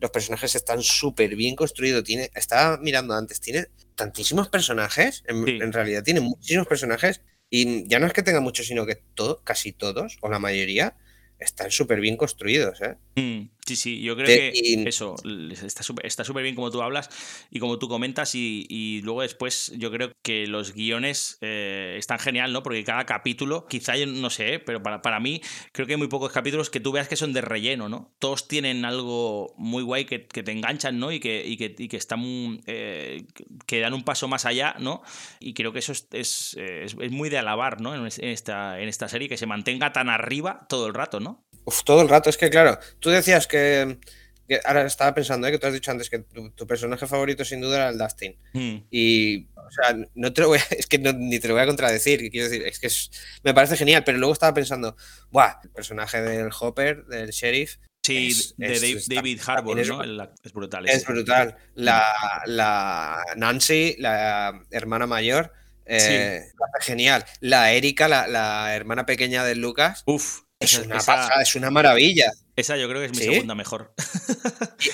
[0.00, 2.04] Los personajes están súper bien construidos.
[2.04, 5.22] Tiene, estaba mirando antes, tiene tantísimos personajes.
[5.26, 7.20] En, en realidad tiene muchísimos personajes.
[7.50, 10.96] Y ya no es que tenga muchos, sino que todo, casi todos, o la mayoría,
[11.38, 12.80] están súper bien construidos.
[12.80, 12.96] ¿eh?
[13.16, 15.22] Mm, Sí, sí, yo creo que eso
[15.62, 17.08] está súper está súper bien como tú hablas
[17.50, 22.18] y como tú comentas y, y luego después yo creo que los guiones eh, están
[22.18, 22.62] genial, ¿no?
[22.62, 24.58] Porque cada capítulo, quizá yo no sé, ¿eh?
[24.58, 25.40] pero para, para mí
[25.72, 28.14] creo que hay muy pocos capítulos que tú veas que son de relleno, ¿no?
[28.18, 31.10] Todos tienen algo muy guay que, que te enganchan, ¿no?
[31.10, 32.20] Y que, y que, y que están
[32.66, 33.24] eh,
[33.66, 35.02] que dan un paso más allá, ¿no?
[35.40, 37.94] Y creo que eso es, es, es- es muy de alabar, ¿no?
[37.94, 41.42] En esta, en esta serie, que se mantenga tan arriba todo el rato, ¿no?
[41.66, 42.28] Uf, todo el rato.
[42.30, 43.53] Es que, claro, tú decías que.
[44.46, 45.50] Que ahora estaba pensando, ¿eh?
[45.52, 48.36] que tú has dicho antes que tu, tu personaje favorito sin duda era el Dustin.
[48.52, 48.76] Mm.
[48.90, 51.62] Y, o sea, no te lo voy a- es que no- ni te lo voy
[51.62, 53.10] a contradecir, quiero decir, es que es-
[53.42, 54.96] me parece genial, pero luego estaba pensando,
[55.30, 55.60] ¡buah!
[55.62, 57.76] El personaje del Hopper, del sheriff.
[58.04, 60.02] Sí, es- de es- David Harbour, es- ¿no?
[60.02, 60.86] Es brutal.
[60.90, 61.56] Es brutal.
[61.74, 62.04] La,
[62.44, 65.52] la Nancy, la hermana mayor,
[65.86, 66.42] eh,
[66.76, 67.24] hace genial.
[67.40, 70.02] La Erika, la, la hermana pequeña de Lucas.
[70.04, 72.30] Uf, es una esa- pasada, es una maravilla.
[72.56, 73.24] Esa yo creo que es mi ¿Sí?
[73.24, 73.94] segunda mejor.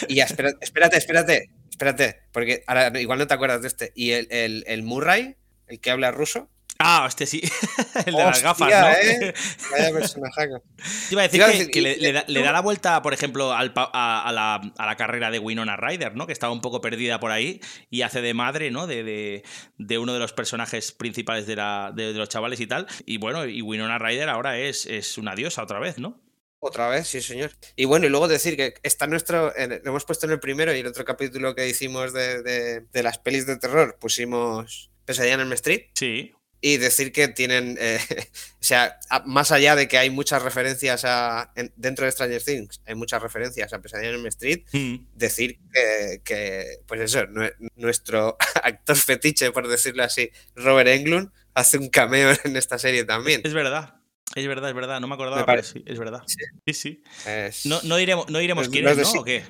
[0.08, 0.56] Y, y espérate,
[0.96, 3.92] espérate, espérate, porque ahora igual no te acuerdas de este.
[3.94, 6.48] Y el, el, el Murray, el que habla ruso.
[6.82, 7.42] Ah, este sí.
[8.06, 8.88] el de las gafas, ¿no?
[8.88, 9.34] ¿eh?
[9.70, 10.62] Vaya personajaco.
[11.08, 12.62] Te iba a decir Iba a que, decir, que le, le da, le da la
[12.62, 16.26] vuelta, por ejemplo, al a, a la, a la carrera de Winona Ryder, ¿no?
[16.26, 17.60] Que estaba un poco perdida por ahí
[17.90, 18.86] y hace de madre, ¿no?
[18.86, 19.42] De, de,
[19.76, 22.86] de uno de los personajes principales de, la, de, de los chavales y tal.
[23.04, 26.18] Y bueno, y Winona Ryder ahora es, es una diosa otra vez, ¿no?
[26.62, 27.52] Otra vez, sí, señor.
[27.74, 29.56] Y bueno, y luego decir que está nuestro.
[29.56, 32.80] en- lo hemos puesto en el primero y el otro capítulo que hicimos de, de-
[32.92, 35.86] de las pelis de terror, pusimos Pesadilla en el Street.
[35.94, 36.32] Sí.
[36.60, 37.78] Y decir que tienen.
[37.80, 37.98] eh,
[38.60, 41.50] o sea, más allá de que hay muchas referencias a.
[41.56, 44.64] en- dentro de Stranger Things, hay muchas referencias a Pesadilla en el Street.
[44.72, 44.96] Mm.
[45.14, 51.78] Decir que, que, pues eso, nue- nuestro actor fetiche, por decirlo así, Robert Englund, hace
[51.78, 53.40] un cameo en esta serie también.
[53.44, 53.94] Es verdad.
[54.34, 55.00] Es verdad, es verdad.
[55.00, 56.22] No me acordaba, Me pero sí, es verdad.
[56.66, 57.02] Sí, sí.
[57.26, 59.10] Es- No, no diremos, no diremos Pues quién los es, de ¿no?
[59.10, 59.42] sí- ¿O qué?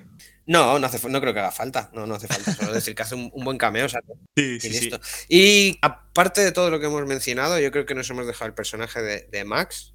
[0.47, 1.91] No, no, hace, no creo que haga falta.
[1.93, 2.53] No, no hace falta.
[2.55, 3.87] Solo decir que hace un, un buen cameo.
[3.87, 4.01] o sea,
[4.37, 4.91] Sí, y sí.
[5.29, 8.55] Y aparte de todo lo que hemos mencionado, yo creo que nos hemos dejado el
[8.55, 9.95] personaje de, de Max.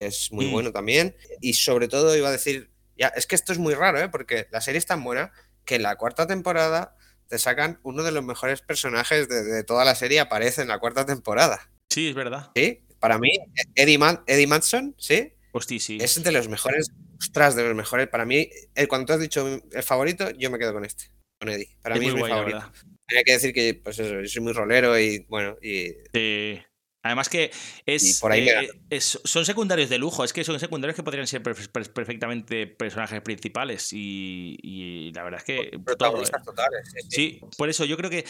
[0.00, 0.50] que Es muy Mm.
[0.52, 1.14] bueno también.
[1.40, 2.70] Y sobre todo iba a decir.
[2.96, 4.08] Ya, es que esto es muy raro, ¿eh?
[4.08, 5.32] Porque la serie es tan buena
[5.64, 6.96] que en la cuarta temporada
[7.28, 10.20] te sacan uno de los mejores personajes de, de toda la serie.
[10.20, 11.70] Aparece en la cuarta temporada.
[11.90, 12.50] Sí, es verdad.
[12.56, 12.84] ¿Sí?
[13.02, 13.30] Para mí,
[13.74, 15.32] Eddie, Man- Eddie Madson, ¿sí?
[15.52, 15.98] Hostia, sí.
[16.00, 16.86] Es de los mejores,
[17.18, 18.08] ostras, de los mejores.
[18.08, 21.10] Para mí, eh, cuando tú has dicho el favorito, yo me quedo con este,
[21.40, 21.76] con Eddie.
[21.82, 22.72] Para Es mí es mi guay, favorito.
[23.08, 26.60] Hay que decir que, pues eso, yo soy muy rolero y bueno, y Sí.
[27.02, 27.50] Además que
[27.84, 31.02] es, por ahí me eh, es- son secundarios de lujo, es que son secundarios que
[31.02, 35.82] podrían ser perfe- per- perfectamente personajes principales y, y la verdad es que todo, ¿eh?
[35.84, 36.92] protagonistas totales.
[37.08, 38.24] sí, por eso yo creo que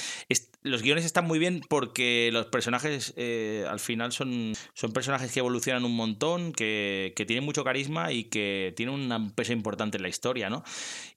[0.62, 5.40] los guiones están muy bien porque los personajes eh, al final son, son personajes que
[5.40, 10.02] evolucionan un montón, que, que tienen mucho carisma y que tienen un peso importante en
[10.02, 10.64] la historia, ¿no?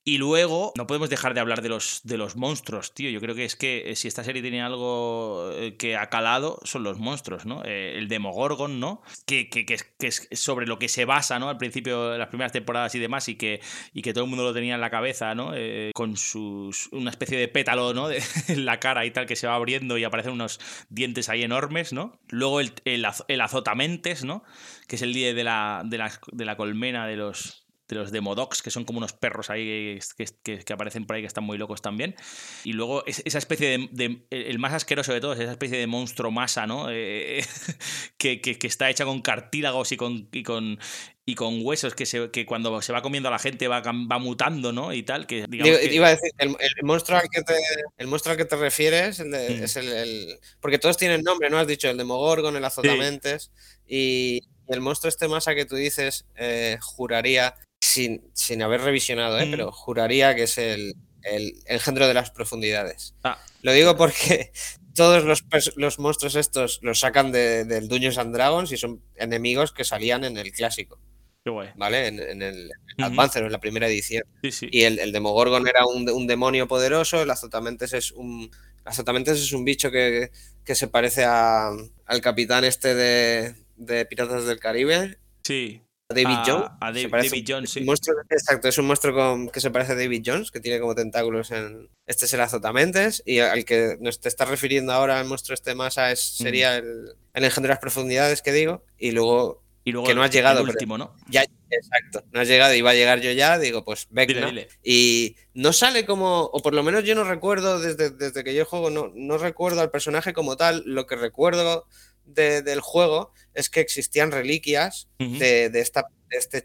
[0.07, 3.09] Y luego no podemos dejar de hablar de los, de los monstruos, tío.
[3.09, 6.59] Yo creo que es que eh, si esta serie tiene algo eh, que ha calado
[6.63, 7.63] son los monstruos, ¿no?
[7.65, 9.01] Eh, el Demogorgon, ¿no?
[9.25, 11.49] Que, que, que es, sobre lo que se basa, ¿no?
[11.49, 13.61] Al principio de las primeras temporadas y demás y que,
[13.95, 15.53] y que todo el mundo lo tenía en la cabeza, ¿no?
[15.95, 18.07] Con sus, una especie de pétalo, ¿no?
[18.15, 20.59] De, en la cara y tal que se va abriendo y aparecen unos
[20.89, 22.19] dientes ahí enormes, ¿no?
[22.29, 24.43] Luego el, el azotamentes, ¿no?
[24.87, 28.11] Que es el líder de la, de la, de la colmena de los de los
[28.11, 31.43] Demodocs, que son como unos perros ahí que, que- que aparecen por ahí que están
[31.43, 32.15] muy locos también.
[32.63, 35.87] Y luego es- esa especie de, de- El más asqueroso de todos, esa especie de
[35.87, 36.87] monstruo masa, ¿no?
[36.89, 37.43] Eh,
[38.17, 40.29] que, que- está hecha con cartílagos y con.
[40.31, 40.79] Y con
[41.27, 44.19] y con huesos que, se, que cuando se va comiendo a la gente va, va
[44.19, 44.93] mutando, ¿no?
[44.93, 47.55] Y tal, que digamos Digo, que- Iba a decir, el, el monstruo al que te,
[47.97, 49.63] el monstruo al que te refieres el de- Mm.
[49.63, 51.57] es el, el- Porque todos tienen nombre, ¿no?
[51.57, 53.51] Has dicho el Demogorgon, el Azotamentes.
[53.87, 57.55] Y el monstruo este masa que tú dices, eh, juraría,
[57.95, 59.45] sin, sin haber revisionado, ¿eh?
[59.45, 59.51] Mm.
[59.51, 63.15] Pero juraría que es el, el engendro de las profundidades.
[63.23, 63.37] Ah.
[63.61, 64.51] Lo digo porque
[64.93, 65.43] todos los,
[65.75, 70.23] los monstruos estos los sacan de- del Dungeons and Dragons y son enemigos que salían
[70.25, 70.99] en el clásico.
[71.43, 71.69] Qué guay.
[71.75, 72.07] ¿vale?
[72.07, 73.05] En, en el Ujú.
[73.07, 74.23] Advance, en la primera edición.
[74.41, 74.67] Sí, sí.
[74.71, 78.49] Y el, el Demogorgon era un, un demonio poderoso, el Azotamentes es un.
[78.83, 80.31] Azotamentes es un bicho que,
[80.63, 81.71] que se parece a-
[82.05, 85.17] al capitán este de, de Piratas del Caribe.
[85.43, 85.81] Sí.
[86.09, 86.67] David Jones.
[86.81, 87.79] a David Jones, sí.
[87.79, 90.79] un monstruo- exacto, es un monstruo con- que se parece a David Jones, que tiene
[90.79, 91.89] como tentáculos en.
[92.05, 93.23] Este es el Azotamentes.
[93.25, 97.13] Y al que nos te estás refiriendo ahora, el monstruo este masa, es, sería el,
[97.33, 98.83] el engendro de las profundidades que digo.
[98.99, 99.63] Y luego.
[99.83, 100.61] Y luego que no has llegado.
[100.61, 101.15] el último, ¿no?
[101.29, 102.23] ya, exacto.
[102.31, 104.47] No has llegado y va a llegar yo ya, digo, pues Vecna.
[104.47, 104.67] Dile, dile.
[104.83, 108.65] Y no sale como, o por lo menos yo no recuerdo, desde, desde que yo
[108.65, 110.81] juego, no, no recuerdo al personaje como tal.
[110.87, 111.85] Lo que recuerdo
[112.25, 115.07] de- del juego es que existían reliquias
[115.39, 116.63] de, de esta, de este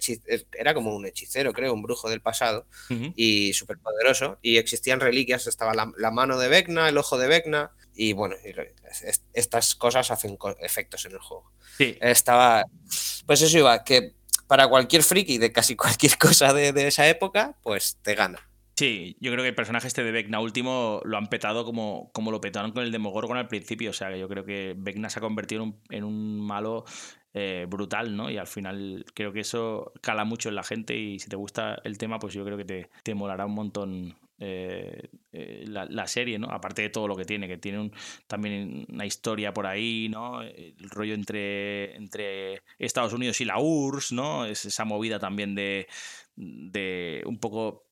[0.58, 2.66] Era como un hechicero, creo, un brujo del pasado
[3.16, 4.38] y súper poderoso.
[4.42, 7.70] Y existían reliquias, estaba la, la mano de Vecna, el ojo de Vecna.
[7.94, 11.52] Y bueno, y lo- es- estas cosas hacen co- efectos en el juego.
[11.78, 11.96] Sí.
[12.00, 12.64] Estaba.
[13.26, 14.14] Pues eso iba, que
[14.48, 18.49] para cualquier friki de casi cualquier cosa de, de esa época, pues te gana.
[18.80, 22.30] Sí, yo creo que el personaje este de Vecna último lo han petado como, como
[22.30, 23.90] lo petaron con el Demogorgon al principio.
[23.90, 26.86] O sea, que yo creo que Vecna se ha convertido en un, malo
[27.34, 28.30] eh, brutal, ¿no?
[28.30, 31.78] Y al final creo que eso cala mucho en la gente y si te gusta
[31.84, 36.06] el tema, pues yo creo que te, te molará un montón eh, eh, la, la
[36.06, 36.46] serie, ¿no?
[36.48, 37.90] Aparte de todo lo que tiene, que tiene
[38.26, 40.40] también una historia por ahí, ¿no?
[40.40, 44.46] El rollo entre, entre Estados Unidos y la URSS, ¿no?
[44.46, 45.86] Es esa movida también de,
[46.34, 47.89] de un poco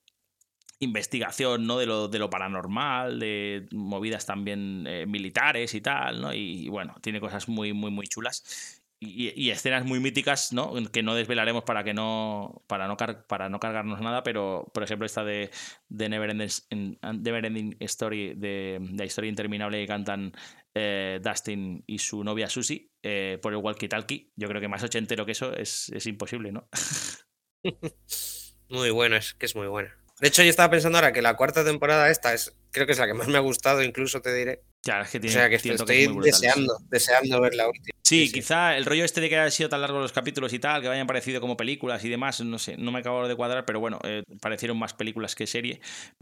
[0.81, 1.79] investigación, ¿no?
[1.79, 6.33] De lo, de lo paranormal, de movidas también eh, militares y tal, ¿no?
[6.35, 8.83] Y, bueno, tiene cosas muy, muy, muy chulas.
[9.01, 10.73] Y, escenas muy míticas, ¿no?
[10.91, 12.65] Que no desvelaremos para que no.
[12.67, 15.51] para no, car- para no cargarnos nada, pero por ejemplo, esta de,
[15.89, 20.33] de Neverending, en- Neverending Story, de, la historia interminable que cantan
[20.75, 24.33] eh, Dustin y su novia Susie eh, por el walkie talkie.
[24.37, 26.69] Yo creo que más ochentero que eso es, es imposible, ¿no?
[28.71, 29.97] Muy bueno, es que es muy buena.
[30.21, 32.99] De hecho, yo estaba pensando ahora que la cuarta temporada esta es, creo que es
[32.99, 34.63] la que más me ha gustado, incluso te diré.
[34.83, 36.41] Ya, es que tiene, o sea que estoy muy brutales.
[36.41, 37.97] deseando, deseando ver la última.
[38.03, 40.81] Sí, quizá el rollo este de que hayan sido tan largos los capítulos y tal,
[40.81, 43.81] que hayan parecido como películas y demás, no sé, no me acabo de cuadrar, pero
[43.81, 45.81] bueno, eh, parecieron más películas que serie,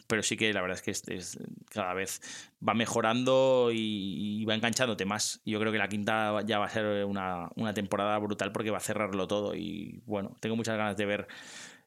[0.08, 1.38] pero sí que la verdad es que es, es-
[1.70, 2.20] cada vez
[2.66, 5.40] va mejorando y, y va enganchándote más.
[5.44, 8.78] Yo creo que la quinta ya va a ser una, una temporada brutal porque va
[8.78, 11.28] a cerrarlo todo y bueno, tengo muchas ganas de ver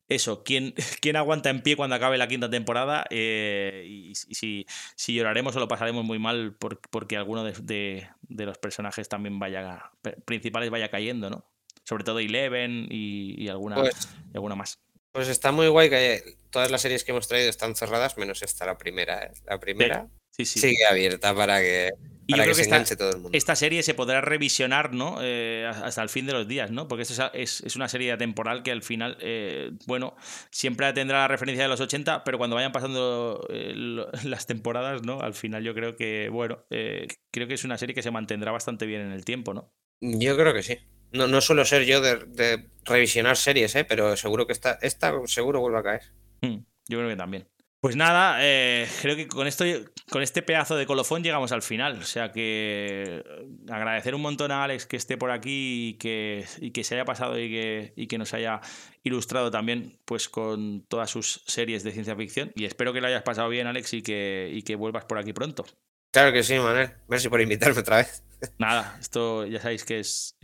[0.09, 4.65] eso, quién, quién aguanta en pie cuando acabe la quinta temporada eh, y, y si,
[4.95, 9.07] si lloraremos o lo pasaremos muy mal por- porque alguno de, de- de los personajes
[9.07, 9.91] también vaya,
[10.25, 11.45] principales vaya cayendo, ¿no?
[11.83, 14.79] Sobre todo Eleven y, y alguna, Pues- y alguna más.
[15.11, 18.65] Pues está muy guay que todas las series que hemos traído están cerradas, menos esta,
[18.67, 19.23] la primera.
[19.23, 19.31] ¿eh?
[19.47, 20.59] La primera Sí, sí.
[20.59, 21.89] sigue abierta para que,
[22.29, 23.37] Y yo para creo que esta, todo el mundo.
[23.37, 25.17] esta serie se podrá revisionar ¿no?
[25.21, 26.87] Eh, hasta el fin de los días, ¿no?
[26.87, 30.15] Porque esto es, es- una serie temporal que al final, eh, bueno,
[30.51, 35.03] siempre tendrá la referencia de los 80, pero cuando vayan pasando eh, lo- las temporadas,
[35.03, 35.21] ¿no?
[35.21, 38.85] Al final yo creo que, bueno, creo que es una serie que se mantendrá bastante
[38.85, 39.71] bien en el tiempo, ¿no?
[40.01, 40.77] Yo creo que sí.
[41.11, 43.83] No, no suelo ser yo de, de revisionar series, ¿eh?
[43.83, 46.01] pero seguro que esta, esta seguro vuelve a caer.
[46.41, 46.57] Mm,
[46.87, 47.47] Yo creo que también.
[47.81, 49.63] Pues nada, eh, creo que con esto,
[50.09, 51.99] con este pedazo de colofón llegamos al final.
[51.99, 53.23] O sea que eh,
[53.69, 57.39] agradecer un montón a Alex que esté por aquí y que, que se haya pasado
[57.39, 58.59] y que, y que nos haya
[59.03, 62.51] ilustrado también pues con todas sus series de ciencia ficción.
[62.55, 65.31] Y espero que lo hayas pasado bien, Alex, y que, y que vuelvas por aquí
[65.31, 65.65] pronto.
[66.11, 66.91] Claro que sí, Manuel.
[67.07, 68.23] Merci por invitarme otra vez.
[68.57, 70.37] Nada, esto ya sabéis que es,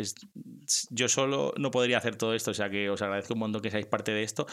[0.89, 3.71] Yo solo no podría hacer todo esto, o sea que os agradezco un montón que
[3.71, 4.47] seáis parte de esto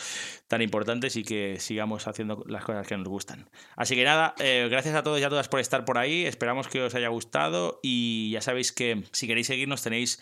[0.46, 3.50] tan importantes y que sigamos haciendo las cosas que nos gustan.
[3.76, 6.68] Así que nada, eh, gracias a todos y a todas por estar por ahí, esperamos
[6.68, 10.20] que os haya gustado y ya sabéis que si queréis seguirnos tenéis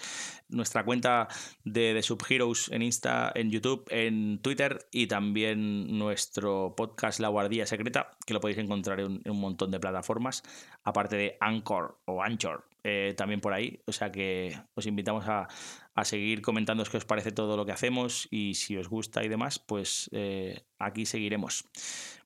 [0.48, 1.28] nuestra cuenta
[1.64, 7.66] de, de Subheroes en Insta, en YouTube, en Twitter y también nuestro podcast La Guardia
[7.66, 10.42] Secreta, que lo podéis encontrar en, en un montón de plataformas,
[10.84, 13.80] aparte de Anchor o Anchor, eh, también por ahí.
[13.86, 15.48] O sea que os invitamos a,
[15.94, 19.28] a seguir comentando qué os parece todo lo que hacemos y si os gusta y
[19.28, 21.64] demás, pues eh, aquí seguiremos.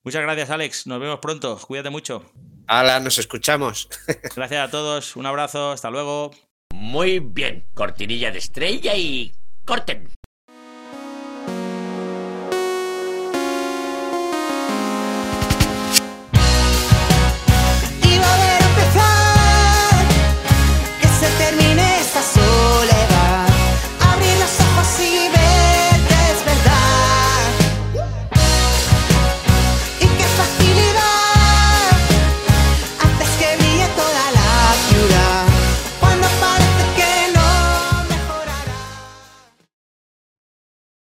[0.03, 0.87] Muchas gracias, Alex.
[0.87, 1.59] Nos vemos pronto.
[1.65, 2.31] Cuídate mucho.
[2.67, 3.89] Hala, nos escuchamos.
[4.35, 5.15] Gracias a todos.
[5.15, 5.71] Un abrazo.
[5.71, 6.31] Hasta luego.
[6.73, 7.65] Muy bien.
[7.73, 9.33] Cortinilla de estrella y
[9.65, 10.09] corten.